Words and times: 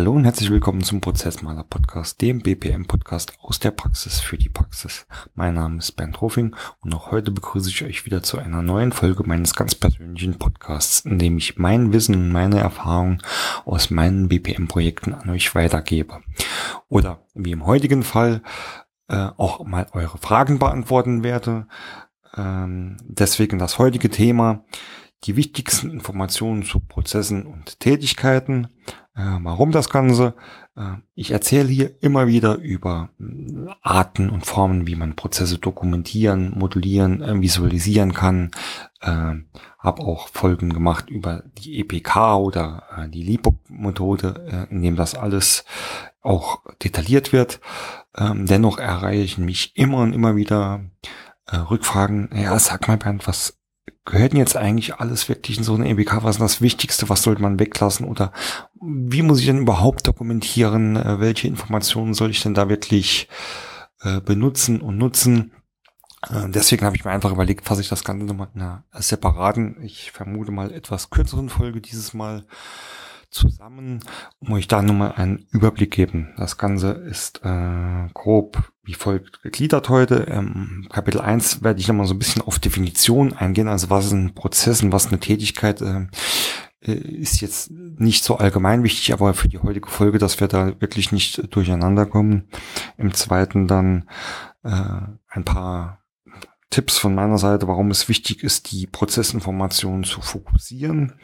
Hallo 0.00 0.12
und 0.12 0.24
herzlich 0.24 0.50
willkommen 0.50 0.82
zum 0.82 1.02
Prozessmaler 1.02 1.62
Podcast, 1.62 2.22
dem 2.22 2.40
BPM 2.40 2.86
Podcast 2.86 3.34
aus 3.42 3.58
der 3.58 3.70
Praxis 3.70 4.18
für 4.18 4.38
die 4.38 4.48
Praxis. 4.48 5.06
Mein 5.34 5.52
Name 5.52 5.76
ist 5.76 5.92
Bernd 5.92 6.22
Hofing 6.22 6.56
und 6.80 6.94
auch 6.94 7.10
heute 7.10 7.30
begrüße 7.30 7.68
ich 7.68 7.84
euch 7.84 8.06
wieder 8.06 8.22
zu 8.22 8.38
einer 8.38 8.62
neuen 8.62 8.92
Folge 8.92 9.24
meines 9.26 9.54
ganz 9.54 9.74
persönlichen 9.74 10.38
Podcasts, 10.38 11.00
in 11.00 11.18
dem 11.18 11.36
ich 11.36 11.58
mein 11.58 11.92
Wissen 11.92 12.14
und 12.14 12.32
meine 12.32 12.60
Erfahrungen 12.60 13.20
aus 13.66 13.90
meinen 13.90 14.28
BPM 14.28 14.68
Projekten 14.68 15.12
an 15.12 15.28
euch 15.28 15.54
weitergebe. 15.54 16.22
Oder 16.88 17.20
wie 17.34 17.52
im 17.52 17.66
heutigen 17.66 18.02
Fall 18.02 18.40
äh, 19.08 19.28
auch 19.36 19.66
mal 19.66 19.86
eure 19.92 20.16
Fragen 20.16 20.58
beantworten 20.58 21.22
werde. 21.24 21.66
Ähm, 22.38 22.96
deswegen 23.02 23.58
das 23.58 23.78
heutige 23.78 24.08
Thema 24.08 24.64
die 25.24 25.36
wichtigsten 25.36 25.90
Informationen 25.90 26.62
zu 26.62 26.80
Prozessen 26.80 27.44
und 27.44 27.78
Tätigkeiten. 27.80 28.68
Äh, 29.16 29.38
warum 29.42 29.72
das 29.72 29.90
Ganze? 29.90 30.34
Äh, 30.76 30.96
ich 31.14 31.32
erzähle 31.32 31.68
hier 31.68 32.02
immer 32.02 32.28
wieder 32.28 32.56
über 32.56 33.10
äh, 33.18 33.66
Arten 33.82 34.30
und 34.30 34.46
Formen, 34.46 34.86
wie 34.86 34.94
man 34.94 35.16
Prozesse 35.16 35.58
dokumentieren, 35.58 36.56
modellieren, 36.56 37.20
äh, 37.20 37.40
visualisieren 37.40 38.14
kann. 38.14 38.52
Äh, 39.00 39.34
Habe 39.78 40.02
auch 40.02 40.28
Folgen 40.28 40.72
gemacht 40.72 41.10
über 41.10 41.42
die 41.58 41.80
EPK 41.80 42.36
oder 42.36 42.84
äh, 42.96 43.08
die 43.08 43.22
LIPOC-Methode, 43.24 44.68
in 44.70 44.82
dem 44.82 44.96
das 44.96 45.14
alles 45.14 45.64
auch 46.22 46.62
detailliert 46.82 47.32
wird. 47.32 47.60
Ähm, 48.16 48.46
dennoch 48.46 48.78
erreichen 48.78 49.44
mich 49.44 49.72
immer 49.76 49.98
und 49.98 50.12
immer 50.12 50.36
wieder 50.36 50.84
Rückfragen. 51.52 52.30
Ja, 52.32 52.56
sag 52.60 52.86
mal 52.86 52.96
Bernd, 52.96 53.26
was 53.26 53.59
gehört 54.04 54.34
jetzt 54.34 54.56
eigentlich 54.56 54.94
alles 54.96 55.28
wirklich 55.28 55.58
in 55.58 55.64
so 55.64 55.74
eine 55.74 55.88
EBK? 55.88 56.22
Was 56.22 56.36
ist 56.36 56.42
das 56.42 56.60
Wichtigste? 56.60 57.08
Was 57.08 57.22
sollte 57.22 57.42
man 57.42 57.58
weglassen? 57.58 58.06
Oder 58.06 58.32
wie 58.80 59.22
muss 59.22 59.40
ich 59.40 59.46
denn 59.46 59.58
überhaupt 59.58 60.06
dokumentieren? 60.06 60.96
Äh, 60.96 61.20
welche 61.20 61.48
Informationen 61.48 62.14
soll 62.14 62.30
ich 62.30 62.42
denn 62.42 62.54
da 62.54 62.68
wirklich 62.68 63.28
äh, 64.02 64.20
benutzen 64.20 64.80
und 64.80 64.98
nutzen? 64.98 65.52
Äh, 66.28 66.48
deswegen 66.48 66.84
habe 66.84 66.96
ich 66.96 67.04
mir 67.04 67.10
einfach 67.10 67.32
überlegt, 67.32 67.66
fasse 67.66 67.80
ich 67.80 67.88
das 67.88 68.04
Ganze 68.04 68.26
nochmal 68.26 68.48
in 68.54 68.60
einer 68.60 68.84
separaten, 68.92 69.82
ich 69.82 70.12
vermute 70.12 70.52
mal 70.52 70.72
etwas 70.72 71.10
kürzeren 71.10 71.48
Folge 71.48 71.80
dieses 71.80 72.14
Mal 72.14 72.44
zusammen, 73.30 74.00
um 74.40 74.52
euch 74.52 74.68
da 74.68 74.82
nochmal 74.82 75.12
einen 75.12 75.46
Überblick 75.50 75.90
geben. 75.90 76.34
Das 76.36 76.58
Ganze 76.58 76.90
ist 76.90 77.40
äh, 77.44 78.08
grob 78.12 78.70
wie 78.90 78.94
folgt 78.94 79.42
gegliedert 79.42 79.88
heute. 79.88 80.26
Ähm, 80.28 80.88
Kapitel 80.90 81.20
1 81.20 81.62
werde 81.62 81.78
ich 81.78 81.86
nochmal 81.86 82.06
so 82.06 82.14
ein 82.14 82.18
bisschen 82.18 82.42
auf 82.42 82.58
Definition 82.58 83.32
eingehen, 83.32 83.68
also 83.68 83.88
was 83.88 84.06
ist 84.06 84.12
ein 84.12 84.34
Prozess 84.34 84.82
und 84.82 84.90
was 84.90 85.06
eine 85.06 85.20
Tätigkeit 85.20 85.80
äh, 85.80 86.06
äh, 86.80 86.92
ist 86.92 87.40
jetzt 87.40 87.70
nicht 87.70 88.24
so 88.24 88.36
allgemein 88.36 88.82
wichtig, 88.82 89.12
aber 89.12 89.34
für 89.34 89.48
die 89.48 89.58
heutige 89.58 89.88
Folge, 89.88 90.18
dass 90.18 90.40
wir 90.40 90.48
da 90.48 90.80
wirklich 90.80 91.12
nicht 91.12 91.54
durcheinander 91.54 92.06
kommen. 92.06 92.48
Im 92.96 93.14
zweiten 93.14 93.68
dann 93.68 94.08
äh, 94.64 95.02
ein 95.28 95.44
paar 95.44 96.00
Tipps 96.70 96.98
von 96.98 97.14
meiner 97.14 97.38
Seite, 97.38 97.68
warum 97.68 97.90
es 97.90 98.08
wichtig 98.08 98.42
ist, 98.42 98.72
die 98.72 98.86
Prozessinformationen 98.86 100.04
zu 100.04 100.20
fokussieren. 100.20 101.14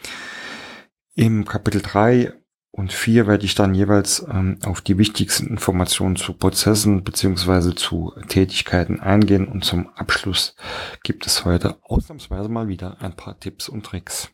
Im 1.19 1.47
Kapitel 1.47 1.81
3 1.81 2.35
und 2.73 2.93
4 2.93 3.27
werde 3.27 3.47
ich 3.47 3.55
dann 3.55 3.75
jeweils 3.75 4.27
ähm, 4.31 4.59
auf 4.67 4.83
die 4.83 4.99
wichtigsten 4.99 5.47
Informationen 5.47 6.17
zu 6.17 6.35
Prozessen 6.35 7.05
beziehungsweise 7.05 7.75
zu 7.75 8.13
Tätigkeiten 8.29 9.01
eingehen 9.01 9.49
und 9.49 9.65
zum 9.65 9.89
Abschluss 9.97 10.55
gibt 11.05 11.27
es 11.27 11.47
heute 11.47 11.79
ausnahmsweise 11.81 12.51
mal 12.51 12.69
wieder 12.69 13.01
ein 13.01 13.17
paar 13.17 13.41
Tipps 13.41 13.71
und 13.71 13.87
Tricks. 13.87 14.31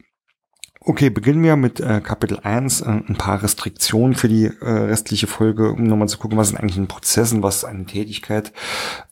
Okay, 0.81 1.11
beginnen 1.11 1.45
wir 1.45 1.55
mit 1.55 1.79
äh, 1.79 2.01
Kapitel 2.01 2.41
1, 2.43 2.81
äh, 2.81 2.89
ein 2.89 3.15
paar 3.17 3.41
Restriktionen 3.41 4.17
für 4.17 4.27
die 4.27 4.47
äh, 4.47 4.69
restliche 4.69 5.29
Folge, 5.29 5.71
um 5.71 5.85
nochmal 5.85 6.09
zu 6.09 6.19
gucken, 6.19 6.37
was 6.37 6.51
ist 6.51 6.57
eigentlich 6.57 6.79
ein 6.79 6.89
Prozess 6.89 7.33
und 7.33 7.45
was 7.45 7.59
ist 7.59 7.65
eine 7.65 7.87
Tätigkeit. 7.87 8.53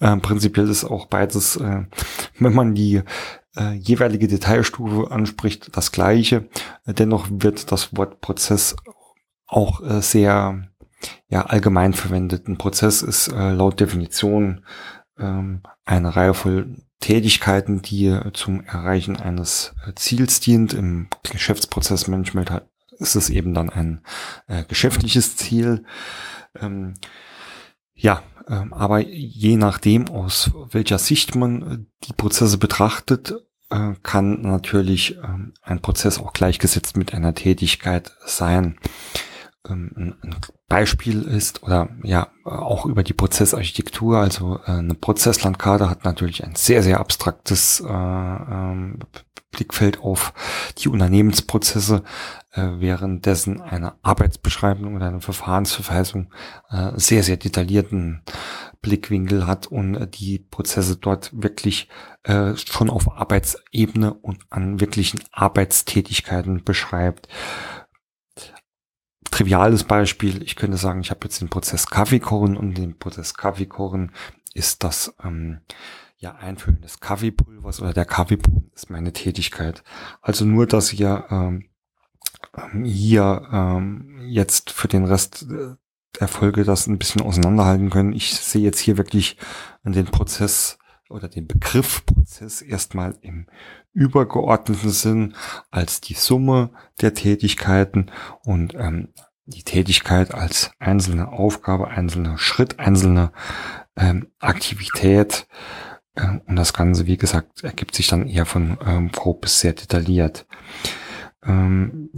Äh, 0.00 0.16
prinzipiell 0.16 0.68
ist 0.68 0.82
auch 0.82 1.06
beides, 1.06 1.54
äh, 1.54 1.84
wenn 2.40 2.54
man 2.54 2.74
die 2.74 3.02
äh, 3.56 3.74
jeweilige 3.74 4.28
Detailstufe 4.28 5.10
anspricht, 5.10 5.76
das 5.76 5.92
gleiche. 5.92 6.48
Dennoch 6.86 7.28
wird 7.30 7.72
das 7.72 7.96
Wort 7.96 8.20
Prozess 8.20 8.76
auch 9.46 9.82
äh, 9.82 10.00
sehr 10.00 10.68
ja, 11.28 11.46
allgemein 11.46 11.92
verwendet. 11.92 12.46
Ein 12.48 12.58
Prozess 12.58 13.02
ist 13.02 13.28
äh, 13.28 13.52
laut 13.52 13.80
Definition 13.80 14.64
ähm, 15.18 15.62
eine 15.84 16.14
Reihe 16.14 16.34
von 16.34 16.82
Tätigkeiten, 17.00 17.82
die 17.82 18.18
zum 18.34 18.62
Erreichen 18.64 19.16
eines 19.16 19.74
äh, 19.86 19.94
Ziels 19.94 20.40
dient. 20.40 20.74
Im 20.74 21.08
Geschäftsprozessmanagement 21.30 22.62
ist 22.98 23.16
es 23.16 23.30
eben 23.30 23.54
dann 23.54 23.70
ein 23.70 24.02
äh, 24.46 24.64
geschäftliches 24.64 25.36
Ziel. 25.36 25.84
Ähm, 26.60 26.94
ja, 28.00 28.22
ähm, 28.48 28.72
aber 28.72 29.00
je 29.00 29.56
nachdem, 29.56 30.08
aus 30.08 30.50
welcher 30.70 30.98
Sicht 30.98 31.34
man 31.34 31.62
äh, 31.62 31.78
die 32.04 32.12
Prozesse 32.12 32.58
betrachtet, 32.58 33.34
äh, 33.70 33.92
kann 34.02 34.42
natürlich 34.42 35.18
ähm, 35.18 35.52
ein 35.62 35.80
Prozess 35.80 36.18
auch 36.18 36.32
gleichgesetzt 36.32 36.96
mit 36.96 37.14
einer 37.14 37.34
Tätigkeit 37.34 38.12
sein. 38.24 38.78
Ähm, 39.68 40.16
ein 40.22 40.36
Beispiel 40.68 41.22
ist 41.22 41.62
oder 41.62 41.90
ja 42.02 42.28
auch 42.44 42.86
über 42.86 43.02
die 43.02 43.12
Prozessarchitektur. 43.12 44.18
Also 44.18 44.58
äh, 44.66 44.70
eine 44.72 44.94
Prozesslandkarte 44.94 45.90
hat 45.90 46.04
natürlich 46.04 46.42
ein 46.42 46.56
sehr 46.56 46.82
sehr 46.82 47.00
abstraktes 47.00 47.82
Blickfeld 49.50 50.00
auf 50.00 50.32
die 50.78 50.88
Unternehmensprozesse, 50.88 52.02
äh, 52.52 52.62
währenddessen 52.78 53.60
eine 53.60 53.94
Arbeitsbeschreibung 54.02 54.96
oder 54.96 55.06
eine 55.06 55.20
Verfahrensverweisung 55.20 56.32
äh, 56.70 56.92
sehr, 56.96 57.22
sehr 57.22 57.36
detaillierten 57.36 58.22
Blickwinkel 58.82 59.46
hat 59.46 59.66
und 59.66 59.94
äh, 59.94 60.08
die 60.08 60.38
Prozesse 60.38 60.96
dort 60.96 61.30
wirklich 61.32 61.88
äh, 62.24 62.56
schon 62.56 62.90
auf 62.90 63.10
Arbeitsebene 63.10 64.14
und 64.14 64.40
an 64.50 64.80
wirklichen 64.80 65.20
Arbeitstätigkeiten 65.32 66.64
beschreibt. 66.64 67.28
Triviales 69.30 69.84
Beispiel, 69.84 70.42
ich 70.42 70.56
könnte 70.56 70.76
sagen, 70.76 71.00
ich 71.00 71.10
habe 71.10 71.20
jetzt 71.24 71.40
den 71.40 71.50
Prozess 71.50 71.86
Kaffeekochen 71.86 72.56
und 72.56 72.76
den 72.76 72.98
Prozess 72.98 73.34
Kaffeekochen 73.34 74.12
ist 74.54 74.82
das 74.82 75.14
ähm, 75.22 75.60
ja, 76.18 76.34
Einfüllen 76.34 76.82
des 76.82 77.00
Kaffeepulvers 77.00 77.80
oder 77.80 77.94
der 77.94 78.04
Kaffeebohnen 78.04 78.70
ist 78.74 78.90
meine 78.90 79.12
Tätigkeit. 79.12 79.82
Also 80.20 80.44
nur, 80.44 80.66
dass 80.66 80.92
ihr 80.92 81.24
ähm, 81.30 81.69
hier 82.84 83.48
ähm, 83.52 84.20
jetzt 84.26 84.70
für 84.70 84.88
den 84.88 85.04
Rest 85.04 85.46
äh, 85.50 85.74
der 86.18 86.28
Folge 86.28 86.64
das 86.64 86.86
ein 86.86 86.98
bisschen 86.98 87.22
auseinanderhalten 87.22 87.90
können. 87.90 88.12
Ich 88.12 88.34
sehe 88.34 88.62
jetzt 88.62 88.80
hier 88.80 88.96
wirklich 88.96 89.36
den 89.84 90.06
Prozess 90.06 90.78
oder 91.08 91.28
den 91.28 91.46
Begriff 91.46 92.04
Prozess 92.06 92.62
erstmal 92.62 93.16
im 93.20 93.46
übergeordneten 93.92 94.90
Sinn 94.90 95.34
als 95.70 96.00
die 96.00 96.14
Summe 96.14 96.70
der 97.00 97.14
Tätigkeiten 97.14 98.10
und 98.42 98.74
ähm, 98.74 99.08
die 99.46 99.64
Tätigkeit 99.64 100.32
als 100.32 100.70
einzelne 100.78 101.28
Aufgabe, 101.28 101.88
einzelner 101.88 102.38
Schritt, 102.38 102.78
einzelne 102.78 103.32
ähm, 103.96 104.28
Aktivität 104.38 105.48
äh, 106.14 106.38
und 106.46 106.56
das 106.56 106.72
Ganze, 106.72 107.06
wie 107.06 107.16
gesagt, 107.16 107.64
ergibt 107.64 107.94
sich 107.94 108.06
dann 108.06 108.28
eher 108.28 108.46
von 108.46 108.78
ähm, 108.86 109.10
grob 109.10 109.40
bis 109.40 109.60
sehr 109.60 109.72
detailliert. 109.72 110.46
Ähm, 111.44 112.10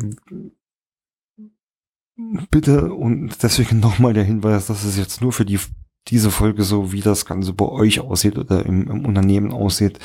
bitte 2.50 2.92
und 2.92 3.42
deswegen 3.42 3.80
nochmal 3.80 4.12
der 4.12 4.24
Hinweis, 4.24 4.66
dass 4.66 4.84
es 4.84 4.96
jetzt 4.96 5.20
nur 5.20 5.32
für 5.32 5.44
die 5.44 5.58
diese 6.08 6.32
Folge 6.32 6.64
so, 6.64 6.92
wie 6.92 7.00
das 7.00 7.26
Ganze 7.26 7.52
bei 7.52 7.66
euch 7.66 8.00
aussieht 8.00 8.36
oder 8.36 8.66
im, 8.66 8.90
im 8.90 9.06
Unternehmen 9.06 9.52
aussieht, 9.52 10.00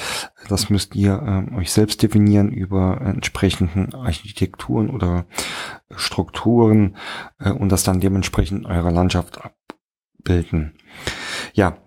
das 0.47 0.69
müsst 0.69 0.95
ihr 0.95 1.21
ähm, 1.25 1.55
euch 1.55 1.71
selbst 1.71 2.03
definieren 2.03 2.51
über 2.51 3.01
entsprechenden 3.01 3.95
Architekturen 3.95 4.91
oder 4.91 5.25
Strukturen 5.95 6.97
äh, 7.39 7.49
und 7.49 7.71
das 7.71 7.83
dann 7.83 7.99
dementsprechend 7.99 8.67
eurer 8.67 8.91
Landschaft 8.91 9.39
abbilden. 9.43 10.73
Ja, 11.53 11.77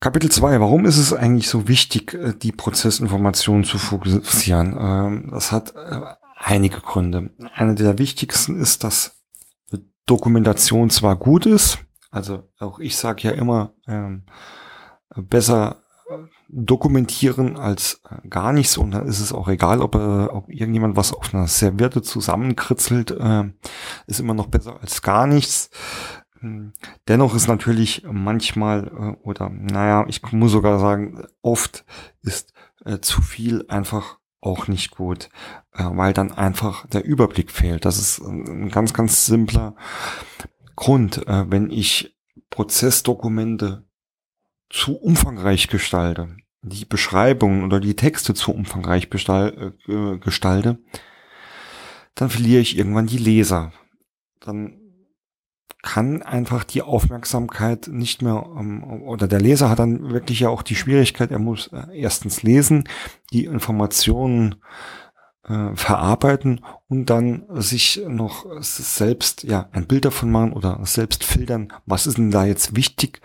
Kapitel 0.00 0.30
2. 0.30 0.58
Warum 0.60 0.86
ist 0.86 0.96
es 0.96 1.12
eigentlich 1.12 1.48
so 1.48 1.68
wichtig, 1.68 2.14
äh, 2.14 2.32
die 2.32 2.52
Prozessinformationen 2.52 3.64
zu 3.64 3.76
fokussieren? 3.76 4.74
Ähm, 4.80 5.28
das 5.32 5.52
hat 5.52 5.74
äh, 5.76 6.00
einige 6.40 6.80
Gründe. 6.80 7.30
Einer 7.54 7.74
der 7.74 7.98
wichtigsten 7.98 8.60
ist, 8.60 8.84
dass 8.84 9.16
Dokumentation 10.06 10.90
zwar 10.90 11.16
gut 11.16 11.46
ist, 11.46 11.78
also 12.10 12.42
auch 12.58 12.80
ich 12.80 12.96
sage 12.96 13.28
ja 13.28 13.30
immer, 13.30 13.74
ähm, 13.86 14.24
besser 15.14 15.82
äh, 16.08 16.14
dokumentieren 16.48 17.56
als 17.56 18.02
gar 18.28 18.52
nichts 18.52 18.76
und 18.76 18.90
dann 18.90 19.06
ist 19.06 19.20
es 19.20 19.32
auch 19.32 19.46
egal, 19.46 19.80
ob, 19.80 19.94
ob 19.94 20.48
irgendjemand 20.48 20.96
was 20.96 21.12
auf 21.12 21.32
einer 21.32 21.46
Serviette 21.46 22.02
zusammenkritzelt, 22.02 23.12
ist 24.08 24.18
immer 24.18 24.34
noch 24.34 24.48
besser 24.48 24.80
als 24.80 25.02
gar 25.02 25.28
nichts. 25.28 25.70
Hm. 26.40 26.72
Dennoch 27.06 27.34
ist 27.34 27.48
natürlich 27.48 28.04
manchmal 28.10 28.88
äh, 28.88 29.26
oder 29.26 29.50
naja, 29.50 30.06
ich 30.08 30.22
muss 30.32 30.52
sogar 30.52 30.78
sagen, 30.78 31.22
oft 31.42 31.84
ist 32.22 32.52
äh, 32.84 32.98
zu 33.00 33.22
viel 33.22 33.64
einfach 33.68 34.18
auch 34.40 34.66
nicht 34.66 34.90
gut, 34.90 35.28
äh, 35.28 35.59
weil 35.72 36.12
dann 36.12 36.32
einfach 36.32 36.86
der 36.86 37.04
Überblick 37.04 37.50
fehlt. 37.50 37.84
Das 37.84 37.98
ist 37.98 38.20
ein 38.20 38.70
ganz, 38.70 38.92
ganz 38.92 39.26
simpler 39.26 39.76
Grund. 40.76 41.26
Äh, 41.26 41.50
wenn 41.50 41.70
ich 41.70 42.16
Prozessdokumente 42.50 43.84
zu 44.68 44.96
umfangreich 44.96 45.68
gestalte, 45.68 46.36
die 46.62 46.84
Beschreibungen 46.84 47.64
oder 47.64 47.80
die 47.80 47.96
Texte 47.96 48.34
zu 48.34 48.52
umfangreich 48.52 49.08
äh, 49.12 50.18
gestalte, 50.18 50.78
dann 52.14 52.30
verliere 52.30 52.60
ich 52.60 52.76
irgendwann 52.76 53.06
die 53.06 53.18
Leser. 53.18 53.72
Dann 54.40 54.80
kann 55.82 56.22
einfach 56.22 56.64
die 56.64 56.82
Aufmerksamkeit 56.82 57.88
nicht 57.88 58.20
mehr, 58.22 58.46
ähm, 58.58 58.84
oder 58.84 59.26
der 59.26 59.40
Leser 59.40 59.70
hat 59.70 59.78
dann 59.78 60.10
wirklich 60.10 60.40
ja 60.40 60.50
auch 60.50 60.62
die 60.62 60.74
Schwierigkeit, 60.74 61.30
er 61.30 61.38
muss 61.38 61.68
äh, 61.68 61.86
erstens 61.94 62.42
lesen, 62.42 62.84
die 63.32 63.46
Informationen 63.46 64.56
äh, 65.50 65.74
verarbeiten 65.74 66.64
und 66.88 67.06
dann 67.06 67.44
sich 67.60 68.00
noch 68.06 68.46
selbst 68.60 69.42
ja 69.42 69.68
ein 69.72 69.86
Bild 69.86 70.04
davon 70.04 70.30
machen 70.30 70.52
oder 70.52 70.78
selbst 70.84 71.24
filtern, 71.24 71.72
was 71.86 72.06
ist 72.06 72.18
denn 72.18 72.30
da 72.30 72.44
jetzt 72.44 72.76
wichtig 72.76 73.20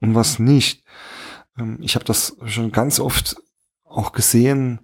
und 0.00 0.14
was 0.14 0.38
nicht. 0.38 0.84
Ähm, 1.58 1.78
ich 1.82 1.94
habe 1.94 2.04
das 2.06 2.36
schon 2.46 2.72
ganz 2.72 2.98
oft 2.98 3.36
auch 3.84 4.12
gesehen, 4.12 4.80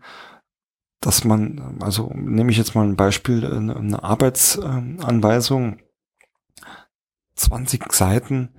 dass 1.00 1.25
man, 1.25 1.79
also 1.81 2.12
nehme 2.15 2.50
ich 2.50 2.59
jetzt 2.59 2.75
mal 2.75 2.87
ein 2.87 2.97
Beispiel, 2.97 3.45
eine 3.45 4.03
Arbeitsanweisung, 4.03 5.81
20 7.37 7.91
Seiten 7.93 8.50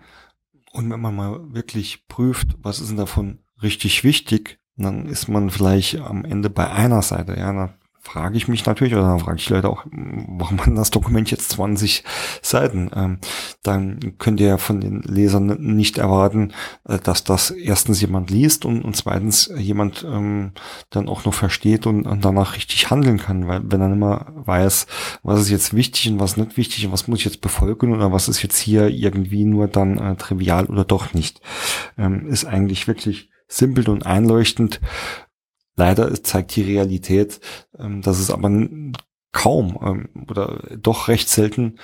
und 0.71 0.89
wenn 0.89 0.99
man 0.99 1.15
mal 1.15 1.53
wirklich 1.53 2.07
prüft, 2.07 2.55
was 2.57 2.79
ist 2.81 2.89
denn 2.89 2.97
davon 2.97 3.39
richtig 3.61 4.03
wichtig, 4.03 4.59
dann 4.75 5.05
ist 5.05 5.27
man 5.27 5.51
vielleicht 5.51 5.99
am 5.99 6.25
Ende 6.25 6.49
bei 6.49 6.69
einer 6.69 7.03
Seite, 7.03 7.37
ja, 7.37 7.77
frage 8.03 8.35
ich 8.35 8.49
mich 8.49 8.65
natürlich, 8.65 8.93
oder 8.93 9.03
dann 9.03 9.19
frage 9.19 9.37
ich 9.37 9.49
Leute 9.49 9.69
auch, 9.69 9.85
warum 9.91 10.59
hat 10.59 10.77
das 10.77 10.91
Dokument 10.91 11.31
jetzt 11.31 11.49
20 11.51 12.03
Seiten? 12.41 12.91
Ähm, 12.93 13.19
dann 13.63 14.17
könnt 14.17 14.41
ihr 14.41 14.47
ja 14.47 14.57
von 14.57 14.81
den 14.81 15.01
Lesern 15.01 15.57
nicht 15.59 15.97
erwarten, 15.97 16.53
äh, 16.87 16.99
dass 16.99 17.23
das 17.23 17.49
erstens 17.49 18.01
jemand 18.01 18.29
liest 18.29 18.65
und, 18.65 18.83
und 18.83 18.95
zweitens 18.97 19.49
jemand 19.55 20.05
ähm, 20.07 20.51
dann 20.89 21.07
auch 21.07 21.23
noch 21.23 21.33
versteht 21.33 21.87
und, 21.87 22.05
und 22.05 22.25
danach 22.25 22.57
richtig 22.57 22.91
handeln 22.91 23.17
kann, 23.17 23.47
weil 23.47 23.61
wenn 23.63 23.81
er 23.81 23.91
immer 23.91 24.27
weiß, 24.35 24.85
was 25.23 25.39
ist 25.39 25.49
jetzt 25.49 25.73
wichtig 25.73 26.11
und 26.11 26.19
was 26.19 26.35
nicht 26.35 26.57
wichtig 26.57 26.85
und 26.85 26.91
was 26.91 27.07
muss 27.07 27.19
ich 27.19 27.25
jetzt 27.25 27.41
befolgen 27.41 27.93
oder 27.93 28.11
was 28.11 28.27
ist 28.27 28.43
jetzt 28.43 28.57
hier 28.57 28.89
irgendwie 28.89 29.45
nur 29.45 29.67
dann 29.67 29.97
äh, 29.97 30.15
trivial 30.17 30.65
oder 30.65 30.83
doch 30.83 31.13
nicht, 31.13 31.41
ähm, 31.97 32.27
ist 32.27 32.45
eigentlich 32.45 32.87
wirklich 32.87 33.29
simpel 33.47 33.87
und 33.89 34.05
einleuchtend 34.05 34.81
Leider 35.75 36.13
zeigt 36.23 36.55
die 36.55 36.61
Realität, 36.61 37.39
ähm, 37.77 38.01
dass 38.01 38.19
es 38.19 38.29
aber 38.29 38.49
kaum 39.31 39.79
ähm, 39.81 40.09
oder 40.29 40.63
doch 40.77 41.07
recht 41.07 41.29
selten 41.29 41.79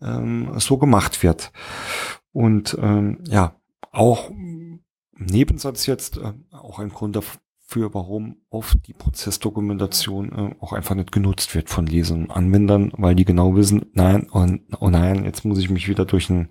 ähm, 0.00 0.58
so 0.58 0.78
gemacht 0.78 1.22
wird. 1.22 1.52
Und 2.32 2.78
ja, 3.28 3.56
auch 3.90 4.30
Nebensatz 5.18 5.86
jetzt, 5.86 6.18
äh, 6.18 6.32
auch 6.52 6.78
ein 6.78 6.90
Grund 6.90 7.16
dafür, 7.16 7.92
warum 7.92 8.36
oft 8.50 8.86
die 8.86 8.94
Prozessdokumentation 8.94 10.32
äh, 10.32 10.54
auch 10.60 10.72
einfach 10.72 10.94
nicht 10.94 11.12
genutzt 11.12 11.54
wird 11.54 11.68
von 11.68 11.86
Lesern 11.86 12.24
und 12.24 12.30
Anwendern, 12.30 12.92
weil 12.96 13.14
die 13.14 13.24
genau 13.24 13.56
wissen, 13.56 13.86
nein, 13.92 14.28
oh, 14.32 14.46
oh 14.80 14.90
nein, 14.90 15.24
jetzt 15.24 15.44
muss 15.44 15.58
ich 15.58 15.70
mich 15.70 15.88
wieder 15.88 16.04
durch 16.04 16.30
ein 16.30 16.48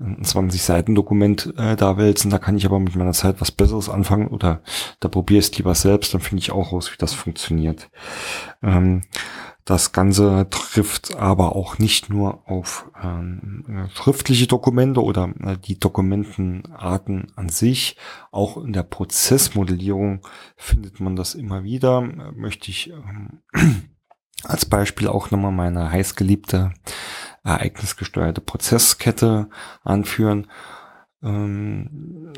ein 0.00 0.24
20 0.24 0.62
Seiten 0.62 0.94
Dokument 0.94 1.52
äh, 1.56 1.76
da 1.76 1.96
wälzen, 1.96 2.30
da 2.30 2.38
kann 2.38 2.56
ich 2.56 2.66
aber 2.66 2.78
mit 2.78 2.94
meiner 2.94 3.12
Zeit 3.12 3.40
was 3.40 3.50
Besseres 3.50 3.88
anfangen 3.88 4.28
oder 4.28 4.62
da 5.00 5.08
probiere 5.08 5.40
ich 5.40 5.56
lieber 5.56 5.74
selbst, 5.74 6.14
dann 6.14 6.20
finde 6.20 6.40
ich 6.42 6.52
auch 6.52 6.72
raus, 6.72 6.92
wie 6.92 6.98
das 6.98 7.14
funktioniert. 7.14 7.90
Ähm, 8.62 9.02
das 9.68 9.92
Ganze 9.92 10.46
trifft 10.48 11.16
aber 11.16 11.54
auch 11.54 11.78
nicht 11.78 12.08
nur 12.08 12.48
auf 12.48 12.90
ähm, 13.02 13.86
schriftliche 13.92 14.46
Dokumente 14.46 15.02
oder 15.02 15.30
äh, 15.44 15.58
die 15.58 15.78
Dokumentenarten 15.78 17.32
an 17.36 17.50
sich. 17.50 17.98
Auch 18.30 18.56
in 18.56 18.72
der 18.72 18.84
Prozessmodellierung 18.84 20.22
findet 20.56 21.00
man 21.00 21.16
das 21.16 21.34
immer 21.34 21.64
wieder. 21.64 22.00
Möchte 22.00 22.70
ich 22.70 22.90
ähm, 22.90 23.42
als 24.42 24.64
Beispiel 24.64 25.06
auch 25.06 25.30
nochmal 25.30 25.52
meine 25.52 25.90
heißgeliebte 25.90 26.72
ereignisgesteuerte 27.44 28.40
Prozesskette 28.40 29.48
anführen. 29.82 30.46
Ähm, 31.22 32.32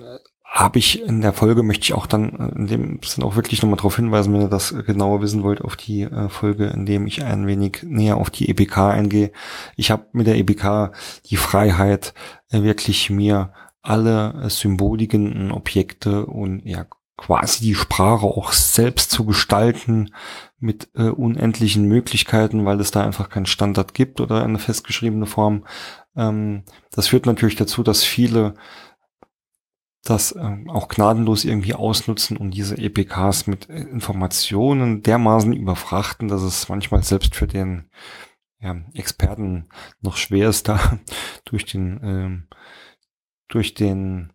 habe 0.50 0.80
ich 0.80 1.00
in 1.02 1.20
der 1.20 1.32
Folge, 1.32 1.62
möchte 1.62 1.84
ich 1.84 1.94
auch 1.94 2.06
dann 2.06 2.52
in 2.56 2.66
dem 2.66 3.00
Sinn 3.04 3.22
auch 3.22 3.36
wirklich 3.36 3.62
nochmal 3.62 3.76
darauf 3.76 3.94
hinweisen, 3.96 4.34
wenn 4.34 4.40
ihr 4.40 4.48
das 4.48 4.74
genauer 4.84 5.22
wissen 5.22 5.44
wollt, 5.44 5.62
auf 5.62 5.76
die 5.76 6.02
äh, 6.02 6.28
Folge, 6.28 6.66
in 6.66 6.86
dem 6.86 7.06
ich 7.06 7.22
ein 7.22 7.46
wenig 7.46 7.84
näher 7.84 8.16
auf 8.16 8.30
die 8.30 8.48
EBK 8.48 8.78
eingehe. 8.78 9.30
Ich 9.76 9.92
habe 9.92 10.06
mit 10.12 10.26
der 10.26 10.36
EBK 10.36 10.90
die 11.26 11.36
Freiheit, 11.36 12.14
äh, 12.50 12.62
wirklich 12.62 13.10
mir 13.10 13.52
alle 13.80 14.42
äh, 14.42 14.50
Symboliken, 14.50 15.52
Objekte 15.52 16.26
und 16.26 16.66
ja 16.66 16.84
quasi 17.16 17.62
die 17.62 17.74
Sprache 17.74 18.26
auch 18.26 18.52
selbst 18.52 19.10
zu 19.12 19.24
gestalten 19.24 20.10
mit 20.60 20.90
äh, 20.94 21.08
unendlichen 21.08 21.84
Möglichkeiten, 21.84 22.64
weil 22.66 22.80
es 22.80 22.90
da 22.90 23.04
einfach 23.04 23.30
keinen 23.30 23.46
Standard 23.46 23.94
gibt 23.94 24.20
oder 24.20 24.44
eine 24.44 24.58
festgeschriebene 24.58 25.26
Form. 25.26 25.66
Ähm, 26.14 26.64
das 26.92 27.08
führt 27.08 27.26
natürlich 27.26 27.56
dazu, 27.56 27.82
dass 27.82 28.04
viele 28.04 28.54
das 30.04 30.34
ähm, 30.34 30.68
auch 30.70 30.88
gnadenlos 30.88 31.44
irgendwie 31.44 31.74
ausnutzen 31.74 32.36
und 32.36 32.52
diese 32.52 32.76
EPKs 32.78 33.46
mit 33.46 33.68
äh, 33.68 33.80
Informationen 33.80 35.02
dermaßen 35.02 35.52
überfrachten, 35.52 36.28
dass 36.28 36.42
es 36.42 36.68
manchmal 36.68 37.02
selbst 37.02 37.34
für 37.34 37.46
den 37.46 37.90
ja, 38.60 38.76
Experten 38.94 39.68
noch 40.00 40.16
schwer 40.16 40.48
ist, 40.48 40.68
da 40.68 40.98
durch 41.44 41.64
den 41.64 42.00
ähm, 42.02 42.48
durch 43.48 43.74
den 43.74 44.32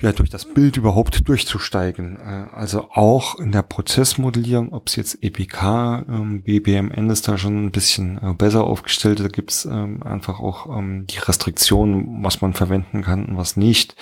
ja, 0.00 0.12
durch 0.12 0.28
das 0.28 0.44
Bild 0.44 0.76
überhaupt 0.76 1.26
durchzusteigen. 1.26 2.18
Äh, 2.18 2.46
also 2.52 2.90
auch 2.90 3.38
in 3.38 3.52
der 3.52 3.62
Prozessmodellierung, 3.62 4.72
ob 4.72 4.88
es 4.88 4.96
jetzt 4.96 5.22
EPK, 5.22 6.04
ähm, 6.08 6.42
BBMN 6.42 7.08
ist 7.10 7.26
da 7.28 7.38
schon 7.38 7.66
ein 7.66 7.70
bisschen 7.70 8.18
äh, 8.22 8.34
besser 8.34 8.64
aufgestellt. 8.64 9.20
Da 9.20 9.28
gibt's 9.28 9.64
ähm, 9.64 10.02
einfach 10.02 10.40
auch 10.40 10.66
ähm, 10.76 11.06
die 11.06 11.18
Restriktionen, 11.18 12.22
was 12.22 12.40
man 12.42 12.52
verwenden 12.52 13.02
kann 13.02 13.24
und 13.24 13.36
was 13.36 13.56
nicht. 13.56 13.96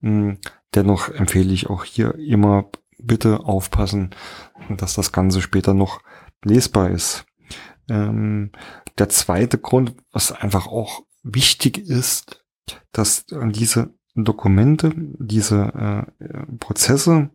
Hm, 0.00 0.38
dennoch 0.74 1.08
empfehle 1.08 1.52
ich 1.52 1.70
auch 1.70 1.84
hier 1.84 2.14
immer 2.16 2.70
bitte 2.98 3.40
aufpassen, 3.44 4.10
dass 4.76 4.94
das 4.94 5.12
Ganze 5.12 5.40
später 5.40 5.72
noch 5.72 6.00
lesbar 6.44 6.90
ist. 6.90 7.24
der 7.88 9.08
zweite 9.08 9.56
Grund, 9.56 9.94
was 10.12 10.30
einfach 10.30 10.66
auch 10.66 11.04
wichtig 11.22 11.78
ist, 11.78 12.44
dass 12.92 13.24
diese 13.26 13.97
Dokumente, 14.24 14.92
diese 15.18 16.06
äh, 16.18 16.56
Prozesse, 16.58 17.30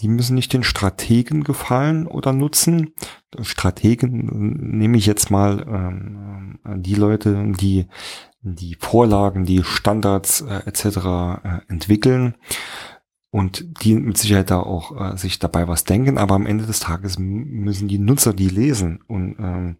die 0.00 0.08
müssen 0.08 0.34
nicht 0.34 0.52
den 0.52 0.64
Strategen 0.64 1.44
gefallen 1.44 2.06
oder 2.06 2.32
nutzen. 2.32 2.92
Strategen 3.40 4.78
nehme 4.78 4.96
ich 4.96 5.06
jetzt 5.06 5.30
mal 5.30 5.64
ähm, 5.68 6.58
die 6.82 6.94
Leute, 6.94 7.52
die 7.58 7.86
die 8.42 8.76
Vorlagen, 8.78 9.44
die 9.44 9.62
Standards 9.62 10.40
äh, 10.40 10.62
etc. 10.66 10.84
Äh, 11.44 11.60
entwickeln 11.68 12.34
und 13.30 13.82
die 13.82 13.94
mit 13.94 14.18
Sicherheit 14.18 14.50
da 14.50 14.60
auch 14.60 15.14
äh, 15.14 15.16
sich 15.16 15.38
dabei 15.38 15.68
was 15.68 15.84
denken, 15.84 16.18
aber 16.18 16.34
am 16.34 16.46
Ende 16.46 16.66
des 16.66 16.80
Tages 16.80 17.18
müssen 17.18 17.88
die 17.88 17.98
Nutzer 17.98 18.34
die 18.34 18.48
lesen 18.48 19.00
und, 19.06 19.36
ähm, 19.38 19.76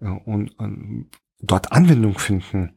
äh, 0.00 0.08
und, 0.08 0.58
und 0.58 1.10
dort 1.40 1.72
Anwendung 1.72 2.18
finden. 2.18 2.72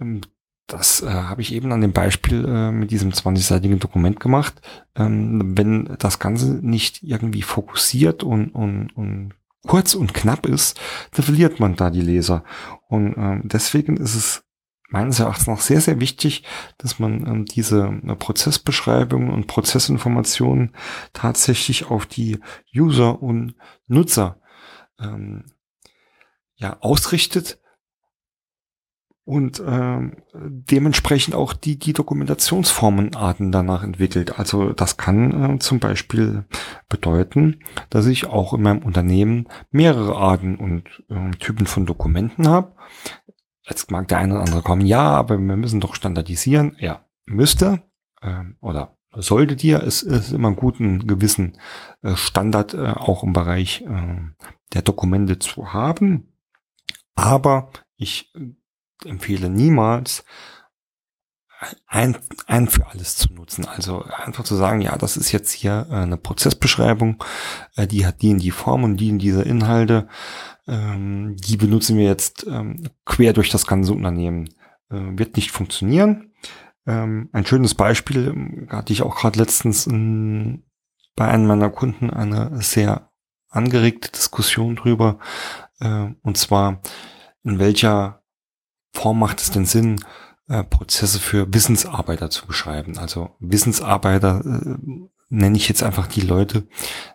Ähm, 0.00 0.20
das 0.68 1.02
äh, 1.02 1.08
habe 1.08 1.40
ich 1.40 1.52
eben 1.52 1.72
an 1.72 1.80
dem 1.80 1.92
Beispiel 1.92 2.44
äh, 2.44 2.70
mit 2.70 2.90
diesem 2.90 3.10
20-seitigen 3.10 3.80
Dokument 3.80 4.20
gemacht. 4.20 4.60
Ähm, 4.94 5.56
wenn 5.56 5.96
das 5.98 6.18
Ganze 6.18 6.60
nicht 6.64 7.02
irgendwie 7.02 7.42
fokussiert 7.42 8.22
und, 8.22 8.50
und, 8.50 8.90
und 8.94 9.34
kurz 9.66 9.94
und 9.94 10.14
knapp 10.14 10.46
ist, 10.46 10.78
dann 11.12 11.24
verliert 11.24 11.58
man 11.58 11.74
da 11.74 11.90
die 11.90 12.02
Leser. 12.02 12.44
Und 12.86 13.16
ähm, 13.16 13.42
deswegen 13.44 13.96
ist 13.96 14.14
es 14.14 14.44
meines 14.90 15.20
Erachtens 15.20 15.46
noch 15.46 15.60
sehr, 15.60 15.80
sehr 15.80 16.00
wichtig, 16.00 16.44
dass 16.76 16.98
man 16.98 17.26
ähm, 17.26 17.44
diese 17.46 18.00
äh, 18.06 18.14
Prozessbeschreibungen 18.14 19.30
und 19.30 19.46
Prozessinformationen 19.46 20.74
tatsächlich 21.14 21.90
auf 21.90 22.04
die 22.04 22.38
User 22.76 23.22
und 23.22 23.54
Nutzer 23.86 24.38
ähm, 25.00 25.46
ja, 26.56 26.76
ausrichtet 26.80 27.58
und 29.28 29.62
ähm, 29.66 30.16
dementsprechend 30.32 31.34
auch 31.34 31.52
die, 31.52 31.78
die 31.78 31.92
Dokumentationsformenarten 31.92 33.52
danach 33.52 33.84
entwickelt. 33.84 34.38
Also 34.38 34.72
das 34.72 34.96
kann 34.96 35.56
äh, 35.56 35.58
zum 35.58 35.80
Beispiel 35.80 36.46
bedeuten, 36.88 37.60
dass 37.90 38.06
ich 38.06 38.26
auch 38.26 38.54
in 38.54 38.62
meinem 38.62 38.82
Unternehmen 38.82 39.46
mehrere 39.70 40.16
Arten 40.16 40.56
und 40.56 41.04
äh, 41.10 41.30
Typen 41.32 41.66
von 41.66 41.84
Dokumenten 41.84 42.48
habe. 42.48 42.72
Jetzt 43.68 43.90
mag 43.90 44.08
der 44.08 44.16
eine 44.16 44.32
oder 44.32 44.44
andere 44.44 44.62
kommen, 44.62 44.86
ja, 44.86 45.02
aber 45.02 45.36
wir 45.36 45.56
müssen 45.56 45.80
doch 45.80 45.94
standardisieren. 45.94 46.74
Ja, 46.80 47.04
müsste 47.26 47.82
äh, 48.22 48.44
oder 48.62 48.96
sollte 49.14 49.56
dir. 49.56 49.82
Es 49.82 50.02
ist 50.02 50.32
immer 50.32 50.52
gut, 50.52 50.80
einen 50.80 51.06
gewissen 51.06 51.58
äh, 52.00 52.16
Standard 52.16 52.72
äh, 52.72 52.94
auch 52.96 53.24
im 53.24 53.34
Bereich 53.34 53.82
äh, 53.82 54.20
der 54.72 54.80
Dokumente 54.80 55.38
zu 55.38 55.74
haben. 55.74 56.32
Aber 57.14 57.68
ich 57.98 58.32
empfehle 59.04 59.48
niemals, 59.48 60.24
ein, 61.86 62.16
ein 62.46 62.68
für 62.68 62.86
alles 62.86 63.16
zu 63.16 63.32
nutzen. 63.32 63.66
Also 63.66 64.02
einfach 64.02 64.44
zu 64.44 64.54
sagen, 64.54 64.80
ja, 64.80 64.96
das 64.96 65.16
ist 65.16 65.32
jetzt 65.32 65.50
hier 65.50 65.88
eine 65.90 66.16
Prozessbeschreibung, 66.16 67.22
die 67.76 68.06
hat 68.06 68.22
die 68.22 68.30
in 68.30 68.38
die 68.38 68.52
Form 68.52 68.84
und 68.84 68.96
die 68.96 69.08
in 69.08 69.18
diese 69.18 69.42
Inhalte. 69.42 70.08
Ähm, 70.68 71.36
die 71.36 71.56
benutzen 71.56 71.96
wir 71.96 72.04
jetzt 72.04 72.46
ähm, 72.46 72.88
quer 73.04 73.32
durch 73.32 73.50
das 73.50 73.66
ganze 73.66 73.92
Unternehmen. 73.92 74.54
wird 74.88 75.36
nicht 75.36 75.50
funktionieren. 75.50 76.32
Ähm, 76.86 77.28
ein 77.32 77.44
schönes 77.44 77.74
Beispiel 77.74 78.66
hatte 78.70 78.92
ich 78.92 79.02
auch 79.02 79.16
gerade 79.16 79.38
letztens 79.38 79.84
bei 79.86 81.28
einem 81.28 81.46
meiner 81.46 81.68
Kunden 81.68 82.10
eine 82.10 82.62
sehr 82.62 83.10
angeregte 83.50 84.10
Diskussion 84.10 84.76
drüber. 84.76 85.18
Äh, 85.80 86.10
und 86.22 86.38
zwar, 86.38 86.80
in 87.42 87.58
welcher 87.58 88.17
Form 88.92 89.18
macht 89.18 89.40
es 89.40 89.50
denn 89.50 89.66
Sinn, 89.66 90.04
äh, 90.48 90.64
Prozesse 90.64 91.20
für 91.20 91.52
Wissensarbeiter 91.52 92.30
zu 92.30 92.46
beschreiben? 92.46 92.98
Also 92.98 93.30
Wissensarbeiter 93.38 94.42
äh, 94.44 94.76
nenne 95.28 95.56
ich 95.56 95.68
jetzt 95.68 95.82
einfach 95.82 96.06
die 96.06 96.22
Leute, 96.22 96.66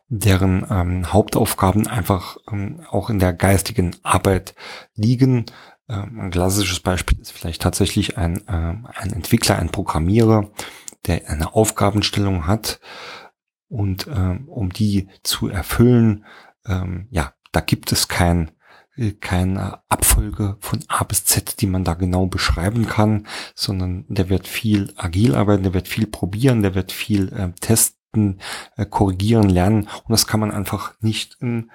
deren 0.07 0.65
ähm, 0.69 1.11
Hauptaufgaben 1.11 1.87
einfach 1.87 2.37
ähm, 2.51 2.81
auch 2.89 3.09
in 3.09 3.19
der 3.19 3.33
geistigen 3.33 3.95
Arbeit 4.03 4.55
liegen, 4.95 5.45
ähm, 5.89 6.19
ein 6.19 6.31
klassisches 6.31 6.79
Beispiel 6.79 7.19
ist 7.19 7.31
vielleicht 7.31 7.61
tatsächlich 7.61 8.17
ein, 8.17 8.43
ähm, 8.47 8.87
ein 8.93 9.11
Entwickler, 9.11 9.57
ein 9.57 9.71
Programmierer, 9.71 10.51
der 11.07 11.27
eine 11.29 11.53
Aufgabenstellung 11.55 12.47
hat 12.47 12.79
und 13.67 14.07
ähm, 14.07 14.47
um 14.47 14.71
die 14.71 15.09
zu 15.23 15.49
erfüllen, 15.49 16.25
ja, 17.09 17.33
da 17.51 17.59
gibt 17.59 17.91
es 17.91 18.07
kein 18.07 18.47
äh, 18.47 18.51
keine 19.19 19.79
Abfolge 19.89 20.57
von 20.59 20.79
A 20.87 21.03
bis 21.03 21.25
Z, 21.25 21.61
die 21.61 21.67
man 21.67 21.83
da 21.83 21.95
genau 21.95 22.27
beschreiben 22.27 22.85
kann, 22.87 23.27
sondern 23.55 24.05
der 24.07 24.29
wird 24.29 24.47
viel 24.47 24.93
agil 24.97 25.35
arbeiten, 25.35 25.63
der 25.63 25.73
wird 25.73 25.87
viel 25.87 26.05
probieren, 26.05 26.61
der 26.61 26.75
wird 26.75 26.91
viel 26.91 27.33
äh, 27.33 27.51
testen, 27.59 28.39
äh, 28.77 28.85
korrigieren, 28.85 29.49
lernen. 29.49 29.83
Und 29.83 30.09
das 30.09 30.27
kann 30.27 30.39
man 30.39 30.51
einfach 30.51 30.93
nicht 31.01 31.37
in 31.41 31.71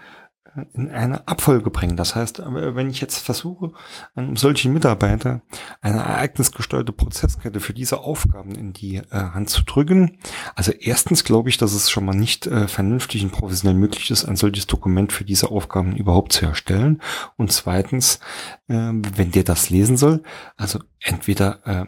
in 0.72 0.90
eine 0.90 1.26
Abfolge 1.28 1.70
bringen. 1.70 1.96
Das 1.96 2.14
heißt, 2.14 2.42
wenn 2.44 2.90
ich 2.90 3.00
jetzt 3.00 3.18
versuche, 3.18 3.72
einem 4.14 4.36
solchen 4.36 4.72
Mitarbeiter 4.72 5.42
eine 5.80 5.98
ereignisgesteuerte 5.98 6.92
Prozesskette 6.92 7.60
für 7.60 7.74
diese 7.74 8.00
Aufgaben 8.00 8.54
in 8.54 8.72
die 8.72 8.96
äh, 8.96 9.02
Hand 9.10 9.50
zu 9.50 9.64
drücken, 9.64 10.18
also 10.54 10.72
erstens 10.72 11.24
glaube 11.24 11.48
ich, 11.48 11.56
dass 11.56 11.72
es 11.72 11.90
schon 11.90 12.04
mal 12.04 12.14
nicht 12.14 12.46
äh, 12.46 12.68
vernünftig 12.68 13.22
und 13.24 13.32
professionell 13.32 13.76
möglich 13.76 14.10
ist, 14.10 14.24
ein 14.24 14.36
solches 14.36 14.66
Dokument 14.66 15.12
für 15.12 15.24
diese 15.24 15.50
Aufgaben 15.50 15.96
überhaupt 15.96 16.32
zu 16.32 16.46
erstellen. 16.46 17.00
Und 17.36 17.52
zweitens, 17.52 18.20
äh, 18.68 18.74
wenn 18.74 19.30
der 19.32 19.44
das 19.44 19.70
lesen 19.70 19.96
soll, 19.96 20.22
also 20.56 20.80
entweder 21.00 21.66
äh, 21.66 21.86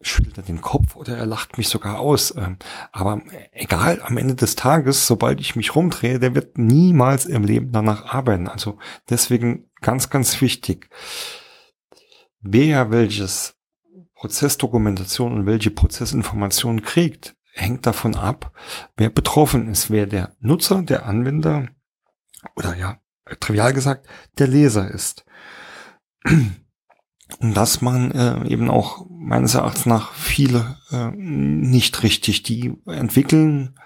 schüttelt 0.00 0.36
er 0.38 0.44
den 0.44 0.60
Kopf 0.60 0.96
oder 0.96 1.16
er 1.16 1.26
lacht 1.26 1.58
mich 1.58 1.68
sogar 1.68 1.98
aus. 1.98 2.34
Ähm, 2.36 2.56
aber 2.92 3.22
egal, 3.52 4.00
am 4.02 4.16
Ende 4.16 4.34
des 4.34 4.56
Tages, 4.56 5.06
sobald 5.06 5.40
ich 5.40 5.56
mich 5.56 5.74
rumdrehe, 5.74 6.18
der 6.18 6.34
wird 6.34 6.58
niemals 6.58 7.26
im 7.26 7.44
Leben 7.44 7.72
danach 7.72 8.06
arbeiten. 8.06 8.48
Also 8.48 8.78
deswegen 9.10 9.70
ganz, 9.80 10.10
ganz 10.10 10.40
wichtig. 10.40 10.88
Wer 12.40 12.90
welches 12.90 13.56
Prozessdokumentation 14.14 15.32
und 15.32 15.46
welche 15.46 15.70
Prozessinformationen 15.70 16.82
kriegt, 16.82 17.36
hängt 17.52 17.86
davon 17.86 18.14
ab, 18.14 18.52
wer 18.96 19.10
betroffen 19.10 19.68
ist, 19.68 19.90
wer 19.90 20.06
der 20.06 20.36
Nutzer, 20.40 20.82
der 20.82 21.06
Anwender 21.06 21.68
oder 22.54 22.76
ja, 22.76 23.00
trivial 23.40 23.72
gesagt, 23.72 24.06
der 24.38 24.46
Leser 24.46 24.90
ist. 24.90 25.24
Und 27.40 27.54
das 27.54 27.80
machen 27.80 28.12
äh, 28.12 28.48
eben 28.48 28.70
auch 28.70 29.06
meines 29.28 29.54
Erachtens 29.54 29.86
nach 29.86 30.12
viele 30.12 30.78
äh, 30.90 31.10
nicht 31.10 32.02
richtig. 32.02 32.42
Die 32.42 32.74
entwickeln 32.86 33.78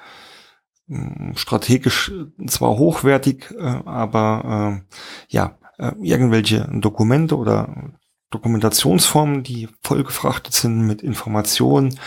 äh, 0.89 1.35
strategisch 1.35 2.13
zwar 2.47 2.79
hochwertig, 2.79 3.51
äh, 3.59 3.63
aber 3.63 4.83
äh, 4.89 4.95
ja, 5.29 5.59
äh, 5.79 5.93
irgendwelche 6.01 6.69
Dokumente 6.73 7.37
oder 7.37 7.93
Dokumentationsformen, 8.31 9.43
die 9.43 9.69
vollgefrachtet 9.83 10.55
sind 10.55 10.87
mit 10.87 11.03
Informationen 11.03 11.99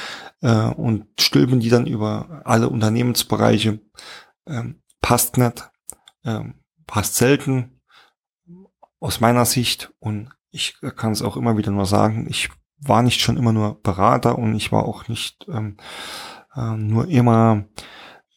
äh, 0.41 0.69
und 0.69 1.05
stülpen 1.19 1.59
die 1.59 1.69
dann 1.69 1.87
über 1.87 2.41
alle 2.45 2.69
Unternehmensbereiche, 2.69 3.81
äh, 4.45 4.63
passt 5.01 5.37
nicht, 5.37 5.69
äh, 6.23 6.39
passt 6.87 7.15
selten 7.15 7.81
aus 9.01 9.19
meiner 9.19 9.45
Sicht 9.45 9.91
und 9.99 10.29
ich 10.51 10.77
kann 10.95 11.11
es 11.11 11.21
auch 11.21 11.35
immer 11.35 11.57
wieder 11.57 11.71
nur 11.71 11.85
sagen, 11.85 12.27
ich 12.29 12.49
war 12.79 13.01
nicht 13.01 13.21
schon 13.21 13.37
immer 13.37 13.53
nur 13.53 13.81
Berater 13.81 14.37
und 14.37 14.55
ich 14.55 14.71
war 14.71 14.85
auch 14.85 15.07
nicht 15.07 15.45
ähm, 15.47 15.77
äh, 16.55 16.75
nur 16.75 17.07
immer 17.07 17.65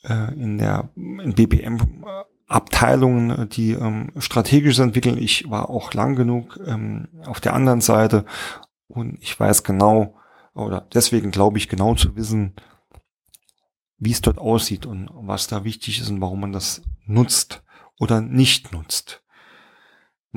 äh, 0.04 0.34
in 0.34 0.58
der 0.58 0.90
in 0.96 1.34
BPM 1.34 2.04
Abteilungen, 2.46 3.48
die 3.50 3.72
ähm, 3.72 4.10
strategisch 4.16 4.78
entwickeln. 4.78 5.18
Ich 5.18 5.50
war 5.50 5.68
auch 5.68 5.92
lang 5.92 6.16
genug 6.16 6.58
ähm, 6.66 7.08
auf 7.26 7.40
der 7.40 7.52
anderen 7.52 7.82
Seite 7.82 8.24
und 8.86 9.18
ich 9.20 9.38
weiß 9.38 9.64
genau 9.64 10.14
oder 10.54 10.86
deswegen 10.92 11.30
glaube 11.30 11.58
ich 11.58 11.68
genau 11.68 11.94
zu 11.94 12.16
wissen, 12.16 12.54
wie 13.98 14.12
es 14.12 14.22
dort 14.22 14.38
aussieht 14.38 14.86
und 14.86 15.10
was 15.12 15.46
da 15.46 15.64
wichtig 15.64 16.00
ist 16.00 16.08
und 16.08 16.20
warum 16.20 16.40
man 16.40 16.52
das 16.52 16.82
nutzt 17.04 17.62
oder 17.98 18.20
nicht 18.20 18.72
nutzt. 18.72 19.22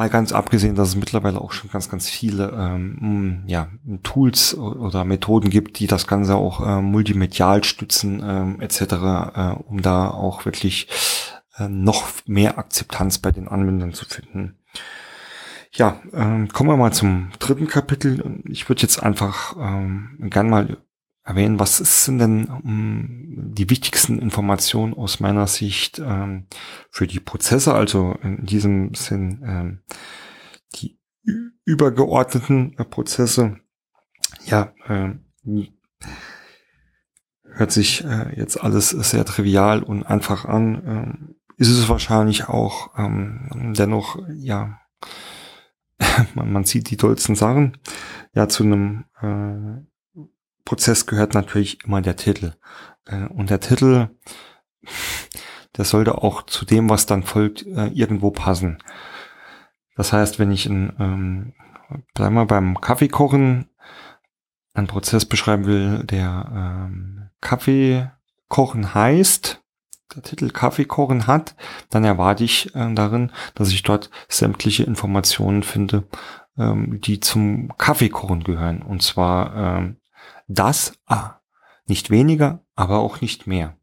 Mal 0.02 0.10
ganz 0.10 0.32
abgesehen, 0.32 0.74
dass 0.74 0.88
es 0.88 0.96
mittlerweile 0.96 1.40
auch 1.40 1.52
schon 1.52 1.70
ganz, 1.70 1.88
ganz 1.88 2.10
viele 2.10 2.52
ähm, 2.58 3.44
ja, 3.46 3.68
Tools 4.02 4.56
oder 4.56 5.06
Methoden 5.06 5.52
gibt, 5.52 5.78
die 5.78 5.86
das 5.86 6.08
Ganze 6.08 6.38
auch 6.38 6.66
äh, 6.66 6.82
multimedial 6.82 7.64
stützen 7.64 8.20
ähm, 8.26 8.62
etc., 8.62 8.82
äh, 8.82 9.54
um 9.68 9.84
da 9.84 10.10
auch 10.10 10.44
wirklich 10.44 10.88
äh, 11.60 11.68
noch 11.68 12.08
mehr 12.26 12.58
Akzeptanz 12.58 13.20
bei 13.20 13.32
den 13.32 13.48
Anwendern 13.48 13.94
zu 13.94 14.06
finden. 14.06 14.56
Ja, 15.72 16.02
ähm, 16.14 16.48
kommen 16.48 16.72
wir 16.72 16.78
mal 16.78 16.94
zum 16.94 17.30
dritten 17.38 17.68
Kapitel. 17.68 18.42
Ich 18.46 18.70
würde 18.70 18.82
jetzt 18.82 19.04
einfach 19.04 19.56
ähm, 19.60 20.18
gern 20.32 20.50
mal 20.50 20.78
erwähnen, 21.24 21.60
was 21.60 21.78
sind 21.78 22.20
denn 22.20 22.46
um, 22.46 22.62
ähm, 22.66 23.52
die 23.54 23.70
wichtigsten 23.70 24.20
Informationen 24.20 24.94
aus 24.94 25.20
meiner 25.20 25.48
Sicht 25.48 26.00
ähm, 26.00 26.48
für 26.90 27.08
die 27.08 27.20
Prozesse, 27.20 27.74
also 27.74 28.18
in 28.24 28.46
diesem 28.46 28.94
Sinn 28.96 29.44
ähm, 29.46 29.80
die 30.76 31.00
übergeordneten 31.66 32.78
äh, 32.78 32.86
Prozesse. 32.86 33.58
Ja, 34.46 34.74
äh, 34.88 35.14
hört 37.44 37.72
sich 37.72 38.04
äh, 38.04 38.36
jetzt 38.36 38.62
alles 38.62 38.90
sehr 38.90 39.26
trivial 39.26 39.84
und 39.84 40.04
einfach 40.04 40.46
an. 40.46 41.28
Äh, 41.28 41.62
ist 41.62 41.70
es 41.70 41.90
wahrscheinlich 41.90 42.48
auch 42.48 42.98
ähm, 42.98 43.74
dennoch, 43.78 44.18
ja, 44.34 44.80
man, 46.34 46.52
man 46.52 46.64
sieht 46.64 46.90
die 46.90 46.98
tollsten 46.98 47.36
Sachen. 47.36 47.78
Ja, 48.34 48.48
zu 48.48 48.64
einem 48.64 49.06
äh, 49.22 49.86
Prozess 50.66 51.06
gehört 51.06 51.34
natürlich 51.34 51.84
immer 51.84 52.02
der 52.02 52.16
Titel. 52.16 52.54
Äh, 53.06 53.26
und 53.28 53.50
der 53.50 53.60
Titel, 53.60 54.10
der 55.78 55.86
sollte 55.86 56.18
auch 56.20 56.44
zu 56.44 56.66
dem, 56.66 56.90
was 56.90 57.06
dann 57.06 57.24
folgt, 57.24 57.66
äh, 57.66 57.88
irgendwo 57.88 58.32
passen. 58.32 58.82
Das 59.96 60.14
heißt, 60.14 60.40
wenn 60.40 60.52
ich 60.52 60.66
in, 60.66 60.94
ähm, 61.00 61.54
bleiben 62.14 62.36
wir 62.36 62.46
beim 62.46 62.80
Kaffeekochen, 62.80 63.70
einen 64.74 64.88
Prozess 64.88 65.26
beschreiben 65.26 65.66
will, 65.66 66.04
der 66.06 66.50
ähm, 66.54 67.30
Kaffee 67.42 68.10
kochen 68.48 68.94
heißt, 68.94 69.62
der 70.16 70.24
Titel 70.24 70.50
Kaffee 70.50 70.86
kochen 70.86 71.28
hat, 71.28 71.56
dann 71.90 72.04
erwarte 72.04 72.44
ich 72.44 72.74
äh, 72.76 72.94
darin, 72.94 73.32
dass 73.56 73.70
ich 73.70 73.84
dort 73.84 74.10
sämtliche 74.30 74.84
Informationen 74.84 75.64
finde, 75.64 76.08
ähm, 76.58 77.00
die 77.02 77.20
zum 77.20 77.76
Kaffeekochen 77.78 78.44
gehören. 78.44 78.82
Und 78.82 79.04
zwar 79.04 79.56
ähm, 79.56 79.98
das 80.54 80.94
ah, 81.06 81.40
nicht 81.86 82.10
weniger, 82.10 82.64
aber 82.76 83.00
auch 83.00 83.22
nicht 83.22 83.48
mehr. 83.48 83.78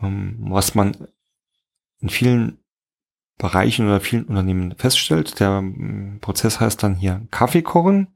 Ähm, 0.00 0.36
was 0.40 0.74
man 0.74 1.08
in 2.00 2.08
vielen 2.08 2.58
Bereichen 3.38 3.86
oder 3.86 4.00
vielen 4.00 4.24
Unternehmen 4.24 4.74
feststellt, 4.76 5.40
der 5.40 5.58
ähm, 5.58 6.18
Prozess 6.20 6.60
heißt 6.60 6.82
dann 6.82 6.94
hier 6.94 7.26
Kaffee 7.30 7.62
kochen. 7.62 8.08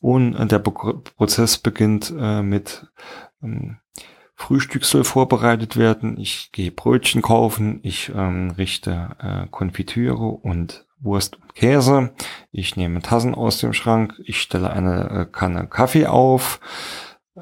Und 0.00 0.34
äh, 0.34 0.46
der 0.46 0.60
Prozess 0.60 1.58
beginnt 1.58 2.12
äh, 2.16 2.42
mit 2.42 2.86
ähm, 3.42 3.78
Frühstück 4.36 4.84
soll 4.84 5.02
vorbereitet 5.02 5.76
werden, 5.76 6.16
ich 6.16 6.52
gehe 6.52 6.70
Brötchen 6.70 7.22
kaufen, 7.22 7.80
ich 7.82 8.12
ähm, 8.14 8.52
richte 8.52 9.16
äh, 9.18 9.48
Konfitüre 9.50 10.26
und 10.26 10.86
Wurst 11.00 11.36
und 11.36 11.54
Käse. 11.54 12.12
Ich 12.50 12.76
nehme 12.76 13.00
Tassen 13.00 13.34
aus 13.34 13.58
dem 13.58 13.72
Schrank. 13.72 14.14
Ich 14.24 14.40
stelle 14.40 14.70
eine 14.70 15.10
äh, 15.10 15.24
Kanne 15.26 15.66
Kaffee 15.66 16.06
auf. 16.06 16.60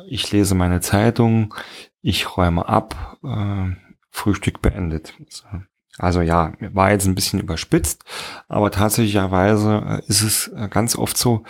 ich 0.09 0.31
lese 0.33 0.55
meine 0.55 0.81
Zeitung, 0.81 1.55
ich 2.03 2.37
räume 2.37 2.69
ab, 2.69 3.19
äh, 3.25 3.71
Frühstück 4.11 4.63
beendet. 4.63 5.15
Also 5.99 6.21
ja, 6.21 6.53
war 6.61 6.91
jetzt 6.91 7.07
ein 7.07 7.15
bisschen 7.15 7.41
überspitzt, 7.41 8.05
aber 8.49 8.71
tatsächlicherweise 8.71 9.83
äh, 9.87 10.07
ist 10.07 10.23
es 10.23 10.49
äh, 10.49 10.69
ganz 10.69 10.97
oft 10.97 11.17
so, 11.17 11.45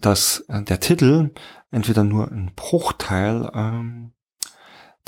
dass 0.00 0.44
der 0.48 0.80
Titel 0.80 1.30
entweder 1.70 2.04
nur 2.04 2.30
ein 2.30 2.52
Bruchteil 2.54 3.50
ähm, 3.54 4.12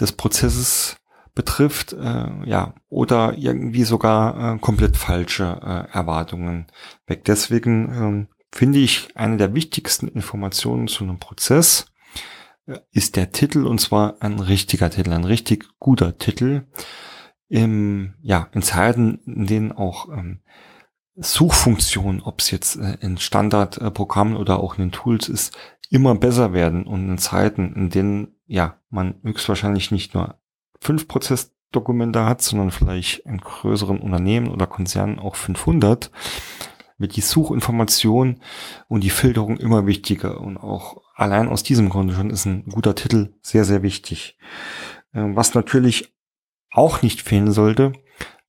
des 0.00 0.12
Prozesses 0.12 0.96
betrifft, 1.34 1.92
äh, 1.92 2.48
ja, 2.48 2.74
oder 2.88 3.36
irgendwie 3.36 3.84
sogar 3.84 4.54
äh, 4.54 4.58
komplett 4.58 4.96
falsche 4.96 5.44
äh, 5.44 5.92
Erwartungen 5.92 6.66
weg. 7.06 7.24
Deswegen 7.24 7.92
ähm, 7.92 8.28
finde 8.52 8.78
ich, 8.78 9.08
eine 9.16 9.36
der 9.36 9.54
wichtigsten 9.54 10.06
Informationen 10.06 10.86
zu 10.86 11.02
einem 11.02 11.18
Prozess 11.18 11.86
äh, 12.66 12.78
ist 12.92 13.16
der 13.16 13.32
Titel 13.32 13.66
und 13.66 13.80
zwar 13.80 14.16
ein 14.20 14.38
richtiger 14.38 14.90
Titel, 14.90 15.12
ein 15.12 15.24
richtig 15.24 15.66
guter 15.80 16.18
Titel. 16.18 16.66
Im, 17.48 18.14
ja, 18.22 18.48
in 18.52 18.62
Zeiten, 18.62 19.20
in 19.26 19.46
denen 19.46 19.72
auch 19.72 20.08
ähm, 20.08 20.40
Suchfunktionen, 21.16 22.22
ob 22.22 22.40
es 22.40 22.50
jetzt 22.50 22.76
äh, 22.76 22.96
in 23.00 23.18
Standardprogrammen 23.18 24.36
oder 24.36 24.60
auch 24.60 24.78
in 24.78 24.84
den 24.86 24.92
Tools 24.92 25.28
ist, 25.28 25.56
immer 25.90 26.14
besser 26.14 26.52
werden 26.52 26.86
und 26.86 27.08
in 27.08 27.18
Zeiten, 27.18 27.74
in 27.74 27.90
denen 27.90 28.36
ja 28.46 28.80
man 28.88 29.16
höchstwahrscheinlich 29.22 29.90
nicht 29.90 30.14
nur 30.14 30.38
fünf 30.84 31.08
Prozessdokumente 31.08 32.24
hat, 32.24 32.42
sondern 32.42 32.70
vielleicht 32.70 33.20
in 33.20 33.38
größeren 33.38 33.98
Unternehmen 33.98 34.48
oder 34.48 34.66
Konzernen 34.66 35.18
auch 35.18 35.34
500, 35.34 36.10
wird 36.98 37.16
die 37.16 37.22
Suchinformation 37.22 38.40
und 38.88 39.02
die 39.02 39.10
Filterung 39.10 39.56
immer 39.56 39.86
wichtiger 39.86 40.40
und 40.40 40.58
auch 40.58 41.02
allein 41.14 41.48
aus 41.48 41.62
diesem 41.62 41.88
Grund 41.88 42.12
schon 42.12 42.30
ist 42.30 42.44
ein 42.44 42.66
guter 42.66 42.94
Titel 42.94 43.34
sehr, 43.42 43.64
sehr 43.64 43.82
wichtig. 43.82 44.38
Ähm, 45.12 45.34
was 45.34 45.54
natürlich 45.54 46.14
auch 46.70 47.02
nicht 47.02 47.22
fehlen 47.22 47.50
sollte, 47.50 47.92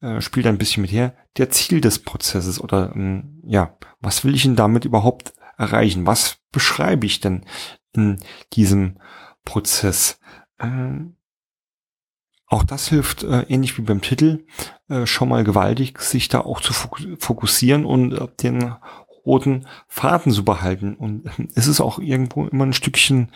äh, 0.01 0.22
spielt 0.22 0.48
ein 0.48 0.58
bisschen 0.58 0.82
mit 0.82 0.92
her, 0.92 1.15
der 1.38 1.50
Ziel 1.50 1.82
des 1.82 2.00
Prozesses 2.00 2.60
oder 2.60 2.92
ähm, 2.96 3.42
ja, 3.46 3.77
was 4.00 4.24
will 4.24 4.36
ich 4.36 4.44
denn 4.44 4.56
damit 4.56 4.86
überhaupt 4.86 5.34
erreichen? 5.58 6.06
Was 6.06 6.38
beschreibe 6.51 7.06
ich 7.06 7.20
denn 7.20 7.46
in 7.94 8.20
diesem 8.54 9.00
Prozess? 9.44 10.20
Ähm, 10.60 11.15
auch 12.48 12.64
das 12.64 12.88
hilft, 12.88 13.24
äh, 13.24 13.42
ähnlich 13.48 13.78
wie 13.78 13.82
beim 13.82 14.02
Titel, 14.02 14.46
äh, 14.90 15.06
schon 15.06 15.30
mal 15.30 15.44
gewaltig, 15.44 16.00
sich 16.00 16.28
da 16.28 16.42
auch 16.42 16.62
zu 16.62 16.74
fokussieren 16.74 17.86
und 17.86 18.14
äh, 18.14 18.28
den 18.42 18.75
roten 19.25 19.66
Faden 19.88 20.32
zu 20.32 20.46
behalten. 20.46 20.96
Und 20.96 21.25
äh, 21.25 21.48
es 21.56 21.68
ist 21.68 21.82
auch 21.82 22.00
irgendwo 22.00 22.46
immer 22.46 22.66
ein 22.66 22.74
Stückchen 22.74 23.32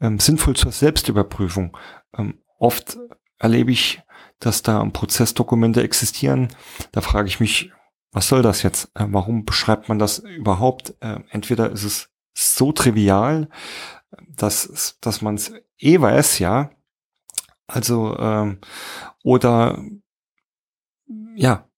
ähm, 0.00 0.18
sinnvoll 0.20 0.54
zur 0.54 0.72
Selbstüberprüfung. 0.72 1.76
Ähm, 2.16 2.38
oft 2.58 2.98
erlebe 3.38 3.72
ich, 3.72 4.02
dass 4.38 4.62
da 4.62 4.84
Prozessdokumente 4.84 5.82
existieren. 5.82 6.48
Da 6.92 7.00
frage 7.00 7.28
ich 7.28 7.40
mich, 7.40 7.70
was 8.12 8.28
soll 8.28 8.42
das 8.42 8.62
jetzt? 8.62 8.90
Äh, 8.94 9.06
warum 9.08 9.44
beschreibt 9.44 9.88
man 9.88 9.98
das 9.98 10.20
überhaupt? 10.20 10.94
Äh, 11.00 11.20
entweder 11.30 11.70
ist 11.70 11.84
es 11.84 12.10
so 12.34 12.72
trivial, 12.72 13.48
dass, 14.28 14.96
dass 15.00 15.22
man 15.22 15.34
es 15.34 15.52
eh 15.78 16.00
weiß, 16.00 16.38
ja, 16.38 16.70
also, 17.72 18.16
ähm, 18.18 18.58
oder 19.22 19.82
ja, 21.34 21.68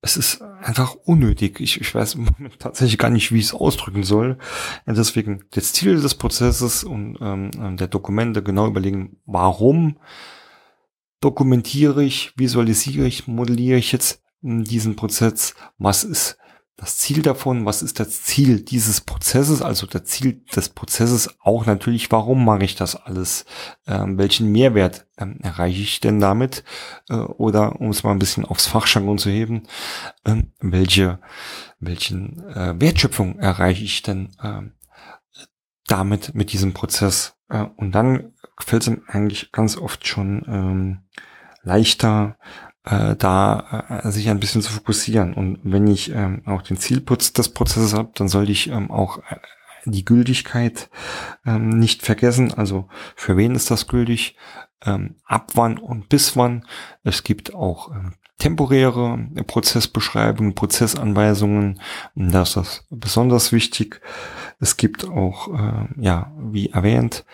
es 0.00 0.16
ist 0.16 0.42
einfach 0.42 0.94
unnötig. 0.94 1.60
Ich, 1.60 1.80
ich 1.80 1.94
weiß 1.94 2.18
tatsächlich 2.58 2.98
gar 2.98 3.10
nicht, 3.10 3.30
wie 3.32 3.38
ich 3.38 3.46
es 3.46 3.54
ausdrücken 3.54 4.02
soll. 4.02 4.38
Und 4.84 4.98
deswegen 4.98 5.44
das 5.50 5.72
Ziel 5.72 6.00
des 6.00 6.14
Prozesses 6.16 6.82
und 6.82 7.18
ähm, 7.20 7.76
der 7.76 7.88
Dokumente 7.88 8.42
genau 8.42 8.66
überlegen, 8.66 9.20
warum 9.26 9.98
dokumentiere 11.20 12.02
ich, 12.02 12.32
visualisiere 12.36 13.06
ich, 13.06 13.28
modelliere 13.28 13.78
ich 13.78 13.92
jetzt 13.92 14.22
diesen 14.40 14.96
Prozess, 14.96 15.54
was 15.78 16.02
ist 16.02 16.36
das 16.82 16.98
Ziel 16.98 17.22
davon, 17.22 17.64
was 17.64 17.80
ist 17.80 18.00
das 18.00 18.22
Ziel 18.22 18.60
dieses 18.60 19.02
Prozesses, 19.02 19.62
also 19.62 19.86
das 19.86 20.02
Ziel 20.02 20.42
des 20.52 20.68
Prozesses 20.68 21.32
auch 21.40 21.64
natürlich, 21.64 22.10
warum 22.10 22.44
mache 22.44 22.64
ich 22.64 22.74
das 22.74 22.96
alles, 22.96 23.44
ähm, 23.86 24.18
welchen 24.18 24.50
Mehrwert 24.50 25.06
ähm, 25.16 25.38
erreiche 25.42 25.80
ich 25.80 26.00
denn 26.00 26.18
damit? 26.18 26.64
Äh, 27.08 27.14
oder 27.14 27.80
um 27.80 27.90
es 27.90 28.02
mal 28.02 28.10
ein 28.10 28.18
bisschen 28.18 28.44
aufs 28.44 28.66
Fachjargon 28.66 29.16
zu 29.16 29.30
heben, 29.30 29.62
ähm, 30.24 30.54
welche, 30.58 31.20
welchen 31.78 32.42
äh, 32.48 32.74
Wertschöpfung 32.80 33.38
erreiche 33.38 33.84
ich 33.84 34.02
denn 34.02 34.30
äh, 34.42 34.62
damit 35.86 36.34
mit 36.34 36.52
diesem 36.52 36.74
Prozess? 36.74 37.36
Äh, 37.48 37.66
und 37.76 37.92
dann 37.92 38.32
fällt 38.58 38.88
es 38.88 38.92
eigentlich 39.06 39.52
ganz 39.52 39.76
oft 39.76 40.04
schon 40.04 40.44
ähm, 40.48 40.98
leichter 41.62 42.36
äh, 42.84 43.16
da 43.16 44.02
äh, 44.04 44.10
sich 44.10 44.28
ein 44.28 44.40
bisschen 44.40 44.62
zu 44.62 44.72
fokussieren. 44.72 45.34
Und 45.34 45.60
wenn 45.62 45.86
ich 45.86 46.10
ähm, 46.10 46.42
auch 46.46 46.62
den 46.62 46.76
Zielputz 46.76 47.32
des 47.32 47.50
Prozesses 47.50 47.94
habe, 47.94 48.10
dann 48.14 48.28
sollte 48.28 48.52
ich 48.52 48.68
ähm, 48.68 48.90
auch 48.90 49.18
äh, 49.18 49.36
die 49.84 50.04
Gültigkeit 50.04 50.90
ähm, 51.44 51.68
nicht 51.68 52.02
vergessen. 52.02 52.54
Also 52.54 52.88
für 53.16 53.36
wen 53.36 53.54
ist 53.54 53.70
das 53.70 53.86
gültig? 53.88 54.36
Ähm, 54.84 55.16
ab 55.24 55.52
wann 55.54 55.78
und 55.78 56.08
bis 56.08 56.36
wann? 56.36 56.66
Es 57.04 57.22
gibt 57.22 57.54
auch 57.54 57.92
ähm, 57.92 58.14
temporäre 58.38 59.18
Prozessbeschreibungen, 59.46 60.56
Prozessanweisungen. 60.56 61.80
Das 62.16 62.50
ist 62.50 62.56
das 62.56 62.86
besonders 62.90 63.52
wichtig. 63.52 64.00
Es 64.58 64.76
gibt 64.76 65.04
auch, 65.04 65.48
äh, 65.54 65.88
ja, 65.96 66.32
wie 66.38 66.70
erwähnt, 66.70 67.24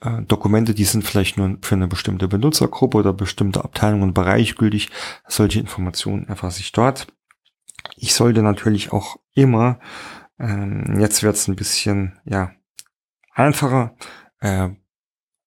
äh, 0.00 0.22
Dokumente, 0.22 0.74
die 0.74 0.84
sind 0.84 1.04
vielleicht 1.04 1.36
nur 1.36 1.58
für 1.62 1.74
eine 1.74 1.88
bestimmte 1.88 2.28
Benutzergruppe 2.28 2.98
oder 2.98 3.12
bestimmte 3.12 3.64
Abteilungen 3.64 4.04
und 4.04 4.14
Bereich 4.14 4.56
gültig. 4.56 4.90
Solche 5.26 5.60
Informationen 5.60 6.28
erfasse 6.28 6.60
ich 6.60 6.72
dort. 6.72 7.08
Ich 7.96 8.14
sollte 8.14 8.42
natürlich 8.42 8.92
auch 8.92 9.16
immer, 9.34 9.80
ähm, 10.38 10.98
jetzt 11.00 11.22
wird 11.22 11.36
es 11.36 11.48
ein 11.48 11.56
bisschen 11.56 12.20
ja 12.24 12.52
einfacher, 13.32 13.96
äh, 14.40 14.70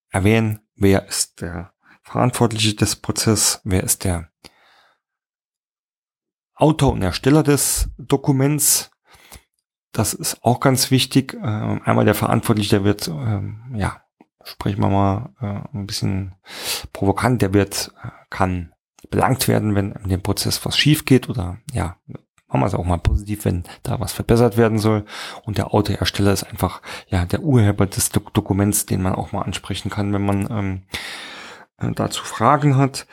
erwähnen, 0.09 0.59
wer 0.75 1.07
ist 1.07 1.41
der 1.41 1.73
Verantwortliche 2.03 2.75
des 2.75 2.97
Prozesses, 2.97 3.61
wer 3.63 3.83
ist 3.83 4.03
der 4.03 4.29
Autor 6.55 6.93
und 6.93 7.01
Ersteller 7.01 7.43
des 7.43 7.89
Dokuments. 7.97 8.91
Das 9.93 10.13
ist 10.13 10.43
auch 10.43 10.59
ganz 10.59 10.91
wichtig. 10.91 11.33
Ähm, 11.33 11.81
einmal 11.83 12.05
der 12.05 12.15
Verantwortliche, 12.15 12.77
der 12.77 12.83
wird 12.83 13.07
ähm, 13.07 13.73
ja 13.75 14.01
sprechen 14.43 14.81
wir 14.81 14.89
mal 14.89 15.29
äh, 15.41 15.77
ein 15.77 15.87
bisschen 15.87 16.35
provokant, 16.93 17.41
der 17.41 17.53
wird, 17.53 17.93
äh, 18.03 18.09
kann 18.29 18.73
belangt 19.09 19.47
werden, 19.47 19.75
wenn 19.75 19.91
in 19.91 20.09
dem 20.09 20.21
Prozess 20.21 20.65
was 20.65 20.77
schief 20.77 21.05
geht 21.05 21.29
oder 21.29 21.57
ja, 21.73 21.97
machen 22.51 22.61
wir 22.61 22.67
es 22.67 22.73
auch 22.73 22.85
mal 22.85 22.97
positiv, 22.97 23.45
wenn 23.45 23.63
da 23.83 23.99
was 23.99 24.13
verbessert 24.13 24.57
werden 24.57 24.77
soll. 24.77 25.05
Und 25.43 25.57
der 25.57 25.73
Autohersteller 25.73 26.33
ist 26.33 26.43
einfach 26.43 26.81
ja 27.07 27.25
der 27.25 27.41
Urheber 27.41 27.85
des 27.85 28.09
Do 28.09 28.21
Dokuments, 28.33 28.85
den 28.85 29.01
man 29.01 29.15
auch 29.15 29.31
mal 29.31 29.43
ansprechen 29.43 29.89
kann, 29.89 30.13
wenn 30.13 30.25
man 30.25 30.49
ähm, 30.51 30.81
äh, 31.77 31.91
dazu 31.93 32.23
Fragen 32.23 32.77
hat. 32.77 33.07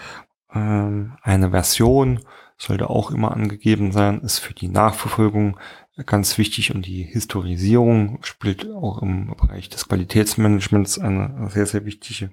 Ähm, 0.52 1.16
eine 1.22 1.50
Version 1.50 2.20
sollte 2.56 2.90
auch 2.90 3.10
immer 3.10 3.32
angegeben 3.32 3.92
sein, 3.92 4.20
ist 4.20 4.40
für 4.40 4.54
die 4.54 4.68
Nachverfolgung 4.68 5.58
ganz 6.06 6.38
wichtig 6.38 6.74
und 6.74 6.86
die 6.86 7.02
Historisierung 7.02 8.18
spielt 8.22 8.70
auch 8.70 9.02
im 9.02 9.34
Bereich 9.36 9.68
des 9.68 9.88
Qualitätsmanagements 9.88 10.98
eine 10.98 11.48
sehr, 11.50 11.66
sehr 11.66 11.84
wichtige 11.84 12.30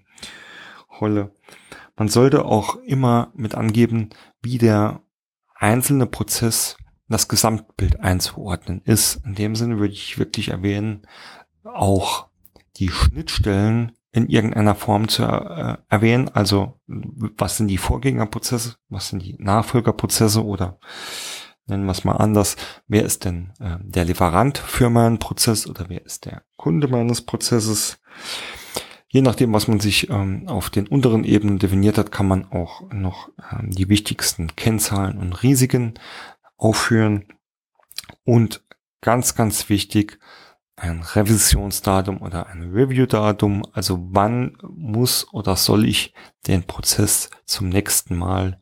Rolle. 0.99 1.32
Man 1.95 2.08
sollte 2.08 2.45
auch 2.45 2.75
immer 2.78 3.32
mit 3.36 3.56
angeben, 3.56 4.10
wie 4.41 4.58
der 4.58 5.01
einzelne 5.56 6.06
Prozess 6.06 6.78
das 7.08 7.28
Gesamtbild 7.28 7.99
einzuordnen 7.99 8.82
ist. 8.84 9.21
In 9.25 9.36
dem 9.36 9.56
Sinne 9.56 9.80
würde 9.80 9.93
ich 9.93 10.17
wirklich 10.17 10.49
erwähnen, 10.49 11.08
auch 11.63 12.28
die 12.78 12.89
Schnittstellen 12.89 13.91
in 14.12 14.28
irgendeiner 14.28 14.75
Form 14.75 15.08
zu 15.08 15.23
äh, 15.23 15.78
erwähnen. 15.89 16.30
Also 16.30 16.80
was 16.88 17.58
sind 17.58 17.67
die 17.67 17.78
Vorgängerprozesse, 17.78 18.75
was 18.89 19.10
sind 19.10 19.23
die 19.23 19.36
Nachfolgerprozesse 19.39 20.43
oder 20.43 20.80
nennen 21.67 21.86
wir 21.86 21.91
es 21.91 22.04
mal 22.04 22.17
anders, 22.17 22.56
wer 22.88 23.04
ist 23.04 23.25
denn 23.25 23.51
äh, 23.60 23.78
der 23.82 24.06
Lieferant 24.06 24.58
für 24.58 24.89
meinen 24.89 25.19
Prozess 25.19 25.67
oder 25.67 25.86
wer 25.89 26.06
ist 26.06 26.25
der 26.25 26.43
Kunde 26.58 26.88
meines 26.88 27.21
Prozesses. 27.21 27.99
Je 29.08 29.21
nachdem, 29.21 29.54
was 29.54 29.67
man 29.67 29.80
sich 29.80 30.10
ähm, 30.10 30.47
auf 30.47 30.69
den 30.69 30.88
unteren 30.88 31.23
Ebenen 31.23 31.60
definiert 31.60 31.97
hat, 31.97 32.12
kann 32.12 32.28
man 32.28 32.51
auch 32.51 32.82
noch 32.91 33.30
ähm, 33.51 33.71
die 33.71 33.89
wichtigsten 33.89 34.56
Kennzahlen 34.56 35.17
und 35.17 35.41
Risiken 35.41 35.93
aufführen. 36.58 37.25
Und 38.23 38.63
ganz, 39.01 39.36
ganz 39.36 39.69
wichtig, 39.69 40.19
ein 40.75 41.01
Revisionsdatum 41.01 42.21
oder 42.21 42.47
ein 42.47 42.71
Review-Datum. 42.71 43.63
Also 43.71 43.99
wann 44.12 44.58
muss 44.67 45.32
oder 45.34 45.56
soll 45.56 45.86
ich 45.86 46.13
den 46.47 46.63
Prozess 46.63 47.30
zum 47.45 47.69
nächsten 47.69 48.17
Mal 48.17 48.60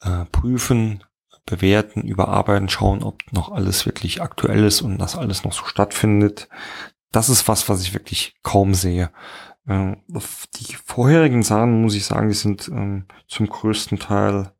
äh, 0.00 0.24
prüfen, 0.26 1.04
bewerten, 1.48 2.02
überarbeiten, 2.02 2.68
schauen, 2.68 3.02
ob 3.02 3.20
noch 3.32 3.50
alles 3.50 3.86
wirklich 3.86 4.20
aktuell 4.22 4.64
ist 4.64 4.82
und 4.82 4.98
das 4.98 5.16
alles 5.16 5.44
noch 5.44 5.52
so 5.52 5.64
stattfindet. 5.64 6.48
das 7.10 7.30
ist 7.30 7.48
was, 7.48 7.68
was 7.70 7.80
ich 7.82 7.94
wirklich 7.94 8.36
kaum 8.42 8.74
sehe. 8.74 9.10
Äh, 9.66 9.96
die 10.56 10.74
vorherigen 10.84 11.42
Sachen, 11.42 11.82
muss 11.82 11.94
ich 11.94 12.04
sagen, 12.04 12.28
die 12.28 12.34
sind 12.34 12.68
ähm, 12.68 13.06
zum 13.26 13.48
größten 13.48 13.98
Teil 13.98 14.52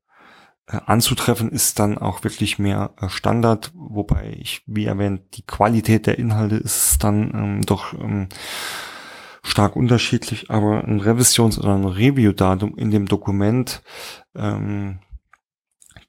äh, 0.66 0.78
anzutreffen, 0.86 1.50
ist 1.50 1.78
dann 1.78 1.98
auch 1.98 2.24
wirklich 2.24 2.58
mehr 2.58 2.94
äh, 3.00 3.08
Standard, 3.10 3.70
wobei 3.74 4.34
ich, 4.38 4.62
wie 4.66 4.86
erwähnt, 4.86 5.22
die 5.34 5.46
Qualität 5.46 6.06
der 6.06 6.18
Inhalte 6.18 6.56
ist 6.56 7.04
dann 7.04 7.32
ähm, 7.34 7.62
doch 7.66 7.92
ähm, 7.92 8.28
stark 9.42 9.76
unterschiedlich, 9.76 10.50
aber 10.50 10.84
ein 10.84 11.00
Revisions- 11.00 11.58
oder 11.58 11.74
ein 11.74 11.84
Review-Datum 11.84 12.76
in 12.76 12.90
dem 12.90 13.06
Dokument, 13.06 13.82
ähm, 14.34 15.00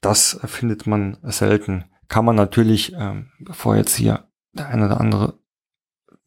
das 0.00 0.40
findet 0.44 0.86
man 0.86 1.18
selten. 1.22 1.84
Kann 2.08 2.24
man 2.24 2.36
natürlich, 2.36 2.94
ähm, 2.96 3.30
bevor 3.38 3.76
jetzt 3.76 3.94
hier 3.94 4.24
der 4.52 4.68
eine 4.68 4.86
oder 4.86 5.00
andere 5.00 5.40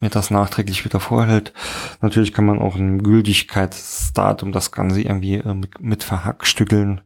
mir 0.00 0.10
das 0.10 0.30
nachträglich 0.30 0.84
wieder 0.84 1.00
vorhält. 1.00 1.52
Natürlich 2.00 2.32
kann 2.32 2.44
man 2.44 2.60
auch 2.60 2.76
ein 2.76 3.02
Gültigkeitsdatum 3.02 4.52
das 4.52 4.70
Ganze 4.70 5.00
irgendwie 5.00 5.36
äh, 5.36 5.54
mit, 5.54 5.80
mit 5.80 6.04
verhackstückeln. 6.04 7.00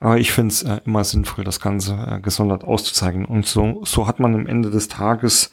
Aber 0.00 0.18
ich 0.18 0.32
finde 0.32 0.52
es 0.52 0.62
äh, 0.62 0.80
immer 0.84 1.04
sinnvoll, 1.04 1.44
das 1.44 1.60
Ganze 1.60 1.94
äh, 1.94 2.20
gesondert 2.20 2.64
auszuzeigen. 2.64 3.24
Und 3.24 3.46
so, 3.46 3.82
so 3.84 4.08
hat 4.08 4.18
man 4.18 4.34
am 4.34 4.46
Ende 4.46 4.70
des 4.70 4.88
Tages, 4.88 5.50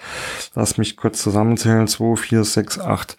lass 0.56 0.78
mich 0.78 0.96
kurz 0.96 1.22
zusammenzählen, 1.22 1.88
2, 1.88 2.16
4, 2.16 2.44
6, 2.44 2.80
8, 2.80 3.18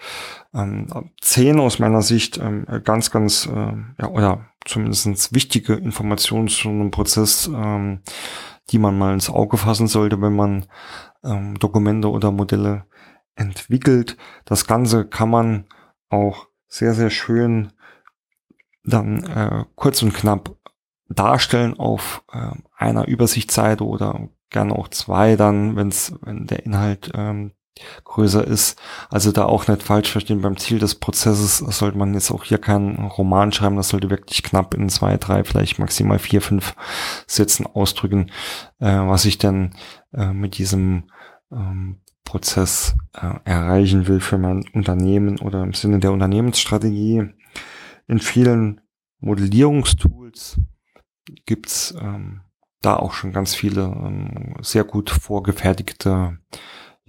ähm, 0.54 1.10
10 1.20 1.60
aus 1.60 1.78
meiner 1.78 2.02
Sicht 2.02 2.38
ähm, 2.38 2.66
ganz, 2.82 3.10
ganz, 3.10 3.46
äh, 3.46 3.72
ja, 4.00 4.08
oder 4.08 4.49
zumindest 4.64 5.34
wichtige 5.34 5.74
Informationen 5.74 6.48
zu 6.48 6.68
einem 6.68 6.90
Prozess, 6.90 7.48
ähm, 7.52 8.00
die 8.70 8.78
man 8.78 8.98
mal 8.98 9.14
ins 9.14 9.30
Auge 9.30 9.56
fassen 9.56 9.88
sollte, 9.88 10.20
wenn 10.20 10.36
man 10.36 10.66
ähm, 11.24 11.58
Dokumente 11.58 12.10
oder 12.10 12.30
Modelle 12.30 12.84
entwickelt. 13.34 14.16
Das 14.44 14.66
Ganze 14.66 15.06
kann 15.06 15.30
man 15.30 15.66
auch 16.08 16.46
sehr, 16.68 16.94
sehr 16.94 17.10
schön 17.10 17.72
dann 18.84 19.24
äh, 19.24 19.64
kurz 19.74 20.02
und 20.02 20.14
knapp 20.14 20.56
darstellen 21.08 21.78
auf 21.78 22.22
äh, 22.32 22.52
einer 22.76 23.08
Übersichtsseite 23.08 23.84
oder 23.84 24.28
gerne 24.50 24.74
auch 24.74 24.88
zwei 24.88 25.36
dann, 25.36 25.76
wenn's, 25.76 26.12
wenn 26.22 26.46
der 26.46 26.64
Inhalt 26.64 27.10
ähm, 27.14 27.52
größer 28.04 28.46
ist. 28.46 28.80
Also 29.10 29.32
da 29.32 29.44
auch 29.44 29.68
nicht 29.68 29.82
falsch 29.82 30.10
verstehen, 30.10 30.42
beim 30.42 30.56
Ziel 30.56 30.78
des 30.78 30.96
Prozesses 30.96 31.58
sollte 31.58 31.98
man 31.98 32.14
jetzt 32.14 32.30
auch 32.30 32.44
hier 32.44 32.58
keinen 32.58 33.06
Roman 33.06 33.52
schreiben, 33.52 33.76
das 33.76 33.88
sollte 33.88 34.10
wirklich 34.10 34.42
knapp 34.42 34.74
in 34.74 34.88
zwei, 34.88 35.16
drei, 35.16 35.44
vielleicht 35.44 35.78
maximal 35.78 36.18
vier, 36.18 36.42
fünf 36.42 36.74
Sätzen 37.26 37.66
ausdrücken, 37.66 38.30
äh, 38.80 38.86
was 38.86 39.24
ich 39.24 39.38
denn 39.38 39.74
äh, 40.12 40.32
mit 40.32 40.58
diesem 40.58 41.10
ähm, 41.52 42.00
Prozess 42.24 42.96
äh, 43.14 43.34
erreichen 43.44 44.06
will 44.06 44.20
für 44.20 44.38
mein 44.38 44.64
Unternehmen 44.72 45.38
oder 45.40 45.62
im 45.62 45.72
Sinne 45.72 45.98
der 45.98 46.12
Unternehmensstrategie. 46.12 47.28
In 48.06 48.18
vielen 48.18 48.80
Modellierungstools 49.20 50.60
gibt's 51.46 51.94
ähm, 52.00 52.42
da 52.82 52.96
auch 52.96 53.12
schon 53.12 53.32
ganz 53.32 53.54
viele 53.54 53.82
ähm, 53.82 54.54
sehr 54.60 54.84
gut 54.84 55.10
vorgefertigte, 55.10 56.38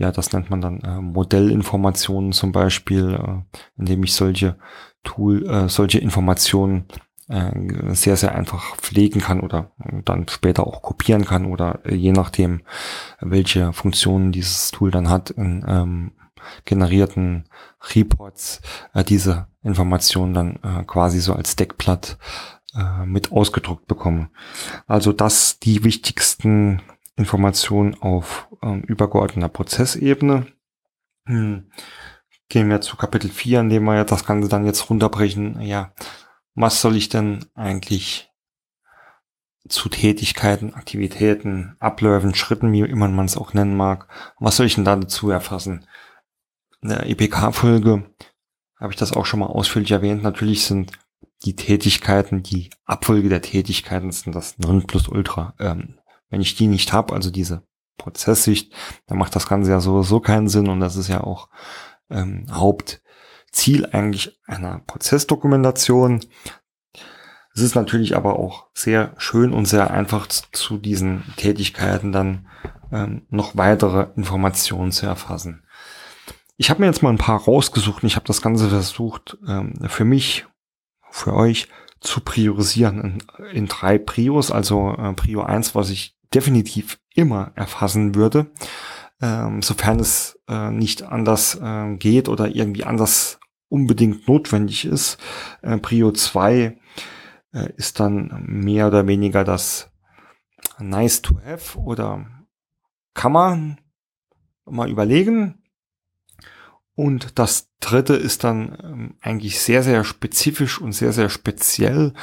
ja, 0.02 0.12
das 0.12 0.34
nennt 0.34 0.50
man 0.50 0.62
dann 0.62 0.80
äh, 0.82 1.00
Modellinformationen 1.00 2.32
zum 2.32 2.52
Beispiel, 2.52 3.14
äh, 3.14 3.58
indem 3.78 4.04
ich 4.04 4.16
solche 4.16 4.58
Tool, 5.04 5.48
äh, 5.48 5.70
solche 5.70 6.00
Informationen 6.00 6.86
äh, 7.30 7.52
sehr, 7.94 8.18
sehr 8.18 8.34
einfach 8.34 8.76
pflegen 8.78 9.22
kann 9.22 9.42
oder 9.42 9.72
dann 10.04 10.28
später 10.28 10.66
auch 10.66 10.82
kopieren 10.82 11.24
kann 11.24 11.46
oder 11.46 11.82
äh, 11.86 11.94
je 11.94 12.14
nachdem, 12.14 12.62
welche 13.20 13.74
Funktionen 13.74 14.32
dieses 14.32 14.72
Tool 14.72 14.90
dann 14.90 15.08
hat, 15.08 15.30
in 15.30 15.64
ähm, 15.68 16.12
generierten 16.66 17.48
Reports 17.94 18.62
äh, 18.96 19.04
diese 19.04 19.50
Informationen 19.62 20.34
dann 20.34 20.56
äh, 20.64 20.84
quasi 20.84 21.20
so 21.20 21.34
als 21.34 21.56
Deckblatt 21.56 22.18
äh, 22.74 23.06
mit 23.06 23.32
ausgedruckt 23.32 23.86
bekomme. 23.86 24.32
Also 24.88 25.14
das 25.14 25.60
die 25.60 25.84
wichtigsten 25.84 26.82
Informationen 27.22 27.96
auf 28.02 28.48
ähm, 28.62 28.82
übergeordneter 28.82 29.50
Prozessebene. 29.50 30.48
Hm. 31.26 31.72
Gehen 32.50 32.70
wir 32.70 32.82
zu 32.82 32.98
Kapitel 32.98 33.30
4, 33.30 33.62
in 33.62 33.70
dem 33.70 33.84
wir 33.86 33.96
ja 33.96 34.04
das 34.04 34.26
Ganze 34.26 34.50
dann 34.50 34.66
jetzt 34.66 34.90
runterbrechen. 34.90 35.62
Ja, 35.62 35.94
was 36.56 36.82
soll 36.82 36.96
ich 36.98 37.10
denn 37.10 37.46
eigentlich 37.56 38.30
zu 39.70 39.90
Tätigkeiten, 39.90 40.74
Aktivitäten, 40.74 41.76
Abläufen, 41.80 42.36
Schritten, 42.36 42.72
wie 42.72 42.82
immer 42.82 43.08
man 43.08 43.26
es 43.26 43.38
auch 43.38 43.54
nennen 43.54 43.78
mag, 43.78 44.08
was 44.40 44.58
soll 44.58 44.66
ich 44.66 44.76
denn 44.76 44.86
da 44.86 44.96
dazu 44.96 45.30
erfassen? 45.30 45.86
In 46.82 46.90
der 46.90 47.06
EPK-Folge 47.06 48.10
habe 48.80 48.92
ich 48.92 48.98
das 48.98 49.14
auch 49.14 49.26
schon 49.26 49.40
mal 49.40 49.46
ausführlich 49.46 49.92
erwähnt. 49.92 50.24
Natürlich 50.24 50.66
sind 50.66 50.92
die 51.46 51.56
Tätigkeiten, 51.56 52.44
die 52.44 52.72
Abfolge 52.86 53.30
der 53.30 53.42
Tätigkeiten 53.42 54.12
sind 54.12 54.36
das 54.36 54.58
Nonplusultra. 54.58 55.54
Ähm, 55.60 56.00
wenn 56.32 56.42
ich 56.42 56.56
die 56.56 56.68
nicht 56.68 56.92
habe, 56.92 57.14
also 57.14 57.30
diese 57.30 57.62
Prozesssicht, 57.98 58.74
dann 59.06 59.20
macht 59.20 59.36
das 59.36 59.48
Ganze 59.48 59.70
ja 59.70 59.80
sowieso 59.80 60.20
keinen 60.20 60.50
Sinn 60.50 60.68
und 60.68 60.80
das 60.80 60.96
ist 60.96 61.08
ja 61.08 61.24
auch 61.24 61.50
ähm, 62.10 62.48
Haupt 62.52 63.02
Ziel 63.52 63.86
eigentlich 63.86 64.40
einer 64.48 64.80
Prozessdokumentation. 64.80 66.22
Es 67.54 67.62
ist 67.62 67.76
natürlich 67.76 68.16
aber 68.16 68.40
auch 68.40 68.68
sehr 68.74 69.14
schön 69.18 69.54
und 69.54 69.66
sehr 69.66 69.92
einfach 69.92 70.28
zu 70.28 70.78
diesen 70.78 71.24
Tätigkeiten 71.36 72.12
dann 72.12 72.48
ähm, 72.92 73.24
noch 73.30 73.58
weitere 73.58 74.08
Informationen 74.16 74.92
zu 74.92 75.06
erfassen. 75.06 75.64
Ich 76.56 76.70
habe 76.70 76.80
mir 76.80 76.86
jetzt 76.86 77.04
mal 77.04 77.10
ein 77.10 77.18
paar 77.18 77.42
rausgesucht 77.42 78.04
und 78.04 78.08
ich 78.08 78.16
habe 78.16 78.28
das 78.28 78.42
Ganze 78.42 78.70
versucht 78.70 79.38
ähm, 79.48 79.74
für 79.88 80.06
mich, 80.06 80.46
für 81.10 81.34
euch 81.34 81.68
zu 82.00 82.22
priorisieren 82.22 83.20
in, 83.40 83.48
in 83.48 83.68
drei 83.68 83.98
Prios. 83.98 84.52
Also 84.52 84.96
äh, 84.98 85.14
Prio 85.14 85.42
1, 85.42 85.76
was 85.76 85.90
ich 85.90 86.16
definitiv 86.34 87.00
immer 87.14 87.52
erfassen 87.56 88.16
würde, 88.16 88.52
ähm, 89.22 89.62
sofern 89.62 90.00
es 90.00 90.40
äh, 90.48 90.72
nicht 90.72 91.04
anders 91.04 91.56
äh, 91.62 91.96
geht 91.98 92.30
oder 92.30 92.48
irgendwie 92.48 92.84
anders 92.84 93.40
unbedingt 93.70 94.28
notwendig 94.28 94.86
ist. 94.86 95.18
Äh, 95.62 95.78
Prio 95.78 96.12
2 96.12 96.78
äh, 97.54 97.74
ist 97.78 98.00
dann 98.00 98.44
mehr 98.46 98.88
oder 98.88 99.08
weniger 99.08 99.44
das 99.44 99.90
nice 100.80 101.22
to 101.22 101.40
have 101.46 101.78
oder 101.78 102.26
kann 103.14 103.32
man 103.32 103.82
mal 104.66 104.90
überlegen. 104.90 105.62
Und 106.96 107.40
das 107.40 107.70
dritte 107.80 108.16
ist 108.16 108.44
dann 108.44 108.78
ähm, 108.84 109.18
eigentlich 109.22 109.60
sehr, 109.60 109.84
sehr 109.84 110.04
spezifisch 110.04 110.80
und 110.80 110.92
sehr, 110.92 111.14
sehr 111.14 111.30
speziell. 111.30 112.14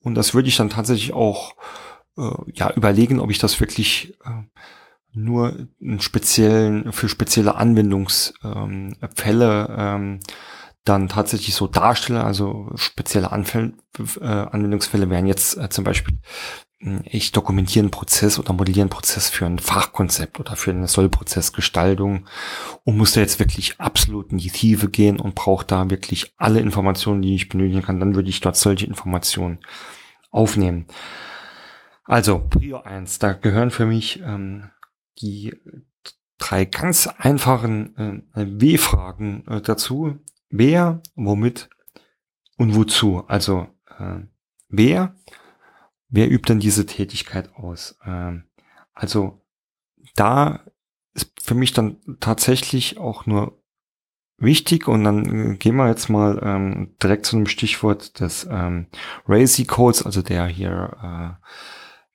Und 0.00 0.14
das 0.14 0.34
würde 0.34 0.48
ich 0.48 0.56
dann 0.56 0.70
tatsächlich 0.70 1.12
auch 1.12 1.54
äh, 2.16 2.30
ja 2.52 2.72
überlegen, 2.72 3.20
ob 3.20 3.30
ich 3.30 3.38
das 3.38 3.60
wirklich 3.60 4.18
äh, 4.24 4.42
nur 5.12 5.68
in 5.80 6.00
speziellen, 6.00 6.92
für 6.92 7.08
spezielle 7.08 7.54
Anwendungsfälle 7.54 9.76
ähm, 9.78 10.20
dann 10.84 11.08
tatsächlich 11.08 11.54
so 11.54 11.66
darstelle, 11.66 12.24
also 12.24 12.70
spezielle 12.74 13.32
Anfäll, 13.32 13.72
äh, 14.20 14.24
Anwendungsfälle 14.24 15.08
wären 15.08 15.26
jetzt 15.26 15.56
äh, 15.56 15.70
zum 15.70 15.84
Beispiel, 15.84 16.18
hm, 16.80 17.00
ich 17.04 17.32
dokumentiere 17.32 17.84
einen 17.84 17.90
Prozess 17.90 18.38
oder 18.38 18.52
modelliere 18.52 18.82
einen 18.82 18.90
Prozess 18.90 19.30
für 19.30 19.46
ein 19.46 19.58
Fachkonzept 19.58 20.40
oder 20.40 20.56
für 20.56 20.72
eine 20.72 20.88
Sollprozessgestaltung 20.88 22.26
und 22.84 22.98
muss 22.98 23.12
da 23.12 23.20
jetzt 23.20 23.38
wirklich 23.38 23.80
absolut 23.80 24.32
in 24.32 24.38
die 24.38 24.50
Tiefe 24.50 24.90
gehen 24.90 25.18
und 25.18 25.34
brauche 25.34 25.64
da 25.64 25.88
wirklich 25.88 26.34
alle 26.36 26.60
Informationen, 26.60 27.22
die 27.22 27.34
ich 27.34 27.48
benötigen 27.48 27.82
kann, 27.82 28.00
dann 28.00 28.14
würde 28.14 28.28
ich 28.28 28.40
dort 28.40 28.56
solche 28.56 28.86
Informationen 28.86 29.60
aufnehmen. 30.30 30.86
Also, 32.04 32.46
Prio 32.50 32.78
1, 32.82 33.18
da 33.18 33.32
gehören 33.32 33.70
für 33.70 33.86
mich 33.86 34.20
ähm, 34.20 34.70
die 35.20 35.54
drei 36.38 36.64
ganz 36.64 37.06
einfachen 37.06 38.26
äh, 38.34 38.46
W-Fragen 38.60 39.46
äh, 39.46 39.62
dazu 39.62 40.18
wer, 40.56 41.02
womit 41.16 41.68
und 42.56 42.74
wozu. 42.74 43.24
Also 43.26 43.66
äh, 43.98 44.20
wer, 44.68 45.14
wer 46.08 46.30
übt 46.30 46.48
denn 46.48 46.60
diese 46.60 46.86
Tätigkeit 46.86 47.54
aus? 47.54 47.98
Äh, 48.04 48.40
also 48.92 49.42
da 50.14 50.64
ist 51.14 51.32
für 51.40 51.54
mich 51.54 51.72
dann 51.72 51.98
tatsächlich 52.20 52.98
auch 52.98 53.26
nur 53.26 53.60
wichtig 54.36 54.88
und 54.88 55.04
dann 55.04 55.54
äh, 55.54 55.56
gehen 55.56 55.76
wir 55.76 55.88
jetzt 55.88 56.08
mal 56.08 56.40
ähm, 56.42 56.94
direkt 57.02 57.26
zu 57.26 57.36
einem 57.36 57.46
Stichwort 57.46 58.20
des 58.20 58.46
ähm, 58.50 58.86
Racy 59.26 59.64
Codes, 59.64 60.04
also 60.04 60.22
der 60.22 60.46
hier, 60.46 60.96
äh, 61.02 61.46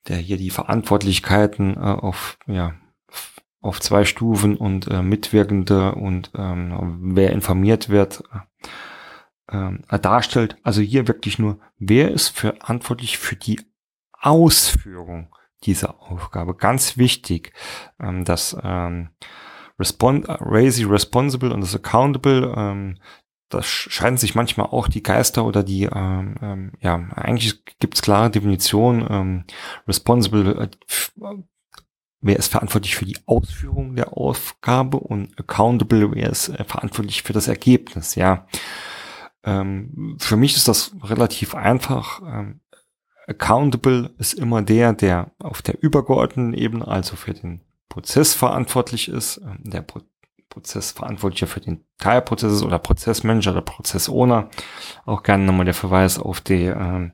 der 0.08 0.16
hier 0.16 0.36
die 0.36 0.50
Verantwortlichkeiten 0.50 1.76
äh, 1.76 1.80
auf 1.80 2.38
ja 2.46 2.74
auf 3.60 3.80
zwei 3.80 4.04
Stufen 4.04 4.56
und 4.56 4.86
äh, 4.88 5.02
Mitwirkende 5.02 5.94
und 5.94 6.30
ähm, 6.34 6.98
wer 7.14 7.30
informiert 7.30 7.90
wird, 7.90 8.24
ähm, 9.50 9.82
äh, 9.88 9.98
darstellt. 9.98 10.56
Also 10.62 10.80
hier 10.80 11.08
wirklich 11.08 11.38
nur, 11.38 11.58
wer 11.78 12.10
ist 12.10 12.28
verantwortlich 12.28 13.18
für 13.18 13.36
die 13.36 13.60
Ausführung 14.12 15.34
dieser 15.64 16.00
Aufgabe. 16.00 16.54
Ganz 16.54 16.96
wichtig, 16.96 17.52
ähm, 18.00 18.24
dass 18.24 18.56
ähm, 18.62 19.10
respon 19.78 20.24
Razy 20.26 20.84
Responsible 20.84 21.52
und 21.52 21.60
das 21.60 21.74
Accountable, 21.74 22.54
ähm, 22.56 22.98
das 23.50 23.66
scheiden 23.66 24.16
sich 24.16 24.34
manchmal 24.34 24.66
auch 24.66 24.88
die 24.88 25.02
Geister 25.02 25.44
oder 25.44 25.62
die, 25.62 25.84
ähm, 25.84 26.36
ähm, 26.40 26.72
ja, 26.80 26.94
eigentlich 27.16 27.64
gibt 27.80 27.94
es 27.94 28.02
klare 28.02 28.30
Definitionen. 28.30 29.06
Ähm, 29.10 29.44
responsible, 29.86 30.56
äh, 30.56 30.68
wer 32.20 32.36
ist 32.36 32.52
verantwortlich 32.52 32.96
für 32.96 33.04
die 33.04 33.18
Ausführung 33.26 33.96
der 33.96 34.16
Aufgabe 34.16 34.98
und 34.98 35.38
accountable, 35.38 36.12
wer 36.14 36.30
ist 36.30 36.48
äh, 36.48 36.64
verantwortlich 36.64 37.22
für 37.22 37.32
das 37.32 37.48
Ergebnis, 37.48 38.14
ja. 38.14 38.46
Ähm, 39.42 40.16
für 40.18 40.36
mich 40.36 40.56
ist 40.56 40.68
das 40.68 40.94
relativ 41.02 41.54
einfach. 41.54 42.22
Ähm, 42.22 42.60
accountable 43.26 44.10
ist 44.18 44.34
immer 44.34 44.62
der, 44.62 44.92
der 44.92 45.32
auf 45.38 45.62
der 45.62 45.82
übergeordneten 45.82 46.54
Ebene, 46.54 46.86
also 46.86 47.16
für 47.16 47.34
den 47.34 47.62
Prozess 47.88 48.34
verantwortlich 48.34 49.08
ist, 49.08 49.38
ähm, 49.38 49.58
der 49.64 49.82
Pro 49.82 50.00
Prozessverantwortlicher 50.50 51.46
für 51.46 51.60
den 51.60 51.84
Teilprozess 51.98 52.52
ist 52.52 52.62
oder 52.62 52.78
Prozessmanager 52.78 53.52
oder 53.52 53.62
Prozessowner. 53.62 54.50
Auch 55.06 55.22
gerne 55.22 55.44
nochmal 55.44 55.64
der 55.64 55.74
Verweis 55.74 56.18
auf 56.18 56.40
die, 56.40 56.66
äh, 56.66 57.10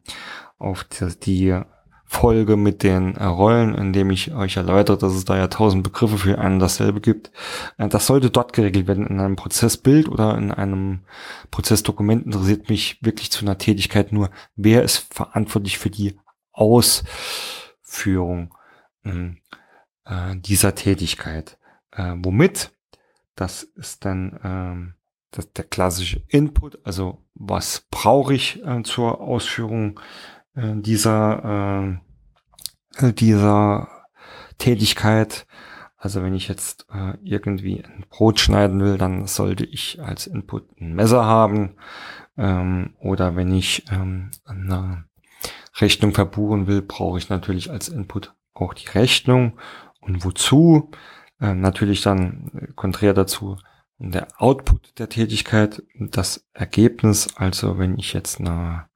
auf 0.58 0.84
die, 0.84 1.20
die 1.20 1.60
Folge 2.08 2.56
mit 2.56 2.82
den 2.82 3.16
äh, 3.16 3.24
Rollen, 3.24 3.74
in 3.74 3.92
dem 3.92 4.10
ich 4.10 4.32
euch 4.32 4.56
erläutere, 4.56 4.96
dass 4.96 5.12
es 5.12 5.24
da 5.24 5.36
ja 5.36 5.48
tausend 5.48 5.82
Begriffe 5.82 6.18
für 6.18 6.38
einen 6.38 6.60
dasselbe 6.60 7.00
gibt. 7.00 7.32
Äh, 7.78 7.88
das 7.88 8.06
sollte 8.06 8.30
dort 8.30 8.52
geregelt 8.52 8.86
werden. 8.86 9.06
In 9.06 9.20
einem 9.20 9.36
Prozessbild 9.36 10.08
oder 10.08 10.38
in 10.38 10.52
einem 10.52 11.00
Prozessdokument 11.50 12.24
interessiert 12.24 12.68
mich 12.70 12.98
wirklich 13.02 13.30
zu 13.30 13.44
einer 13.44 13.58
Tätigkeit 13.58 14.12
nur, 14.12 14.30
wer 14.54 14.82
ist 14.82 15.12
verantwortlich 15.12 15.78
für 15.78 15.90
die 15.90 16.18
Ausführung 16.52 16.94
ähm, 19.04 19.38
äh, 20.04 20.36
dieser 20.36 20.74
Tätigkeit. 20.74 21.58
Äh, 21.90 22.14
womit? 22.18 22.70
Das 23.36 23.62
ist 23.62 24.04
dann 24.04 24.40
ähm, 24.42 24.94
das, 25.30 25.52
der 25.52 25.64
klassische 25.64 26.22
Input, 26.28 26.78
also 26.84 27.22
was 27.34 27.86
brauche 27.90 28.34
ich 28.34 28.64
äh, 28.64 28.82
zur 28.82 29.20
Ausführung 29.20 30.00
äh, 30.54 30.74
dieser, 30.76 32.00
äh, 33.00 33.12
dieser 33.12 33.88
Tätigkeit. 34.58 35.46
Also 35.98 36.22
wenn 36.22 36.34
ich 36.34 36.48
jetzt 36.48 36.86
äh, 36.92 37.14
irgendwie 37.22 37.82
ein 37.84 38.04
Brot 38.08 38.40
schneiden 38.40 38.80
will, 38.80 38.98
dann 38.98 39.26
sollte 39.26 39.64
ich 39.64 40.00
als 40.02 40.26
Input 40.26 40.80
ein 40.80 40.94
Messer 40.94 41.24
haben. 41.24 41.74
Ähm, 42.38 42.94
oder 43.00 43.36
wenn 43.36 43.52
ich 43.52 43.84
ähm, 43.90 44.30
eine 44.44 45.04
Rechnung 45.78 46.14
verbuchen 46.14 46.66
will, 46.66 46.82
brauche 46.82 47.18
ich 47.18 47.28
natürlich 47.28 47.70
als 47.70 47.88
Input 47.88 48.34
auch 48.54 48.72
die 48.72 48.88
Rechnung. 48.88 49.58
Und 50.00 50.24
wozu? 50.24 50.90
Äh, 51.40 51.54
natürlich 51.54 52.02
dann 52.02 52.72
konträr 52.76 53.14
dazu 53.14 53.56
der 53.98 54.28
Output 54.38 54.98
der 54.98 55.08
Tätigkeit, 55.08 55.82
das 55.98 56.46
Ergebnis. 56.52 57.28
Also 57.36 57.78
wenn 57.78 57.98
ich 57.98 58.12
jetzt 58.12 58.40
eine 58.40 58.88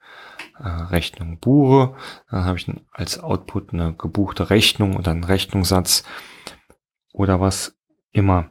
äh, 0.60 0.68
Rechnung 0.68 1.38
buche. 1.38 1.96
Dann 2.30 2.44
habe 2.44 2.58
ich 2.58 2.70
als 2.92 3.18
Output 3.18 3.72
eine 3.72 3.94
gebuchte 3.94 4.50
Rechnung 4.50 4.96
oder 4.96 5.10
einen 5.10 5.24
Rechnungssatz 5.24 6.04
oder 7.12 7.40
was 7.40 7.76
immer. 8.12 8.50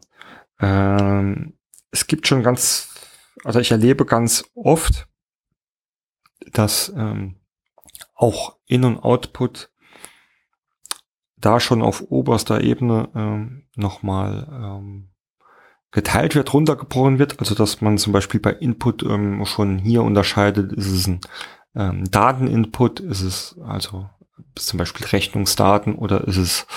Ähm, 0.59 1.57
es 1.91 2.07
gibt 2.07 2.27
schon 2.27 2.43
ganz, 2.43 2.89
also 3.43 3.59
ich 3.59 3.71
erlebe 3.71 4.05
ganz 4.05 4.43
oft, 4.55 5.07
dass 6.51 6.89
ähm, 6.95 7.35
auch 8.15 8.57
In- 8.65 8.85
und 8.85 8.99
Output 8.99 9.71
da 11.37 11.59
schon 11.59 11.81
auf 11.81 12.01
oberster 12.09 12.61
Ebene 12.61 13.09
ähm, 13.15 13.68
nochmal 13.79 14.47
ähm, 14.51 15.09
geteilt 15.91 16.35
wird, 16.35 16.53
runtergebrochen 16.53 17.19
wird. 17.19 17.39
Also 17.39 17.55
dass 17.55 17.81
man 17.81 17.97
zum 17.97 18.13
Beispiel 18.13 18.39
bei 18.39 18.51
Input 18.51 19.03
ähm, 19.03 19.45
schon 19.45 19.79
hier 19.79 20.03
unterscheidet, 20.03 20.71
ist 20.73 20.91
es 20.91 21.07
ein 21.07 21.21
ähm, 21.75 22.09
Dateninput? 22.09 22.99
Ist 22.99 23.21
es 23.21 23.59
also 23.65 24.09
zum 24.55 24.77
Beispiel 24.77 25.05
Rechnungsdaten 25.05 25.95
oder 25.95 26.27
ist 26.27 26.37
es 26.37 26.67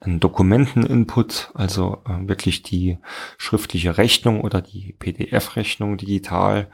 ein 0.00 0.20
Dokumenteninput, 0.20 1.52
also 1.54 2.02
äh, 2.06 2.28
wirklich 2.28 2.62
die 2.62 2.98
schriftliche 3.38 3.98
Rechnung 3.98 4.40
oder 4.40 4.62
die 4.62 4.94
PDF-Rechnung 4.98 5.96
digital? 5.96 6.70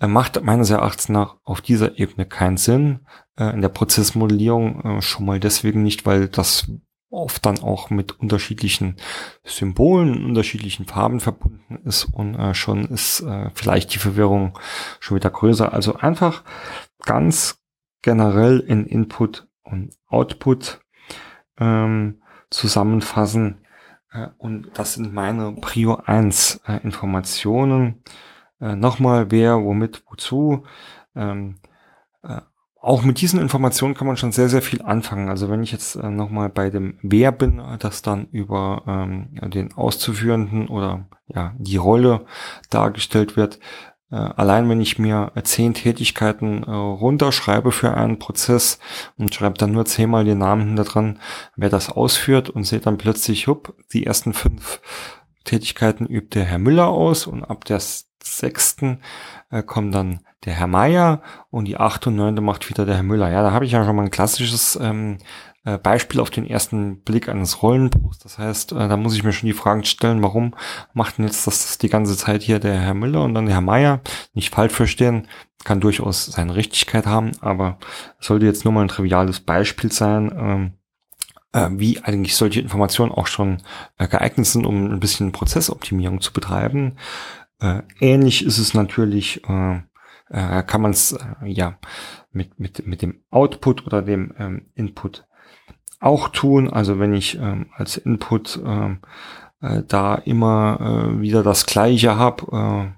Äh, 0.00 0.08
macht 0.08 0.42
meines 0.42 0.70
Erachtens 0.70 1.08
nach 1.08 1.36
auf 1.44 1.60
dieser 1.60 1.98
Ebene 1.98 2.26
keinen 2.26 2.56
Sinn. 2.56 3.06
Äh, 3.36 3.54
in 3.54 3.62
der 3.62 3.68
Prozessmodellierung 3.68 4.80
äh, 4.98 5.02
schon 5.02 5.26
mal 5.26 5.40
deswegen 5.40 5.82
nicht, 5.82 6.04
weil 6.04 6.28
das 6.28 6.70
oft 7.12 7.44
dann 7.46 7.60
auch 7.60 7.90
mit 7.90 8.18
unterschiedlichen 8.18 8.96
Symbolen, 9.44 10.24
unterschiedlichen 10.24 10.86
Farben 10.86 11.20
verbunden 11.20 11.78
ist 11.84 12.04
und 12.04 12.34
äh, 12.34 12.54
schon 12.54 12.86
ist 12.86 13.20
äh, 13.20 13.50
vielleicht 13.54 13.94
die 13.94 13.98
Verwirrung 13.98 14.58
schon 14.98 15.16
wieder 15.16 15.30
größer. 15.30 15.72
Also 15.72 15.96
einfach 15.96 16.42
ganz 17.04 17.62
generell 18.00 18.60
in 18.60 18.86
Input 18.86 19.46
und 19.62 19.94
Output 20.08 20.80
ähm, 21.58 22.22
zusammenfassen. 22.50 23.58
Äh, 24.12 24.28
und 24.38 24.70
das 24.74 24.94
sind 24.94 25.12
meine 25.12 25.52
Prio 25.52 25.96
1 25.96 26.62
äh, 26.66 26.80
Informationen. 26.82 28.02
Äh, 28.60 28.74
Nochmal, 28.76 29.30
wer, 29.30 29.62
womit, 29.62 30.02
wozu. 30.08 30.64
Ähm, 31.14 31.58
äh, 32.22 32.40
auch 32.82 33.04
mit 33.04 33.20
diesen 33.20 33.40
Informationen 33.40 33.94
kann 33.94 34.08
man 34.08 34.16
schon 34.16 34.32
sehr, 34.32 34.48
sehr 34.48 34.60
viel 34.60 34.82
anfangen. 34.82 35.28
Also 35.28 35.48
wenn 35.48 35.62
ich 35.62 35.70
jetzt 35.70 35.94
äh, 35.94 36.10
nochmal 36.10 36.48
bei 36.48 36.68
dem 36.68 36.98
Wer 37.00 37.30
bin, 37.30 37.62
das 37.78 38.02
dann 38.02 38.26
über 38.32 38.82
ähm, 38.88 39.28
den 39.50 39.72
Auszuführenden 39.72 40.66
oder 40.66 41.06
ja 41.28 41.54
die 41.58 41.76
Rolle 41.76 42.26
dargestellt 42.70 43.36
wird, 43.36 43.60
äh, 44.10 44.16
allein 44.16 44.68
wenn 44.68 44.80
ich 44.80 44.98
mir 44.98 45.30
zehn 45.44 45.74
Tätigkeiten 45.74 46.64
äh, 46.64 46.70
runterschreibe 46.70 47.70
für 47.70 47.94
einen 47.94 48.18
Prozess 48.18 48.80
und 49.16 49.32
schreibe 49.32 49.58
dann 49.58 49.70
nur 49.70 49.84
zehnmal 49.84 50.24
den 50.24 50.38
Namen 50.38 50.66
hinter 50.66 50.84
dran, 50.84 51.20
wer 51.54 51.70
das 51.70 51.88
ausführt 51.88 52.50
und 52.50 52.64
sehe 52.64 52.80
dann 52.80 52.98
plötzlich, 52.98 53.46
hup, 53.46 53.76
die 53.92 54.06
ersten 54.06 54.32
fünf 54.32 54.80
Tätigkeiten 55.44 56.06
übt 56.06 56.38
der 56.38 56.46
Herr 56.46 56.58
Müller 56.58 56.88
aus 56.88 57.28
und 57.28 57.44
ab 57.44 57.64
der 57.64 57.80
sechsten 58.24 59.00
äh, 59.50 59.62
kommt 59.62 59.94
dann 59.94 60.20
der 60.44 60.54
Herr 60.54 60.66
Meier 60.66 61.22
und 61.50 61.66
die 61.66 61.76
achte 61.76 62.10
und 62.10 62.16
neunte 62.16 62.42
macht 62.42 62.68
wieder 62.68 62.84
der 62.84 62.96
Herr 62.96 63.02
Müller. 63.02 63.30
Ja, 63.30 63.42
da 63.42 63.52
habe 63.52 63.64
ich 63.64 63.72
ja 63.72 63.84
schon 63.84 63.94
mal 63.94 64.02
ein 64.02 64.10
klassisches 64.10 64.76
ähm, 64.80 65.18
äh, 65.64 65.78
Beispiel 65.78 66.20
auf 66.20 66.30
den 66.30 66.46
ersten 66.46 67.02
Blick 67.02 67.28
eines 67.28 67.62
Rollenbruchs. 67.62 68.18
Das 68.18 68.38
heißt, 68.38 68.72
äh, 68.72 68.88
da 68.88 68.96
muss 68.96 69.14
ich 69.14 69.22
mir 69.22 69.32
schon 69.32 69.46
die 69.46 69.52
Fragen 69.52 69.84
stellen, 69.84 70.22
warum 70.22 70.54
macht 70.92 71.18
denn 71.18 71.26
jetzt 71.26 71.46
das 71.46 71.78
die 71.78 71.88
ganze 71.88 72.16
Zeit 72.16 72.42
hier 72.42 72.58
der 72.58 72.78
Herr 72.80 72.94
Müller 72.94 73.22
und 73.22 73.34
dann 73.34 73.46
der 73.46 73.54
Herr 73.54 73.60
Meier? 73.60 74.00
Nicht 74.34 74.52
falsch 74.52 74.72
verstehen, 74.72 75.28
kann 75.64 75.80
durchaus 75.80 76.26
seine 76.26 76.56
Richtigkeit 76.56 77.06
haben, 77.06 77.32
aber 77.40 77.78
sollte 78.18 78.46
jetzt 78.46 78.64
nur 78.64 78.74
mal 78.74 78.82
ein 78.82 78.88
triviales 78.88 79.38
Beispiel 79.40 79.92
sein, 79.92 80.32
ähm, 80.36 80.72
äh, 81.52 81.68
wie 81.78 82.02
eigentlich 82.02 82.34
solche 82.34 82.60
Informationen 82.60 83.12
auch 83.12 83.28
schon 83.28 83.62
äh, 83.98 84.08
geeignet 84.08 84.46
sind, 84.46 84.66
um 84.66 84.90
ein 84.90 85.00
bisschen 85.00 85.30
Prozessoptimierung 85.30 86.20
zu 86.20 86.32
betreiben. 86.32 86.96
Äh, 87.62 87.82
ähnlich 88.00 88.44
ist 88.44 88.58
es 88.58 88.74
natürlich, 88.74 89.42
äh, 89.48 89.80
äh, 90.30 90.62
kann 90.64 90.82
man 90.82 90.90
es 90.90 91.12
äh, 91.12 91.46
ja 91.46 91.78
mit, 92.32 92.58
mit, 92.58 92.86
mit 92.86 93.02
dem 93.02 93.22
Output 93.30 93.86
oder 93.86 94.02
dem 94.02 94.34
ähm, 94.38 94.66
Input 94.74 95.26
auch 96.00 96.28
tun. 96.28 96.68
Also 96.68 96.98
wenn 96.98 97.14
ich 97.14 97.38
ähm, 97.38 97.66
als 97.76 97.96
Input 97.96 98.60
ähm, 98.66 98.98
äh, 99.60 99.82
da 99.86 100.16
immer 100.16 101.20
wieder 101.20 101.44
das 101.44 101.66
Gleiche 101.66 102.16
habe, 102.16 102.96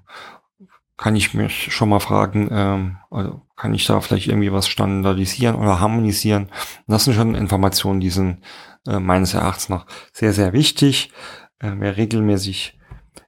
kann 0.97 1.15
ich 1.15 1.33
mich 1.33 1.73
schon 1.73 1.89
mal 1.89 1.99
fragen, 1.99 2.47
ähm, 2.51 2.97
also 3.11 3.41
kann 3.55 3.73
ich 3.73 3.85
da 3.85 3.99
vielleicht 4.01 4.27
irgendwie 4.27 4.51
was 4.51 4.67
standardisieren 4.67 5.55
oder 5.55 5.79
harmonisieren? 5.79 6.49
das 6.87 7.03
sind 7.03 7.13
schon 7.13 7.35
Informationen, 7.35 7.99
die 7.99 8.09
sind 8.09 8.41
äh, 8.87 8.99
meines 8.99 9.33
Erachtens 9.33 9.69
noch 9.69 9.85
sehr, 10.11 10.33
sehr 10.33 10.53
wichtig. 10.53 11.11
Äh, 11.59 11.73
wer 11.77 11.97
regelmäßig 11.97 12.79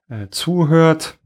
äh, 0.09 0.27
zuhört, 0.29 1.19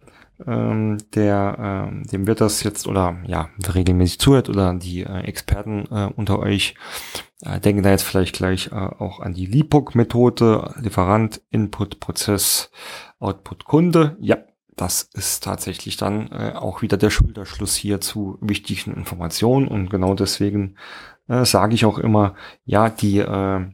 ähm, 0.47 0.97
der, 1.13 1.89
ähm, 1.89 2.03
dem 2.03 2.27
wird 2.27 2.41
das 2.41 2.63
jetzt 2.63 2.87
oder 2.87 3.17
ja, 3.25 3.49
regelmäßig 3.73 4.19
zuhört 4.19 4.49
oder 4.49 4.73
die 4.73 5.01
äh, 5.01 5.21
Experten 5.21 5.85
äh, 5.91 6.09
unter 6.15 6.39
euch 6.39 6.75
äh, 7.43 7.59
denken 7.59 7.83
da 7.83 7.89
jetzt 7.89 8.03
vielleicht 8.03 8.35
gleich 8.35 8.67
äh, 8.71 8.75
auch 8.75 9.19
an 9.19 9.33
die 9.33 9.45
LIPOC-Methode, 9.45 10.75
Lieferant, 10.81 11.41
Input, 11.49 11.99
Prozess, 11.99 12.71
Output, 13.19 13.65
Kunde. 13.65 14.17
Ja, 14.19 14.37
das 14.75 15.03
ist 15.13 15.43
tatsächlich 15.43 15.97
dann 15.97 16.31
äh, 16.31 16.53
auch 16.55 16.81
wieder 16.81 16.97
der 16.97 17.09
Schulterschluss 17.09 17.75
hier 17.75 18.01
zu 18.01 18.37
wichtigen 18.41 18.93
Informationen 18.93 19.67
und 19.67 19.89
genau 19.89 20.13
deswegen 20.13 20.77
äh, 21.27 21.45
sage 21.45 21.75
ich 21.75 21.85
auch 21.85 21.97
immer, 21.97 22.35
ja, 22.65 22.89
die 22.89 23.19
äh, 23.19 23.65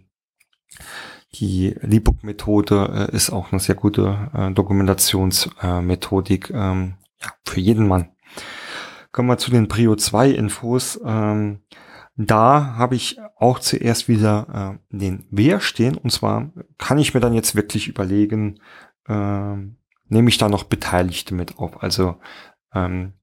die 1.40 1.76
Liebook-Methode 1.82 3.10
äh, 3.12 3.16
ist 3.16 3.30
auch 3.30 3.52
eine 3.52 3.60
sehr 3.60 3.76
gute 3.76 4.30
äh, 4.34 4.52
Dokumentationsmethodik 4.52 6.50
äh, 6.50 6.54
ähm, 6.54 6.96
ja, 7.22 7.30
für 7.46 7.60
jeden 7.60 7.88
Mann. 7.88 8.10
Kommen 9.12 9.30
wir 9.30 9.38
zu 9.38 9.52
den 9.52 9.68
Prio 9.68 9.96
2 9.96 10.30
Infos. 10.32 11.00
Ähm, 11.04 11.62
da 12.16 12.76
habe 12.76 12.96
ich 12.96 13.20
auch 13.38 13.60
zuerst 13.60 14.08
wieder 14.08 14.80
äh, 14.92 14.96
den 14.96 15.26
Wer 15.30 15.60
stehen. 15.60 15.96
Und 15.98 16.12
zwar 16.12 16.50
kann 16.78 16.98
ich 16.98 17.14
mir 17.14 17.20
dann 17.20 17.34
jetzt 17.34 17.56
wirklich 17.56 17.88
überlegen, 17.88 18.60
ähm, 19.08 19.78
nehme 20.10 20.30
ich 20.30 20.38
da 20.38 20.50
noch 20.50 20.64
Beteiligte 20.64 21.36
mit 21.36 21.60
auf. 21.60 21.84
Also 21.84 22.18
ähm, 22.74 23.14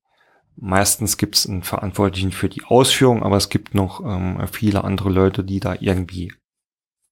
meistens 0.56 1.16
gibt 1.16 1.36
es 1.36 1.48
einen 1.48 1.62
Verantwortlichen 1.62 2.32
für 2.32 2.48
die 2.48 2.64
Ausführung, 2.64 3.22
aber 3.22 3.36
es 3.36 3.48
gibt 3.48 3.74
noch 3.74 4.00
ähm, 4.04 4.38
viele 4.50 4.84
andere 4.84 5.10
Leute, 5.10 5.42
die 5.44 5.60
da 5.60 5.74
irgendwie 5.78 6.32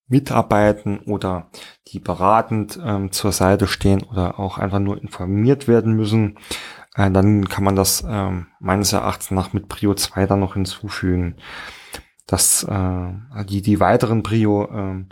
mitarbeiten 0.09 1.01
oder 1.01 1.51
die 1.89 2.01
beratend 2.01 2.79
ähm, 2.85 3.13
zur 3.13 3.33
Seite 3.33 3.67
stehen 3.67 4.03
oder 4.03 4.39
auch 4.39 4.59
einfach 4.59 4.79
nur 4.79 5.01
informiert 5.01 5.69
werden 5.69 5.95
müssen, 5.95 6.39
äh, 6.95 7.11
dann 7.11 7.49
kann 7.49 7.65
man 7.65 7.77
das 7.77 8.05
ähm, 8.07 8.47
meines 8.61 8.93
Erachtens 8.93 9.31
nach 9.31 9.53
mit 9.53 9.69
Prio 9.69 9.95
2 9.95 10.27
dann 10.27 10.41
noch 10.41 10.55
hinzufügen. 10.55 11.37
dass 12.27 12.63
äh, 12.65 13.45
die, 13.45 13.63
die 13.63 13.81
weiteren 13.81 14.23
Prio 14.23 14.65
äh, 14.65 15.05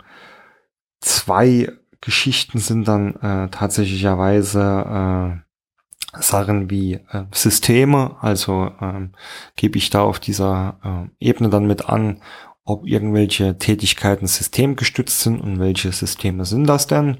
2 1.01 1.71
Geschichten 1.99 2.57
sind 2.59 2.87
dann 2.87 3.15
äh, 3.17 3.49
tatsächlicherweise 3.49 5.41
äh, 5.43 6.19
Sachen 6.19 6.69
wie 6.69 6.95
äh, 6.95 7.25
Systeme, 7.31 8.17
also 8.21 8.71
ähm, 8.81 9.11
gebe 9.55 9.77
ich 9.77 9.89
da 9.91 10.01
auf 10.01 10.19
dieser 10.19 11.09
äh, 11.19 11.25
Ebene 11.25 11.49
dann 11.49 11.67
mit 11.67 11.87
an, 11.87 12.21
ob 12.63 12.87
irgendwelche 12.87 13.57
Tätigkeiten 13.57 14.27
systemgestützt 14.27 15.21
sind 15.21 15.41
und 15.41 15.59
welche 15.59 15.91
Systeme 15.91 16.45
sind 16.45 16.67
das 16.67 16.87
denn. 16.87 17.17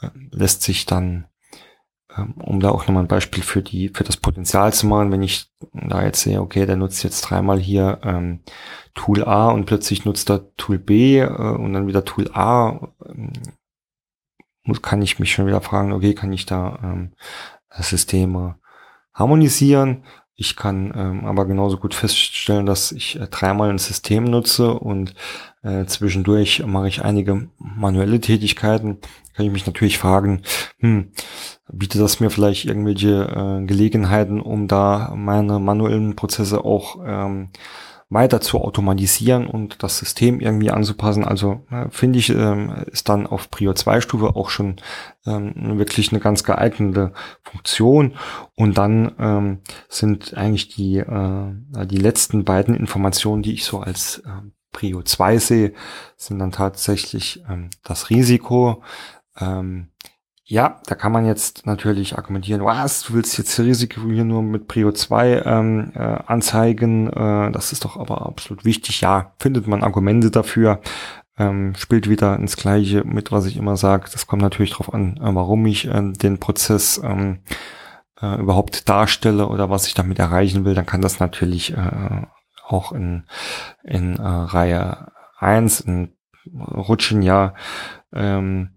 Äh, 0.00 0.08
lässt 0.30 0.62
sich 0.62 0.86
dann, 0.86 1.26
ähm, 2.16 2.34
um 2.38 2.60
da 2.60 2.70
auch 2.70 2.86
nochmal 2.86 3.04
ein 3.04 3.08
Beispiel 3.08 3.42
für 3.42 3.62
die, 3.62 3.90
für 3.90 4.04
das 4.04 4.16
Potenzial 4.16 4.72
zu 4.72 4.86
machen, 4.86 5.12
wenn 5.12 5.22
ich 5.22 5.50
da 5.72 6.02
jetzt 6.02 6.22
sehe, 6.22 6.40
okay, 6.40 6.66
der 6.66 6.76
nutzt 6.76 7.04
jetzt 7.04 7.22
dreimal 7.22 7.58
hier 7.58 8.00
ähm, 8.02 8.40
Tool 8.94 9.24
A 9.24 9.50
und 9.50 9.66
plötzlich 9.66 10.04
nutzt 10.04 10.30
er 10.30 10.54
Tool 10.56 10.78
B 10.78 11.18
äh, 11.18 11.26
und 11.26 11.72
dann 11.72 11.86
wieder 11.86 12.04
Tool 12.04 12.30
A, 12.32 12.88
ähm, 13.06 13.32
muss, 14.64 14.80
kann 14.80 15.02
ich 15.02 15.18
mich 15.18 15.32
schon 15.32 15.46
wieder 15.46 15.60
fragen, 15.60 15.92
okay, 15.92 16.14
kann 16.14 16.32
ich 16.32 16.46
da 16.46 16.78
ähm, 16.82 17.12
Systeme 17.70 18.56
harmonisieren? 19.12 20.04
Ich 20.36 20.56
kann 20.56 20.92
ähm, 20.96 21.24
aber 21.26 21.46
genauso 21.46 21.76
gut 21.76 21.94
feststellen, 21.94 22.66
dass 22.66 22.90
ich 22.90 23.20
äh, 23.20 23.28
dreimal 23.28 23.70
ein 23.70 23.78
System 23.78 24.24
nutze 24.24 24.74
und 24.74 25.14
äh, 25.62 25.84
zwischendurch 25.84 26.64
mache 26.66 26.88
ich 26.88 27.04
einige 27.04 27.48
manuelle 27.58 28.20
Tätigkeiten. 28.20 28.98
Kann 29.34 29.46
ich 29.46 29.52
mich 29.52 29.66
natürlich 29.66 29.98
fragen, 29.98 30.42
hm, 30.78 31.12
bietet 31.72 32.00
das 32.00 32.18
mir 32.18 32.30
vielleicht 32.30 32.64
irgendwelche 32.64 33.62
äh, 33.62 33.66
Gelegenheiten, 33.66 34.40
um 34.40 34.66
da 34.66 35.12
meine 35.16 35.60
manuellen 35.60 36.16
Prozesse 36.16 36.64
auch 36.64 36.98
ähm, 37.06 37.50
weiter 38.10 38.40
zu 38.40 38.60
automatisieren 38.60 39.46
und 39.46 39.82
das 39.82 39.98
System 39.98 40.40
irgendwie 40.40 40.70
anzupassen. 40.70 41.24
Also 41.24 41.64
äh, 41.70 41.88
finde 41.90 42.18
ich, 42.18 42.30
ähm, 42.30 42.84
ist 42.86 43.08
dann 43.08 43.26
auf 43.26 43.50
Prio 43.50 43.72
2 43.72 44.00
Stufe 44.00 44.36
auch 44.36 44.50
schon 44.50 44.76
ähm, 45.26 45.78
wirklich 45.78 46.12
eine 46.12 46.20
ganz 46.20 46.44
geeignete 46.44 47.12
Funktion. 47.42 48.14
Und 48.54 48.78
dann 48.78 49.12
ähm, 49.18 49.58
sind 49.88 50.36
eigentlich 50.36 50.68
die, 50.68 50.98
äh, 50.98 51.86
die 51.86 51.96
letzten 51.96 52.44
beiden 52.44 52.74
Informationen, 52.76 53.42
die 53.42 53.54
ich 53.54 53.64
so 53.64 53.80
als 53.80 54.18
äh, 54.18 54.30
Prio 54.72 55.02
2 55.02 55.38
sehe, 55.38 55.72
sind 56.16 56.38
dann 56.38 56.52
tatsächlich 56.52 57.42
ähm, 57.48 57.70
das 57.82 58.10
Risiko. 58.10 58.82
Ähm, 59.40 59.88
ja, 60.46 60.80
da 60.86 60.94
kann 60.94 61.12
man 61.12 61.24
jetzt 61.24 61.64
natürlich 61.64 62.18
argumentieren, 62.18 62.62
was, 62.64 63.04
du 63.04 63.14
willst 63.14 63.38
jetzt 63.38 63.58
Risiko 63.58 64.02
hier 64.02 64.24
nur 64.24 64.42
mit 64.42 64.68
Prio 64.68 64.92
2 64.92 65.42
ähm, 65.42 65.92
äh, 65.94 65.98
anzeigen, 65.98 67.08
äh, 67.08 67.50
das 67.50 67.72
ist 67.72 67.84
doch 67.84 67.96
aber 67.96 68.26
absolut 68.26 68.64
wichtig. 68.64 69.00
Ja, 69.00 69.32
findet 69.38 69.66
man 69.66 69.82
Argumente 69.82 70.30
dafür, 70.30 70.80
ähm, 71.38 71.74
spielt 71.76 72.10
wieder 72.10 72.36
ins 72.38 72.56
Gleiche 72.56 73.04
mit, 73.04 73.32
was 73.32 73.46
ich 73.46 73.56
immer 73.56 73.78
sage. 73.78 74.10
Das 74.12 74.26
kommt 74.26 74.42
natürlich 74.42 74.72
darauf 74.72 74.92
an, 74.92 75.16
äh, 75.16 75.34
warum 75.34 75.64
ich 75.64 75.86
äh, 75.86 76.12
den 76.12 76.38
Prozess 76.38 77.00
ähm, 77.02 77.38
äh, 78.20 78.38
überhaupt 78.38 78.86
darstelle 78.86 79.48
oder 79.48 79.70
was 79.70 79.86
ich 79.86 79.94
damit 79.94 80.18
erreichen 80.18 80.66
will. 80.66 80.74
Dann 80.74 80.86
kann 80.86 81.00
das 81.00 81.20
natürlich 81.20 81.74
äh, 81.74 82.26
auch 82.66 82.92
in, 82.92 83.24
in 83.82 84.16
äh, 84.16 84.22
Reihe 84.22 85.08
1, 85.38 85.80
in 85.80 86.12
Rutschen 86.54 87.22
ja 87.22 87.54
ähm, 88.12 88.70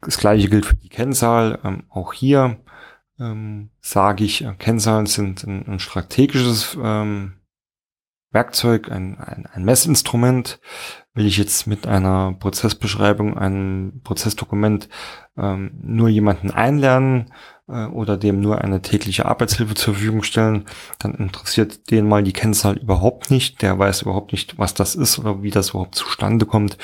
das 0.00 0.18
gleiche 0.18 0.48
gilt 0.48 0.66
für 0.66 0.76
die 0.76 0.88
Kennzahl. 0.88 1.58
Ähm, 1.64 1.84
auch 1.88 2.12
hier 2.12 2.60
ähm, 3.18 3.70
sage 3.80 4.24
ich, 4.24 4.44
äh, 4.44 4.54
Kennzahlen 4.58 5.06
sind 5.06 5.44
ein, 5.44 5.66
ein 5.66 5.78
strategisches 5.78 6.76
ähm, 6.82 7.34
Werkzeug, 8.32 8.90
ein, 8.90 9.18
ein, 9.18 9.46
ein 9.46 9.64
Messinstrument. 9.64 10.60
Will 11.14 11.26
ich 11.26 11.36
jetzt 11.36 11.66
mit 11.66 11.86
einer 11.86 12.32
Prozessbeschreibung, 12.38 13.36
einem 13.36 14.00
Prozessdokument 14.04 14.88
ähm, 15.36 15.72
nur 15.82 16.08
jemanden 16.08 16.50
einlernen 16.50 17.32
oder 17.70 18.16
dem 18.16 18.40
nur 18.40 18.60
eine 18.62 18.82
tägliche 18.82 19.26
Arbeitshilfe 19.26 19.74
zur 19.74 19.94
Verfügung 19.94 20.22
stellen, 20.22 20.66
dann 20.98 21.14
interessiert 21.14 21.90
den 21.90 22.08
mal 22.08 22.22
die 22.22 22.32
Kennzahl 22.32 22.76
überhaupt 22.76 23.30
nicht. 23.30 23.62
Der 23.62 23.78
weiß 23.78 24.02
überhaupt 24.02 24.32
nicht, 24.32 24.58
was 24.58 24.74
das 24.74 24.94
ist 24.94 25.18
oder 25.18 25.42
wie 25.42 25.50
das 25.50 25.70
überhaupt 25.70 25.94
zustande 25.94 26.46
kommt. 26.46 26.78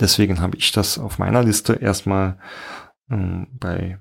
Deswegen 0.00 0.40
habe 0.40 0.56
ich 0.56 0.72
das 0.72 0.98
auf 0.98 1.18
meiner 1.18 1.42
Liste 1.42 1.74
erstmal 1.74 2.38
ähm, 3.10 3.48
bei 3.52 3.98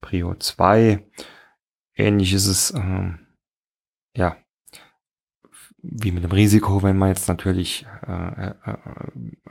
Prio 0.00 0.34
2. 0.34 1.04
Ähnlich 1.96 2.32
ist 2.32 2.46
es, 2.46 2.72
ähm, 2.74 3.26
ja, 4.16 4.36
wie 5.82 6.12
mit 6.12 6.24
dem 6.24 6.32
Risiko, 6.32 6.82
wenn 6.82 6.98
man 6.98 7.08
jetzt 7.08 7.28
natürlich 7.28 7.86
äh, 8.06 8.48
äh, 8.48 8.54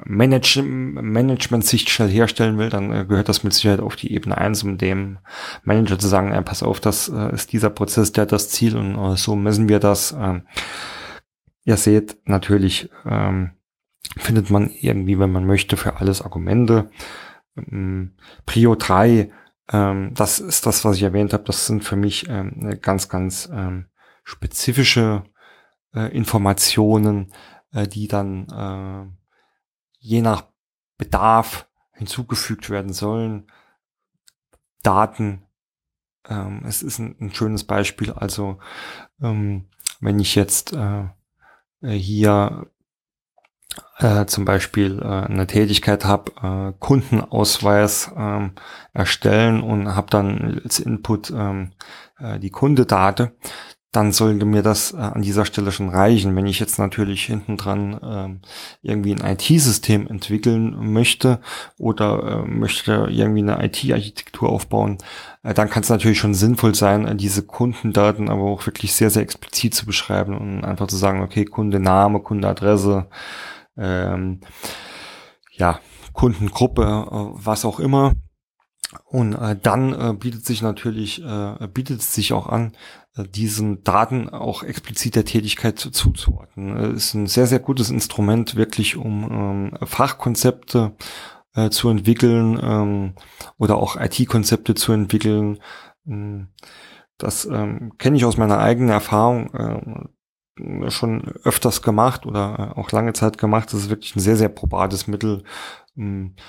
Manage 0.05 0.61
Management-Sicht 0.61 1.89
schnell 1.89 2.09
herstellen 2.09 2.57
will, 2.57 2.69
dann 2.69 2.91
äh, 2.91 3.05
gehört 3.05 3.29
das 3.29 3.43
mit 3.43 3.53
Sicherheit 3.53 3.79
auf 3.79 3.95
die 3.95 4.13
Ebene 4.13 4.37
eins, 4.37 4.63
um 4.63 4.77
dem 4.77 5.19
Manager 5.63 5.97
zu 5.97 6.07
sagen, 6.07 6.31
äh, 6.31 6.41
pass 6.41 6.61
auf, 6.61 6.79
das 6.79 7.09
äh, 7.09 7.33
ist 7.33 7.51
dieser 7.51 7.71
Prozess, 7.71 8.11
der 8.11 8.23
hat 8.23 8.31
das 8.31 8.49
Ziel 8.49 8.77
und 8.77 8.95
äh, 8.95 9.17
so 9.17 9.35
messen 9.35 9.69
wir 9.69 9.79
das. 9.79 10.15
Ähm, 10.17 10.43
ihr 11.63 11.77
seht, 11.77 12.17
natürlich 12.25 12.89
ähm, 13.05 13.51
findet 14.17 14.51
man 14.51 14.69
irgendwie, 14.69 15.17
wenn 15.17 15.31
man 15.31 15.47
möchte, 15.47 15.77
für 15.77 15.97
alles 15.97 16.21
Argumente. 16.21 16.91
Ähm, 17.57 18.13
Prio 18.45 18.75
3, 18.75 19.31
ähm, 19.71 20.13
das 20.13 20.39
ist 20.39 20.65
das, 20.67 20.85
was 20.85 20.97
ich 20.97 21.03
erwähnt 21.03 21.33
habe, 21.33 21.43
das 21.43 21.65
sind 21.65 21.83
für 21.83 21.95
mich 21.95 22.27
ähm, 22.29 22.77
ganz, 22.81 23.09
ganz 23.09 23.49
ähm, 23.51 23.85
spezifische 24.23 25.23
äh, 25.93 26.15
Informationen, 26.15 27.33
äh, 27.71 27.87
die 27.87 28.07
dann 28.07 28.47
äh, 28.49 29.19
je 29.99 30.21
nach 30.21 30.45
Bedarf 30.97 31.67
hinzugefügt 31.93 32.69
werden 32.69 32.93
sollen. 32.93 33.51
Daten. 34.83 35.43
Ähm, 36.27 36.63
es 36.65 36.81
ist 36.81 36.99
ein, 36.99 37.15
ein, 37.19 37.33
schönes 37.33 37.65
Beispiel. 37.65 38.11
Also 38.11 38.59
ähm, 39.21 39.69
wenn 39.99 40.19
ich 40.19 40.35
jetzt 40.35 40.73
äh, 40.73 41.05
äh 41.81 41.91
hier 41.91 42.69
äh, 43.97 44.25
zum 44.25 44.45
Beispiel 44.45 44.99
äh, 45.01 45.05
eine 45.05 45.47
Tätigkeit 45.47 46.05
habe, 46.05 46.31
äh, 46.41 46.73
Kundenausweis 46.79 48.11
äh, 48.15 48.49
erstellen 48.93 49.61
und 49.61 49.95
habe 49.95 50.09
dann 50.09 50.61
als 50.63 50.79
Input 50.79 51.31
ähm, 51.31 51.71
äh, 52.17 52.39
die 52.39 52.49
Kundedate, 52.49 53.35
dann 53.91 54.11
sollte 54.11 54.45
mir 54.45 54.61
das 54.61 54.93
äh, 54.93 54.97
an 54.97 55.23
dieser 55.23 55.45
Stelle 55.45 55.71
schon 55.71 55.89
reichen. 55.89 56.35
Wenn 56.35 56.45
ich 56.45 56.59
jetzt 56.59 56.77
natürlich 56.77 57.23
hinten 57.23 57.57
dran 57.57 57.99
ähm, 58.03 58.41
irgendwie 58.83 59.15
ein 59.15 59.33
IT-System 59.33 60.07
entwickeln 60.07 60.91
möchte 60.93 61.39
oder 61.77 62.43
äh, 62.45 62.47
möchte 62.47 63.07
irgendwie 63.09 63.41
eine 63.41 63.63
IT-Architektur 63.65 64.49
aufbauen, 64.49 64.99
äh, 65.41 65.55
dann 65.55 65.69
kann 65.69 65.81
es 65.81 65.89
natürlich 65.89 66.19
schon 66.19 66.35
sinnvoll 66.35 66.75
sein, 66.75 67.07
äh, 67.07 67.15
diese 67.15 67.41
Kundendaten 67.43 68.29
aber 68.29 68.43
auch 68.43 68.65
wirklich 68.67 68.93
sehr, 68.93 69.09
sehr 69.09 69.23
explizit 69.23 69.73
zu 69.73 69.87
beschreiben 69.87 70.37
und 70.37 70.63
einfach 70.63 70.87
zu 70.87 70.97
sagen, 70.97 71.23
okay, 71.23 71.45
Kundename, 71.45 72.19
Kundenadresse, 72.19 73.07
ähm, 73.75 74.41
ja, 75.51 75.79
Kundengruppe, 76.13 76.83
äh, 76.83 77.43
was 77.43 77.65
auch 77.65 77.79
immer. 77.79 78.13
Und 79.05 79.33
äh, 79.33 79.55
dann 79.55 79.93
äh, 79.93 80.13
bietet 80.13 80.45
sich 80.45 80.61
natürlich, 80.61 81.23
äh, 81.23 81.67
bietet 81.67 82.01
es 82.01 82.13
sich 82.13 82.33
auch 82.33 82.47
an, 82.47 82.73
diesen 83.17 83.83
Daten 83.83 84.29
auch 84.29 84.63
explizit 84.63 85.15
der 85.15 85.25
Tätigkeit 85.25 85.79
zuzuordnen. 85.79 86.77
Äh, 86.77 86.93
ist 86.93 87.13
ein 87.13 87.27
sehr, 87.27 87.47
sehr 87.47 87.59
gutes 87.59 87.89
Instrument, 87.89 88.55
wirklich 88.55 88.95
um 88.97 89.29
ähm, 89.31 89.87
Fachkonzepte 89.87 90.95
äh, 91.55 91.69
zu 91.69 91.89
entwickeln 91.89 92.59
ähm, 92.61 93.13
oder 93.57 93.77
auch 93.77 93.95
IT-Konzepte 93.99 94.75
zu 94.75 94.91
entwickeln. 94.91 95.59
Ähm, 96.07 96.49
das 97.17 97.45
ähm, 97.45 97.93
kenne 97.97 98.17
ich 98.17 98.25
aus 98.25 98.37
meiner 98.37 98.59
eigenen 98.59 98.89
Erfahrung 98.89 99.53
äh, 99.53 100.89
schon 100.89 101.27
öfters 101.43 101.81
gemacht 101.81 102.25
oder 102.25 102.73
äh, 102.75 102.79
auch 102.79 102.91
lange 102.91 103.13
Zeit 103.13 103.37
gemacht. 103.37 103.73
Das 103.73 103.81
ist 103.81 103.89
wirklich 103.89 104.15
ein 104.15 104.21
sehr, 104.21 104.37
sehr 104.37 104.49
probates 104.49 105.07
Mittel. 105.07 105.43
Ähm, 105.97 106.35
äh, 106.37 106.41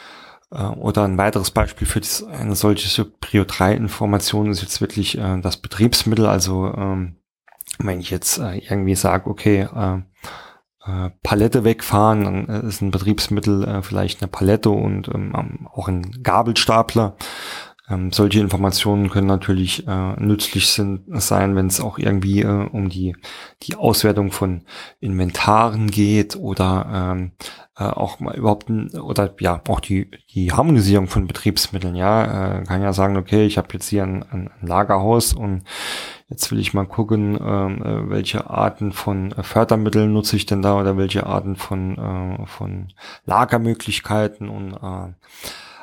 oder 0.51 1.05
ein 1.05 1.19
weiteres 1.19 1.51
Beispiel 1.53 1.87
für 1.87 2.01
eine 2.27 2.57
solche 2.57 3.05
Prio 3.05 3.45
3 3.45 3.75
Information 3.75 4.51
ist 4.51 4.63
jetzt 4.63 4.81
wirklich 4.81 5.17
äh, 5.17 5.41
das 5.41 5.59
Betriebsmittel. 5.59 6.27
Also 6.27 6.67
ähm, 6.75 7.17
wenn 7.79 8.01
ich 8.01 8.11
jetzt 8.11 8.39
äh, 8.39 8.59
irgendwie 8.59 8.97
sage, 8.97 9.31
okay, 9.31 9.69
äh, 9.75 10.01
äh, 10.85 11.11
Palette 11.23 11.65
wegfahren, 11.65 12.25
dann 12.25 12.49
äh, 12.49 12.67
ist 12.67 12.81
ein 12.81 12.91
Betriebsmittel 12.91 13.65
äh, 13.65 13.83
vielleicht 13.83 14.23
eine 14.23 14.29
Palette 14.29 14.71
und 14.71 15.09
ähm, 15.09 15.69
auch 15.73 15.89
ein 15.89 16.23
Gabelstapler. 16.23 17.17
Ähm, 17.91 18.13
solche 18.13 18.41
Informationen 18.41 19.11
können 19.11 19.27
natürlich 19.27 19.87
äh, 19.87 20.13
nützlich 20.21 20.69
sind, 20.69 21.03
sein, 21.21 21.57
wenn 21.57 21.67
es 21.67 21.81
auch 21.81 21.99
irgendwie 21.99 22.43
äh, 22.43 22.69
um 22.71 22.89
die, 22.89 23.17
die 23.63 23.75
Auswertung 23.75 24.31
von 24.31 24.63
Inventaren 25.01 25.91
geht 25.91 26.37
oder 26.37 27.15
ähm, 27.15 27.33
äh, 27.77 27.85
auch 27.85 28.21
mal 28.21 28.37
überhaupt 28.37 28.71
oder 28.71 29.35
ja 29.41 29.63
auch 29.69 29.81
die 29.81 30.11
die 30.31 30.53
Harmonisierung 30.53 31.09
von 31.09 31.27
Betriebsmitteln. 31.27 31.97
Ja, 31.97 32.61
äh, 32.61 32.65
kann 32.65 32.83
ja 32.83 32.93
sagen, 32.93 33.17
okay, 33.17 33.45
ich 33.47 33.59
habe 33.59 33.69
jetzt 33.73 33.89
hier 33.89 34.05
ein, 34.05 34.23
ein 34.23 34.51
Lagerhaus 34.61 35.33
und 35.33 35.65
jetzt 36.29 36.51
will 36.53 36.61
ich 36.61 36.75
mal 36.75 36.87
gucken, 36.87 37.39
ähm, 37.43 37.83
äh, 37.83 38.11
welche 38.11 38.49
Arten 38.49 38.93
von 38.93 39.33
Fördermitteln 39.33 40.13
nutze 40.13 40.37
ich 40.37 40.47
denn 40.47 40.63
da 40.63 40.79
oder 40.79 40.97
welche 40.97 41.27
Arten 41.27 41.57
von 41.57 41.99
äh, 41.99 42.47
von 42.47 42.89
Lagermöglichkeiten 43.25 44.49
und 44.49 44.75
äh, 44.75 45.15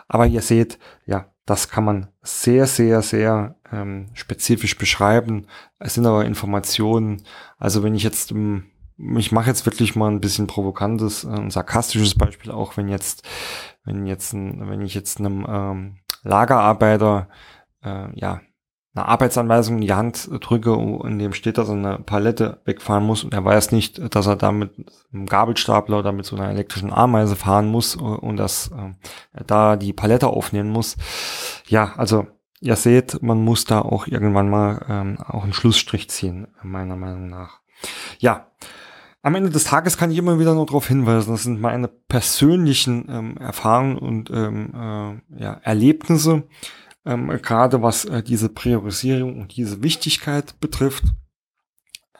aber 0.09 0.25
ihr 0.27 0.41
seht, 0.41 0.79
ja, 1.05 1.25
das 1.47 1.69
kann 1.69 1.85
man 1.85 2.07
sehr, 2.21 2.67
sehr, 2.67 3.01
sehr 3.01 3.55
ähm, 3.71 4.09
spezifisch 4.13 4.77
beschreiben. 4.77 5.47
Es 5.79 5.95
sind 5.95 6.05
aber 6.05 6.25
Informationen. 6.25 7.23
Also 7.57 7.81
wenn 7.81 7.95
ich 7.95 8.03
jetzt 8.03 8.31
ähm, 8.31 8.65
ich 8.97 9.31
mache 9.31 9.47
jetzt 9.47 9.65
wirklich 9.65 9.95
mal 9.95 10.11
ein 10.11 10.21
bisschen 10.21 10.47
provokantes, 10.47 11.23
äh, 11.23 11.29
ein 11.29 11.51
sarkastisches 11.51 12.15
Beispiel, 12.15 12.51
auch 12.51 12.77
wenn 12.77 12.89
jetzt, 12.89 13.27
wenn 13.85 14.05
jetzt, 14.05 14.33
wenn 14.33 14.81
ich 14.81 14.93
jetzt 14.93 15.19
einem 15.19 15.45
ähm, 15.47 15.97
Lagerarbeiter 16.23 17.29
äh, 17.83 18.07
ja 18.19 18.41
eine 18.97 19.07
Arbeitsanweisung 19.07 19.75
in 19.75 19.81
die 19.81 19.93
Hand 19.93 20.29
drücke, 20.41 20.73
in 20.73 21.19
dem 21.19 21.33
steht, 21.33 21.57
dass 21.57 21.69
er 21.69 21.75
eine 21.75 21.99
Palette 21.99 22.59
wegfahren 22.65 23.05
muss 23.05 23.23
und 23.23 23.33
er 23.33 23.45
weiß 23.45 23.71
nicht, 23.71 24.13
dass 24.15 24.27
er 24.27 24.35
da 24.35 24.51
mit 24.51 24.71
einem 25.13 25.25
Gabelstapler 25.25 25.99
oder 25.99 26.11
mit 26.11 26.25
so 26.25 26.35
einer 26.35 26.49
elektrischen 26.49 26.91
Ameise 26.91 27.35
fahren 27.35 27.67
muss 27.67 27.95
und 27.95 28.37
dass 28.37 28.69
äh, 28.69 29.43
da 29.45 29.75
die 29.75 29.93
Palette 29.93 30.27
aufnehmen 30.27 30.69
muss. 30.69 30.97
Ja, 31.67 31.93
also 31.97 32.27
ihr 32.59 32.75
seht, 32.75 33.21
man 33.21 33.43
muss 33.43 33.65
da 33.65 33.81
auch 33.81 34.07
irgendwann 34.07 34.49
mal 34.49 34.85
ähm, 34.89 35.17
auch 35.19 35.43
einen 35.43 35.53
Schlussstrich 35.53 36.09
ziehen, 36.09 36.47
meiner 36.63 36.95
Meinung 36.95 37.29
nach. 37.29 37.59
Ja, 38.19 38.47
am 39.21 39.35
Ende 39.35 39.49
des 39.49 39.65
Tages 39.65 39.97
kann 39.97 40.11
ich 40.11 40.17
immer 40.17 40.39
wieder 40.39 40.53
nur 40.53 40.65
darauf 40.65 40.87
hinweisen, 40.87 41.31
das 41.31 41.43
sind 41.43 41.59
meine 41.59 41.87
persönlichen 41.87 43.07
ähm, 43.09 43.37
Erfahrungen 43.37 43.97
und 43.97 44.29
ähm, 44.31 44.71
äh, 44.73 45.43
ja, 45.43 45.53
Erlebnisse, 45.63 46.43
ähm, 47.07 47.29
gerade 47.41 47.81
was 47.81 48.05
äh, 48.05 48.21
diese 48.21 48.49
Priorisierung 48.49 49.41
und 49.41 49.55
diese 49.55 49.81
Wichtigkeit 49.81 50.59
betrifft. 50.59 51.05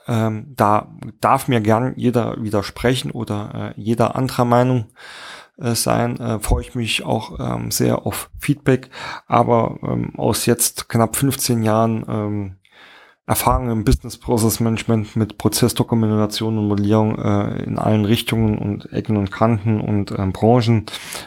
Ähm, 0.08 0.54
da 0.56 0.96
darf 1.20 1.48
mir 1.48 1.60
gern 1.60 1.94
jeder 1.98 2.42
widersprechen 2.42 3.12
oder 3.12 3.74
äh, 3.78 3.82
jeder 3.82 4.16
anderer 4.16 4.46
Meinung 4.46 4.86
äh, 5.58 5.76
sein. 5.76 6.20
Äh, 6.20 6.40
freue 6.40 6.62
ich 6.62 6.76
mich 6.76 7.04
auch 7.04 7.40
ähm, 7.40 7.72
sehr 7.72 8.06
auf 8.06 8.30
Feedback. 8.40 8.90
Aber 9.28 9.78
ähm, 9.84 10.14
aus 10.18 10.46
jetzt 10.46 10.88
knapp 10.88 11.18
15 11.18 11.64
Jahren 11.64 12.06
ähm, 12.08 12.56
Erfahrung 13.26 13.70
im 13.70 13.84
Business 13.84 14.18
Process 14.18 14.62
Management 14.62 15.18
mit 15.18 15.38
Prozessdokumentation 15.38 16.58
und 16.58 16.70
Modellierung 16.70 17.20
äh, 17.20 17.64
in 17.64 17.78
allen 17.78 18.06
Richtungen 18.06 18.58
und 18.58 18.92
Ecken 18.94 19.18
und 19.18 19.32
Kanten 19.32 19.82
und 19.82 20.12
ähm, 20.12 20.32
Branchen, 20.32 20.86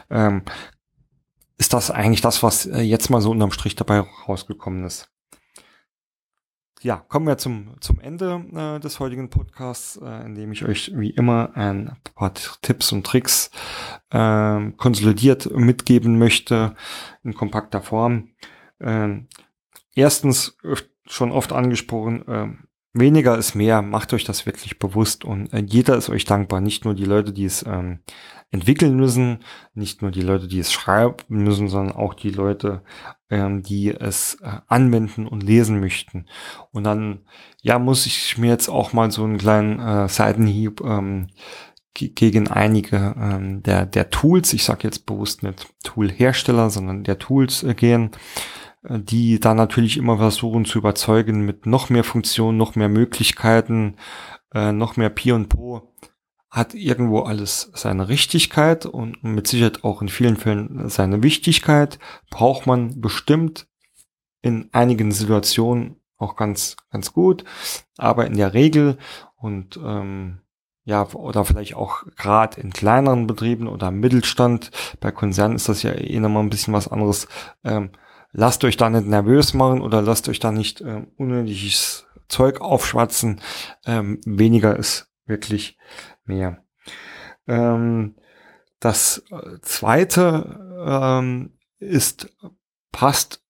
ähm, 0.08 0.42
ist 1.61 1.74
das 1.74 1.90
eigentlich 1.90 2.22
das, 2.22 2.42
was 2.42 2.64
äh, 2.64 2.80
jetzt 2.80 3.11
mal 3.11 3.20
so 3.20 3.30
unterm 3.30 3.52
Strich 3.52 3.76
dabei 3.76 4.00
rausgekommen 4.00 4.84
ist. 4.84 5.11
Ja, 6.80 6.96
kommen 6.96 7.26
wir 7.26 7.36
zum, 7.36 7.76
zum 7.80 8.00
Ende 8.00 8.42
äh, 8.54 8.80
des 8.80 8.98
heutigen 8.98 9.28
Podcasts, 9.28 10.00
äh, 10.02 10.24
in 10.24 10.34
dem 10.34 10.52
ich 10.52 10.64
euch 10.64 10.90
wie 10.94 11.11
immer 11.11 11.50
ein 11.54 11.94
paar 12.14 12.32
Tipps 12.62 12.90
und 12.92 13.06
Tricks 13.06 13.50
äh, 14.08 14.70
konsolidiert 14.78 15.54
mitgeben 15.54 16.18
möchte 16.18 16.74
in 17.22 17.34
kompakter 17.34 17.82
Form. 17.82 18.30
Ähm, 18.80 19.28
erstens, 19.94 20.56
schon 21.04 21.30
oft 21.30 21.52
angesprochen, 21.52 22.26
äh, 22.26 22.48
weniger 22.93 23.38
ist 23.38 23.55
mehr, 23.55 23.82
macht 23.82 24.12
euch 24.12 24.24
das 24.24 24.47
wirklich 24.47 24.78
bewusst 24.78 25.24
und 25.24 25.53
äh, 25.53 25.62
jeder 25.64 25.97
ist 25.97 26.11
euch 26.11 26.24
dankbar, 26.24 26.61
nicht 26.61 26.84
nur 26.84 26.95
die 26.95 27.05
Leute, 27.05 27.32
die 27.32 27.45
es 27.45 27.64
ähm, 27.66 28.01
entwickeln 28.51 28.97
müssen, 28.97 29.38
nicht 29.74 30.03
nur 30.03 30.11
die 30.11 30.22
Leute, 30.22 30.49
die 30.49 30.59
es 30.59 30.72
schreiben 30.72 31.16
müssen, 31.28 31.68
sondern 31.68 31.95
auch 31.95 32.14
die 32.14 32.30
Leute, 32.30 32.82
ähm, 33.30 33.62
die 33.62 33.91
es 33.91 34.38
äh, 34.43 34.59
anwenden 34.66 35.26
und 35.26 35.43
lesen 35.43 35.78
möchten. 35.78 36.26
Und 36.72 36.84
dann, 36.84 37.20
ja, 37.62 37.78
muss 37.78 38.07
ich 38.07 38.38
mir 38.38 38.49
jetzt 38.49 38.68
auch 38.68 38.93
mal 38.93 39.11
so 39.11 39.22
einen 39.22 39.38
kleinen 39.38 39.78
äh, 39.78 40.09
Seitenhieb 40.09 40.80
ähm, 40.80 41.28
gegen 41.95 42.49
einige 42.49 43.14
ähm, 43.18 43.62
der, 43.62 43.86
der 43.86 44.11
Tools, 44.11 44.53
ich 44.53 44.64
sage 44.64 44.84
jetzt 44.84 45.07
bewusst 45.07 45.43
nicht 45.43 45.68
Tool-Hersteller, 45.84 46.70
sondern 46.70 47.05
der 47.05 47.18
Tools 47.18 47.62
äh, 47.62 47.74
gehen 47.74 48.11
die 48.83 49.41
da 49.41 49.55
natürlich 49.55 49.97
immer 49.97 50.18
versuchen 50.18 50.64
zu 50.64 50.78
überzeugen 50.78 51.45
mit 51.45 51.66
noch 51.66 51.91
mehr 51.91 52.05
Funktionen, 52.05 52.57
noch 52.57 52.76
mehr 52.76 52.89
Möglichkeiten, 52.89 53.97
äh, 54.55 54.72
noch 54.72 54.97
mehr 54.97 55.11
Pi 55.11 55.33
und 55.33 55.49
Po, 55.49 55.95
hat 56.51 56.74
irgendwo 56.74 57.20
alles 57.20 57.70
seine 57.74 58.09
Richtigkeit 58.09 58.87
und 58.87 59.22
mit 59.22 59.47
Sicherheit 59.47 59.85
auch 59.85 60.03
in 60.03 60.09
vielen 60.09 60.37
Fällen 60.37 60.89
seine 60.89 61.22
Wichtigkeit, 61.22 61.99
braucht 62.31 62.66
man 62.66 63.01
bestimmt 63.01 63.68
in 64.43 64.68
einigen 64.72 65.12
Situationen 65.12 65.97
auch 66.16 66.37
ganz, 66.37 66.76
ganz 66.91 67.12
gut, 67.12 67.45
aber 67.99 68.26
in 68.26 68.37
der 68.37 68.55
Regel 68.55 68.99
und 69.37 69.78
ähm, 69.83 70.41
ja, 70.85 71.07
oder 71.12 71.45
vielleicht 71.45 71.76
auch 71.76 72.05
gerade 72.16 72.61
in 72.61 72.72
kleineren 72.72 73.26
Betrieben 73.26 73.68
oder 73.68 73.91
Mittelstand, 73.91 74.70
bei 74.99 75.12
Konzernen 75.12 75.57
ist 75.57 75.68
das 75.68 75.83
ja 75.83 75.93
eh 75.93 76.18
nochmal 76.18 76.43
ein 76.43 76.51
bisschen 76.51 76.74
was 76.74 76.89
anderes, 76.89 77.28
ähm, 77.62 77.91
lasst 78.33 78.64
euch 78.64 78.76
da 78.76 78.91
nicht 78.91 79.07
nervös 79.07 79.55
machen 79.55 79.81
oder 79.81 80.03
lasst 80.03 80.28
euch 80.28 80.39
da 80.39 80.53
nicht 80.53 80.81
äh, 80.81 81.03
unnötiges 81.16 82.07
Zeug 82.28 82.61
aufschwatzen. 82.61 83.41
Ähm, 83.85 84.20
weniger 84.24 84.76
ist 84.76 85.11
wirklich 85.26 85.78
mehr. 86.24 86.64
Ähm, 87.47 88.16
das 88.78 89.24
äh, 89.31 89.59
zweite 89.62 90.78
ähm, 90.87 91.59
ist, 91.78 92.35
passt 92.93 93.43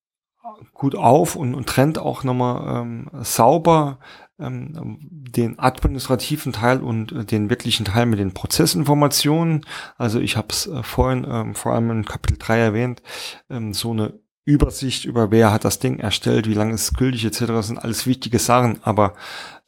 gut 0.72 0.95
auf 0.95 1.37
und, 1.37 1.55
und 1.55 1.68
trennt 1.68 1.99
auch 1.99 2.24
nochmal 2.24 2.83
ähm, 2.83 3.11
sauber 3.22 3.99
ähm, 4.39 4.99
den 5.01 5.59
administrativen 5.59 6.53
Teil 6.53 6.81
und 6.81 7.12
äh, 7.12 7.24
den 7.24 7.51
wirklichen 7.51 7.85
Teil 7.85 8.07
mit 8.07 8.18
den 8.18 8.33
Prozessinformationen. 8.33 9.66
Also 9.97 10.20
ich 10.20 10.37
habe 10.37 10.49
es 10.51 10.66
äh, 10.66 10.83
vorhin 10.83 11.26
ähm, 11.28 11.55
vor 11.55 11.74
allem 11.74 11.91
in 11.91 12.05
Kapitel 12.05 12.39
3 12.39 12.59
erwähnt, 12.59 13.03
ähm, 13.51 13.74
so 13.74 13.93
eine 13.93 14.18
Übersicht 14.45 15.05
über 15.05 15.30
wer 15.30 15.53
hat 15.53 15.64
das 15.64 15.78
Ding 15.78 15.99
erstellt, 15.99 16.49
wie 16.49 16.55
lange 16.55 16.74
ist 16.74 16.82
es 16.82 16.95
gültig 16.95 17.24
etc. 17.24 17.47
Das 17.47 17.66
sind 17.66 17.78
alles 17.78 18.07
wichtige 18.07 18.38
Sachen, 18.38 18.78
aber 18.82 19.14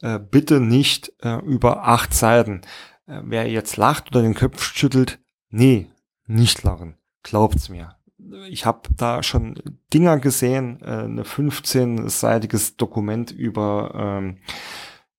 äh, 0.01 0.19
bitte 0.19 0.59
nicht 0.59 1.13
äh, 1.21 1.37
über 1.39 1.87
acht 1.87 2.13
Seiten. 2.13 2.61
Äh, 3.07 3.21
wer 3.23 3.49
jetzt 3.49 3.77
lacht 3.77 4.09
oder 4.09 4.21
den 4.21 4.33
Kopf 4.33 4.63
schüttelt, 4.63 5.19
nee, 5.49 5.87
nicht 6.25 6.63
lachen. 6.63 6.95
Glaubt's 7.21 7.69
mir. 7.69 7.95
Ich 8.49 8.65
habe 8.65 8.81
da 8.95 9.21
schon 9.21 9.55
Dinger 9.93 10.17
gesehen, 10.17 10.81
äh, 10.81 11.03
eine 11.03 11.23
15-seitiges 11.23 12.77
Dokument 12.77 13.31
über 13.31 13.93
ähm, 13.95 14.37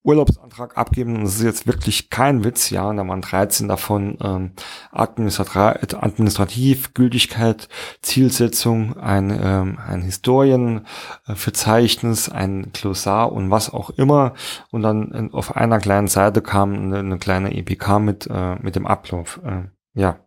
Urlaubsantrag 0.04 0.76
abgeben. 0.76 1.16
Und 1.16 1.24
das 1.24 1.36
ist 1.36 1.42
jetzt 1.42 1.66
wirklich 1.66 2.10
kein 2.10 2.44
Witz, 2.44 2.68
ja. 2.70 2.92
Da 2.92 3.08
waren 3.08 3.22
13 3.22 3.68
davon 3.68 4.18
ähm, 4.22 4.52
administrativ, 4.92 6.92
Gültigkeit, 6.94 7.68
Zielsetzung, 8.02 8.96
ein, 8.98 9.30
ähm, 9.30 9.78
ein 9.84 10.02
Historienverzeichnis, 10.02 12.28
ein 12.28 12.70
Glossar 12.72 13.32
und 13.32 13.50
was 13.50 13.72
auch 13.72 13.90
immer. 13.90 14.34
Und 14.70 14.82
dann 14.82 15.32
auf 15.32 15.56
einer 15.56 15.78
kleinen 15.78 16.08
Seite 16.08 16.42
kam 16.42 16.74
eine, 16.74 16.98
eine 16.98 17.18
kleine 17.18 17.56
EPK 17.56 17.98
mit, 17.98 18.28
äh, 18.30 18.56
mit 18.56 18.76
dem 18.76 18.86
Ablauf. 18.86 19.40
Äh, 19.44 19.68
ja. 19.94 20.18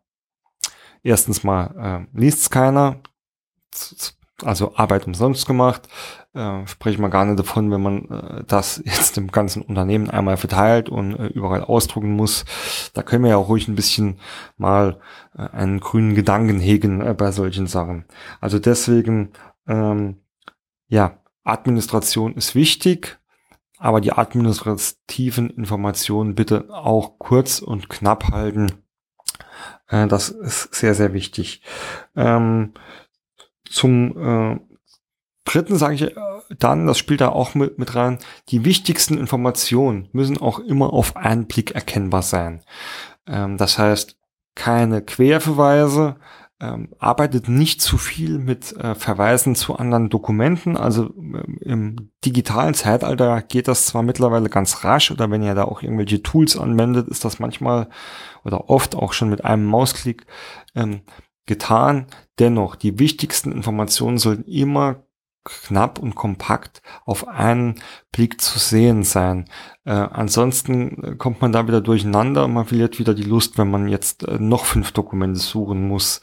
Erstens 1.03 1.43
mal 1.43 1.75
äh, 1.77 2.07
liest 2.19 2.41
es 2.41 2.49
keiner 2.49 2.97
also 4.43 4.75
Arbeit 4.75 5.07
umsonst 5.07 5.47
gemacht. 5.47 5.87
Äh, 6.33 6.67
spreche 6.67 7.01
mal 7.01 7.09
gar 7.09 7.25
nicht 7.25 7.39
davon, 7.39 7.71
wenn 7.71 7.81
man 7.81 8.09
äh, 8.09 8.43
das 8.45 8.81
jetzt 8.85 9.17
im 9.17 9.31
ganzen 9.31 9.61
Unternehmen 9.61 10.09
einmal 10.09 10.37
verteilt 10.37 10.89
und 10.89 11.15
äh, 11.15 11.27
überall 11.27 11.63
ausdrucken 11.63 12.15
muss. 12.15 12.45
Da 12.93 13.03
können 13.03 13.23
wir 13.23 13.31
ja 13.31 13.37
auch 13.37 13.49
ruhig 13.49 13.67
ein 13.67 13.75
bisschen 13.75 14.19
mal 14.57 14.99
äh, 15.35 15.41
einen 15.41 15.79
grünen 15.79 16.15
Gedanken 16.15 16.59
hegen 16.59 17.01
äh, 17.01 17.13
bei 17.13 17.31
solchen 17.31 17.67
Sachen. 17.67 18.05
Also 18.39 18.59
deswegen, 18.59 19.31
ähm, 19.67 20.17
ja, 20.87 21.19
Administration 21.43 22.35
ist 22.35 22.55
wichtig, 22.55 23.19
aber 23.79 24.01
die 24.01 24.11
administrativen 24.13 25.49
Informationen 25.49 26.35
bitte 26.35 26.65
auch 26.69 27.19
kurz 27.19 27.59
und 27.59 27.89
knapp 27.89 28.31
halten. 28.31 28.71
Äh, 29.87 30.07
das 30.07 30.29
ist 30.29 30.73
sehr, 30.75 30.93
sehr 30.93 31.13
wichtig. 31.13 31.61
Ähm, 32.15 32.73
zum 33.71 34.17
äh, 34.17 34.59
dritten 35.45 35.77
sage 35.77 35.95
ich 35.95 36.01
äh, 36.03 36.15
dann, 36.59 36.87
das 36.87 36.97
spielt 36.97 37.21
da 37.21 37.29
auch 37.29 37.55
mit, 37.55 37.77
mit 37.77 37.95
rein, 37.95 38.19
die 38.49 38.65
wichtigsten 38.65 39.17
Informationen 39.17 40.09
müssen 40.11 40.37
auch 40.37 40.59
immer 40.59 40.93
auf 40.93 41.15
einen 41.15 41.47
Blick 41.47 41.71
erkennbar 41.71 42.21
sein. 42.21 42.63
Ähm, 43.27 43.57
das 43.57 43.77
heißt, 43.77 44.17
keine 44.55 45.01
Querverweise, 45.01 46.15
ähm, 46.59 46.89
arbeitet 46.97 47.47
nicht 47.47 47.81
zu 47.81 47.97
viel 47.99 48.39
mit 48.39 48.75
äh, 48.77 48.95
Verweisen 48.95 49.53
zu 49.53 49.75
anderen 49.75 50.09
Dokumenten. 50.09 50.75
Also 50.75 51.13
ähm, 51.15 51.59
im 51.61 52.11
digitalen 52.25 52.73
Zeitalter 52.73 53.41
geht 53.43 53.67
das 53.67 53.85
zwar 53.85 54.01
mittlerweile 54.01 54.49
ganz 54.49 54.83
rasch 54.83 55.11
oder 55.11 55.29
wenn 55.29 55.43
ihr 55.43 55.53
da 55.53 55.65
auch 55.65 55.83
irgendwelche 55.83 56.23
Tools 56.23 56.57
anwendet, 56.57 57.07
ist 57.09 57.25
das 57.25 57.37
manchmal 57.37 57.89
oder 58.43 58.69
oft 58.69 58.95
auch 58.95 59.13
schon 59.13 59.29
mit 59.29 59.45
einem 59.45 59.65
Mausklick 59.65 60.25
ähm, 60.75 61.01
getan. 61.47 62.05
Dennoch, 62.37 62.75
die 62.75 62.99
wichtigsten 62.99 63.51
Informationen 63.51 64.19
sollten 64.19 64.43
immer 64.43 65.07
knapp 65.47 65.97
und 65.97 66.15
kompakt 66.15 66.81
auf 67.05 67.27
einen 67.27 67.75
Blick 68.11 68.41
zu 68.41 68.59
sehen 68.59 69.03
sein. 69.03 69.45
Äh, 69.85 69.91
ansonsten 69.91 71.17
kommt 71.17 71.41
man 71.41 71.51
da 71.51 71.67
wieder 71.67 71.81
durcheinander 71.81 72.45
und 72.45 72.53
man 72.53 72.65
verliert 72.65 72.99
wieder 72.99 73.13
die 73.13 73.23
Lust, 73.23 73.57
wenn 73.57 73.71
man 73.71 73.87
jetzt 73.87 74.27
äh, 74.27 74.37
noch 74.39 74.65
fünf 74.65 74.91
Dokumente 74.91 75.39
suchen 75.39 75.87
muss. 75.87 76.21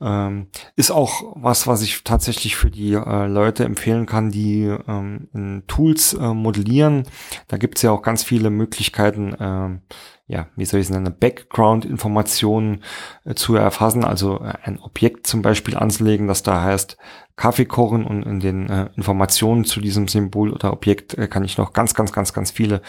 Ähm, 0.00 0.48
ist 0.74 0.90
auch 0.90 1.36
was, 1.36 1.66
was 1.66 1.80
ich 1.82 2.02
tatsächlich 2.02 2.56
für 2.56 2.70
die 2.70 2.94
äh, 2.94 3.26
Leute 3.26 3.64
empfehlen 3.64 4.06
kann, 4.06 4.30
die 4.30 4.64
ähm, 4.64 5.28
in 5.32 5.64
Tools 5.68 6.14
äh, 6.14 6.34
modellieren. 6.34 7.04
Da 7.46 7.58
gibt 7.58 7.78
es 7.78 7.82
ja 7.82 7.92
auch 7.92 8.02
ganz 8.02 8.24
viele 8.24 8.50
Möglichkeiten, 8.50 9.36
ähm, 9.38 9.82
ja, 10.26 10.48
wie 10.56 10.64
soll 10.64 10.80
ich 10.80 10.86
es 10.86 10.90
nennen, 10.90 11.16
Background-Informationen 11.18 12.82
äh, 13.24 13.34
zu 13.34 13.54
erfassen, 13.54 14.04
also 14.04 14.40
äh, 14.40 14.54
ein 14.64 14.80
Objekt 14.80 15.28
zum 15.28 15.42
Beispiel 15.42 15.76
anzulegen, 15.76 16.26
das 16.26 16.42
da 16.42 16.62
heißt 16.62 16.96
Kaffee 17.36 17.66
kochen 17.66 18.04
und 18.04 18.24
in 18.24 18.40
den 18.40 18.68
äh, 18.68 18.90
Informationen 18.96 19.64
zu 19.64 19.80
diesem 19.80 20.08
Symbol 20.08 20.52
oder 20.52 20.72
Objekt 20.72 21.16
äh, 21.16 21.28
kann 21.28 21.44
ich 21.44 21.56
noch 21.56 21.72
ganz, 21.72 21.94
ganz, 21.94 22.12
ganz, 22.12 22.32
ganz 22.32 22.50
viele 22.50 22.82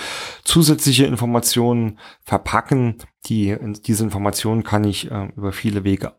zusätzliche 0.43 1.05
Informationen 1.05 1.99
verpacken. 2.23 2.97
Die, 3.27 3.55
diese 3.85 4.03
Informationen 4.03 4.63
kann 4.63 4.83
ich 4.83 5.09
über 5.09 5.51
viele 5.51 5.83
Wege 5.83 6.13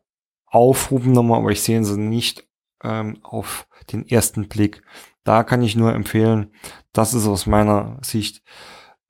aufrufen 0.47 1.12
nochmal, 1.12 1.40
aber 1.40 1.51
ich 1.51 1.62
sehe 1.62 1.84
sie 1.84 1.99
nicht 1.99 2.47
ähm, 2.82 3.18
auf 3.22 3.66
den 3.92 4.07
ersten 4.09 4.49
Blick. 4.49 4.82
Da 5.24 5.42
kann 5.42 5.62
ich 5.62 5.76
nur 5.76 5.92
empfehlen, 5.94 6.53
das 6.92 7.14
ist 7.14 7.26
aus 7.26 7.47
meiner 7.47 7.99
Sicht 8.03 8.42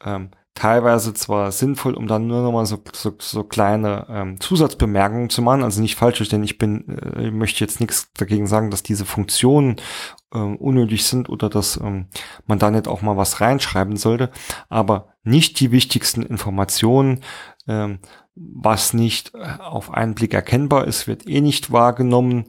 ähm, 0.02 0.30
teilweise 0.56 1.12
zwar 1.12 1.52
sinnvoll, 1.52 1.94
um 1.94 2.06
dann 2.06 2.26
nur 2.26 2.42
nochmal 2.42 2.64
so, 2.64 2.82
so, 2.92 3.14
so 3.18 3.44
kleine 3.44 4.06
ähm, 4.08 4.40
Zusatzbemerkungen 4.40 5.28
zu 5.28 5.42
machen, 5.42 5.62
also 5.62 5.82
nicht 5.82 5.96
falsch 5.96 6.16
verstehen, 6.16 6.42
ich 6.42 6.58
bin, 6.58 6.88
äh, 6.98 7.30
möchte 7.30 7.62
jetzt 7.62 7.78
nichts 7.78 8.10
dagegen 8.14 8.46
sagen, 8.46 8.70
dass 8.70 8.82
diese 8.82 9.04
Funktionen 9.04 9.76
ähm, 10.34 10.56
unnötig 10.56 11.04
sind 11.04 11.28
oder 11.28 11.50
dass 11.50 11.76
ähm, 11.76 12.06
man 12.46 12.58
da 12.58 12.70
nicht 12.70 12.88
auch 12.88 13.02
mal 13.02 13.18
was 13.18 13.42
reinschreiben 13.42 13.96
sollte, 13.96 14.30
aber 14.70 15.08
nicht 15.22 15.60
die 15.60 15.72
wichtigsten 15.72 16.22
Informationen, 16.22 17.22
ähm, 17.68 17.98
was 18.36 18.92
nicht 18.92 19.34
äh, 19.34 19.58
auf 19.60 19.92
einen 19.92 20.14
Blick 20.14 20.34
erkennbar 20.34 20.86
ist, 20.86 21.06
wird 21.06 21.26
eh 21.28 21.40
nicht 21.40 21.72
wahrgenommen 21.72 22.46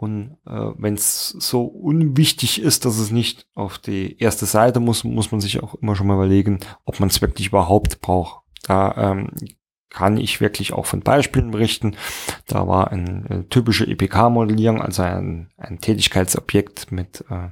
und 0.00 0.38
äh, 0.46 0.70
wenn 0.78 0.94
es 0.94 1.28
so 1.28 1.64
unwichtig 1.64 2.62
ist, 2.62 2.86
dass 2.86 2.98
es 2.98 3.10
nicht 3.10 3.46
auf 3.54 3.78
die 3.78 4.18
erste 4.18 4.46
Seite 4.46 4.80
muss, 4.80 5.04
muss 5.04 5.30
man 5.30 5.42
sich 5.42 5.62
auch 5.62 5.74
immer 5.74 5.94
schon 5.94 6.06
mal 6.06 6.14
überlegen, 6.14 6.60
ob 6.86 7.00
man 7.00 7.10
es 7.10 7.20
wirklich 7.20 7.48
überhaupt 7.48 8.00
braucht. 8.00 8.42
Da 8.62 8.94
ähm, 8.96 9.30
kann 9.90 10.16
ich 10.16 10.40
wirklich 10.40 10.72
auch 10.72 10.86
von 10.86 11.00
Beispielen 11.00 11.50
berichten. 11.50 11.96
Da 12.46 12.66
war 12.66 12.90
ein, 12.90 13.26
eine 13.28 13.48
typische 13.50 13.86
EPK-Modellierung, 13.86 14.80
also 14.80 15.02
ein, 15.02 15.50
ein 15.58 15.80
Tätigkeitsobjekt 15.80 16.90
mit, 16.92 17.22
äh, 17.28 17.50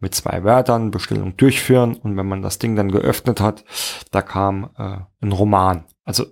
mit 0.00 0.12
zwei 0.12 0.42
Wörtern, 0.42 0.90
Bestellung 0.90 1.36
durchführen. 1.36 1.94
Und 1.94 2.16
wenn 2.16 2.26
man 2.26 2.42
das 2.42 2.58
Ding 2.58 2.74
dann 2.74 2.90
geöffnet 2.90 3.40
hat, 3.40 3.64
da 4.10 4.22
kam 4.22 4.70
äh, 4.76 4.98
ein 5.20 5.30
Roman. 5.30 5.84
Also 6.04 6.24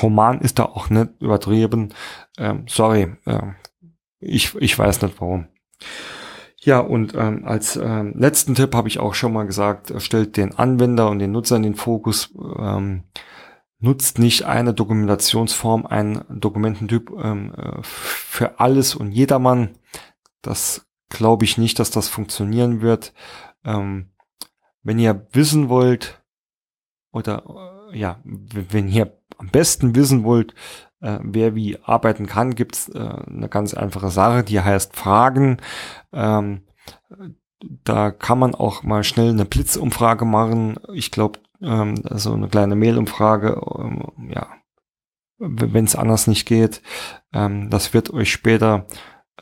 Roman 0.00 0.40
ist 0.40 0.58
da 0.58 0.64
auch 0.64 0.90
nicht 0.90 1.10
übertrieben. 1.20 1.94
Ähm, 2.38 2.64
sorry, 2.68 3.16
äh, 3.26 3.52
ich, 4.20 4.54
ich 4.56 4.78
weiß 4.78 5.02
nicht 5.02 5.20
warum. 5.20 5.48
Ja, 6.64 6.78
und 6.78 7.14
ähm, 7.16 7.44
als 7.44 7.76
ähm, 7.76 8.14
letzten 8.16 8.54
Tipp 8.54 8.74
habe 8.74 8.86
ich 8.86 9.00
auch 9.00 9.14
schon 9.14 9.32
mal 9.32 9.46
gesagt, 9.46 9.92
stellt 10.00 10.36
den 10.36 10.54
Anwender 10.56 11.10
und 11.10 11.18
den 11.18 11.32
Nutzer 11.32 11.56
in 11.56 11.64
den 11.64 11.74
Fokus. 11.74 12.32
Ähm, 12.58 13.04
nutzt 13.80 14.20
nicht 14.20 14.44
eine 14.44 14.72
Dokumentationsform, 14.72 15.86
einen 15.86 16.24
Dokumententyp 16.30 17.10
ähm, 17.20 17.52
äh, 17.56 17.82
für 17.82 18.60
alles 18.60 18.94
und 18.94 19.10
jedermann. 19.10 19.70
Das 20.40 20.86
glaube 21.08 21.44
ich 21.44 21.58
nicht, 21.58 21.80
dass 21.80 21.90
das 21.90 22.08
funktionieren 22.08 22.80
wird. 22.80 23.12
Ähm, 23.64 24.10
wenn 24.84 25.00
ihr 25.00 25.26
wissen 25.32 25.68
wollt 25.68 26.22
oder 27.10 27.90
äh, 27.92 27.98
ja, 27.98 28.20
wenn 28.24 28.88
ihr 28.88 29.18
am 29.42 29.48
besten 29.48 29.94
wissen 29.94 30.24
wollt, 30.24 30.54
äh, 31.00 31.18
wer 31.22 31.54
wie 31.54 31.78
arbeiten 31.82 32.26
kann, 32.26 32.54
gibt's 32.54 32.88
äh, 32.88 32.98
eine 32.98 33.48
ganz 33.48 33.74
einfache 33.74 34.10
Sache, 34.10 34.44
die 34.44 34.60
heißt 34.60 34.96
Fragen. 34.96 35.58
Ähm, 36.12 36.62
da 37.84 38.10
kann 38.10 38.38
man 38.38 38.54
auch 38.54 38.82
mal 38.82 39.04
schnell 39.04 39.30
eine 39.30 39.44
Blitzumfrage 39.44 40.24
machen. 40.24 40.76
Ich 40.94 41.10
glaube, 41.10 41.40
ähm, 41.60 42.02
so 42.10 42.32
eine 42.32 42.48
kleine 42.48 42.76
Mailumfrage, 42.76 43.60
ähm, 43.78 44.30
ja, 44.32 44.48
wenn 45.38 45.84
es 45.84 45.96
anders 45.96 46.28
nicht 46.28 46.46
geht. 46.46 46.82
Ähm, 47.32 47.68
das 47.68 47.94
wird 47.94 48.12
euch 48.12 48.30
später 48.30 48.86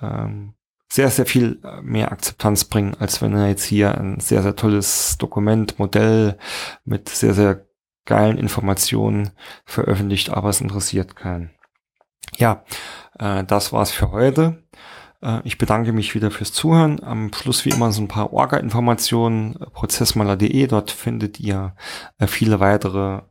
ähm, 0.00 0.54
sehr, 0.88 1.08
sehr 1.10 1.26
viel 1.26 1.60
mehr 1.82 2.10
Akzeptanz 2.10 2.64
bringen, 2.64 2.96
als 2.98 3.22
wenn 3.22 3.36
ihr 3.36 3.48
jetzt 3.48 3.62
hier 3.62 3.96
ein 3.96 4.18
sehr, 4.18 4.42
sehr 4.42 4.56
tolles 4.56 5.18
Dokument, 5.18 5.78
Modell 5.78 6.36
mit 6.84 7.08
sehr, 7.08 7.32
sehr 7.32 7.69
geilen 8.10 8.38
Informationen 8.38 9.30
veröffentlicht, 9.64 10.30
aber 10.30 10.48
es 10.48 10.60
interessiert 10.60 11.14
keinen. 11.14 11.50
Ja, 12.36 12.64
äh, 13.18 13.44
das 13.44 13.72
war's 13.72 13.92
für 13.92 14.10
heute. 14.10 14.64
Äh, 15.22 15.40
ich 15.44 15.58
bedanke 15.58 15.92
mich 15.92 16.14
wieder 16.14 16.32
fürs 16.32 16.52
Zuhören. 16.52 17.02
Am 17.02 17.32
Schluss 17.32 17.64
wie 17.64 17.70
immer 17.70 17.92
so 17.92 18.02
ein 18.02 18.08
paar 18.08 18.32
Orga-Informationen, 18.32 19.54
prozessmaler.de. 19.72 20.66
Dort 20.66 20.90
findet 20.90 21.38
ihr 21.38 21.76
äh, 22.18 22.26
viele 22.26 22.58
weitere 22.58 23.22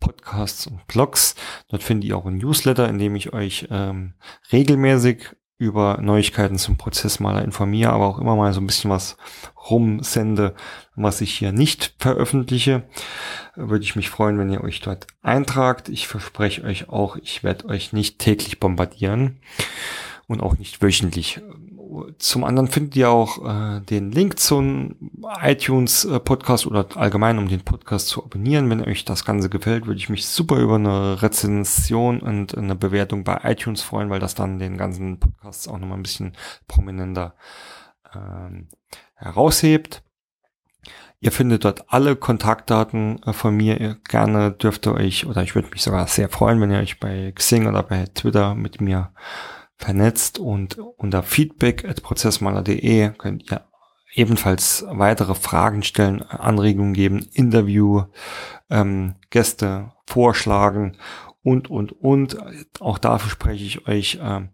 Podcasts 0.00 0.66
und 0.66 0.86
Blogs. 0.88 1.36
Dort 1.68 1.84
findet 1.84 2.08
ihr 2.08 2.16
auch 2.16 2.26
ein 2.26 2.38
Newsletter, 2.38 2.88
in 2.88 2.98
dem 2.98 3.14
ich 3.14 3.32
euch 3.32 3.68
ähm, 3.70 4.14
regelmäßig 4.50 5.36
über 5.60 5.98
Neuigkeiten 6.00 6.56
zum 6.56 6.78
Prozessmaler 6.78 7.44
informiere, 7.44 7.92
aber 7.92 8.06
auch 8.06 8.18
immer 8.18 8.34
mal 8.34 8.54
so 8.54 8.62
ein 8.62 8.66
bisschen 8.66 8.90
was 8.90 9.18
rumsende, 9.68 10.54
was 10.96 11.20
ich 11.20 11.34
hier 11.34 11.52
nicht 11.52 11.94
veröffentliche. 11.98 12.84
Würde 13.56 13.84
ich 13.84 13.94
mich 13.94 14.08
freuen, 14.08 14.38
wenn 14.38 14.50
ihr 14.50 14.64
euch 14.64 14.80
dort 14.80 15.06
eintragt. 15.20 15.90
Ich 15.90 16.08
verspreche 16.08 16.64
euch 16.64 16.88
auch, 16.88 17.16
ich 17.16 17.44
werde 17.44 17.66
euch 17.66 17.92
nicht 17.92 18.18
täglich 18.18 18.58
bombardieren 18.58 19.36
und 20.26 20.42
auch 20.42 20.56
nicht 20.56 20.80
wöchentlich. 20.80 21.42
Zum 22.18 22.44
anderen 22.44 22.68
findet 22.68 22.94
ihr 22.96 23.10
auch 23.10 23.44
äh, 23.44 23.80
den 23.80 24.12
Link 24.12 24.38
zum 24.38 24.96
iTunes 25.42 26.04
äh, 26.04 26.20
Podcast 26.20 26.66
oder 26.66 26.86
allgemein, 26.96 27.38
um 27.38 27.48
den 27.48 27.62
Podcast 27.62 28.08
zu 28.08 28.24
abonnieren. 28.24 28.70
Wenn 28.70 28.84
euch 28.84 29.04
das 29.04 29.24
Ganze 29.24 29.48
gefällt, 29.48 29.86
würde 29.86 29.98
ich 29.98 30.08
mich 30.08 30.26
super 30.26 30.56
über 30.56 30.76
eine 30.76 31.20
Rezension 31.20 32.20
und 32.20 32.56
eine 32.56 32.76
Bewertung 32.76 33.24
bei 33.24 33.40
iTunes 33.42 33.82
freuen, 33.82 34.10
weil 34.10 34.20
das 34.20 34.34
dann 34.34 34.58
den 34.58 34.76
ganzen 34.76 35.18
Podcast 35.18 35.68
auch 35.68 35.78
nochmal 35.78 35.98
ein 35.98 36.02
bisschen 36.04 36.36
prominenter 36.68 37.34
ähm, 38.14 38.68
heraushebt. 39.14 40.02
Ihr 41.18 41.32
findet 41.32 41.64
dort 41.64 41.92
alle 41.92 42.16
Kontaktdaten 42.16 43.22
äh, 43.24 43.32
von 43.32 43.56
mir. 43.56 43.96
Gerne 44.08 44.52
dürft 44.52 44.86
ihr 44.86 44.94
euch, 44.94 45.26
oder 45.26 45.42
ich 45.42 45.54
würde 45.54 45.68
mich 45.70 45.82
sogar 45.82 46.06
sehr 46.06 46.28
freuen, 46.28 46.60
wenn 46.60 46.70
ihr 46.70 46.78
euch 46.78 47.00
bei 47.00 47.32
Xing 47.32 47.66
oder 47.66 47.82
bei 47.82 48.06
Twitter 48.14 48.54
mit 48.54 48.80
mir 48.80 49.12
vernetzt 49.80 50.38
und 50.38 50.78
unter 50.78 51.22
feedback 51.22 51.86
at 51.86 52.02
prozessmaler.de 52.02 53.12
könnt 53.16 53.50
ihr 53.50 53.64
ebenfalls 54.14 54.84
weitere 54.88 55.34
Fragen 55.34 55.82
stellen, 55.82 56.22
Anregungen 56.22 56.92
geben, 56.92 57.26
Interview, 57.32 58.04
ähm, 58.68 59.14
Gäste 59.30 59.92
vorschlagen 60.06 60.98
und, 61.42 61.70
und, 61.70 61.92
und. 61.92 62.36
Auch 62.80 62.98
dafür 62.98 63.30
spreche 63.30 63.64
ich 63.64 63.88
euch. 63.88 64.16
Äh, 64.16 64.48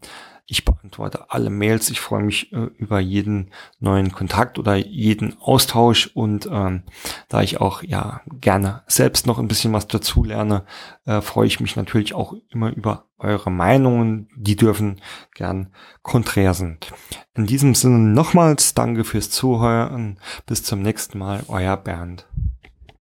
ich 0.47 0.65
beantworte 0.65 1.31
alle 1.31 1.51
Mails. 1.51 1.91
Ich 1.91 2.01
freue 2.01 2.23
mich 2.23 2.53
äh, 2.53 2.69
über 2.79 3.01
jeden 3.01 3.51
neuen 3.81 4.13
Kontakt 4.13 4.59
oder 4.59 4.77
jeden 4.77 5.37
Austausch 5.41 6.09
und 6.15 6.49
ähm, 6.51 6.85
da 7.29 7.43
ich 7.43 7.61
auch 7.61 7.83
ja 7.83 8.21
gerne 8.41 8.83
selbst 8.87 9.27
noch 9.27 9.39
ein 9.39 9.49
bisschen 9.49 9.73
was 9.73 9.89
dazu 9.89 10.23
lerne, 10.23 10.65
äh, 11.05 11.21
freue 11.21 11.49
ich 11.49 11.61
mich 11.61 11.75
natürlich 11.75 12.15
auch 12.15 12.35
immer 12.51 12.71
über 12.71 13.07
eure 13.19 13.51
Meinungen. 13.51 14.29
Die 14.37 14.57
dürfen 14.57 15.01
gern 15.35 15.73
konträr 16.03 16.55
sind. 16.55 16.93
In 17.35 17.47
diesem 17.47 17.75
Sinne 17.75 17.99
nochmals 17.99 18.75
danke 18.75 19.05
fürs 19.05 19.31
Zuhören. 19.31 20.19
Bis 20.47 20.63
zum 20.63 20.81
nächsten 20.81 21.19
Mal, 21.19 21.43
euer 21.49 21.77
Bernd. 21.77 22.27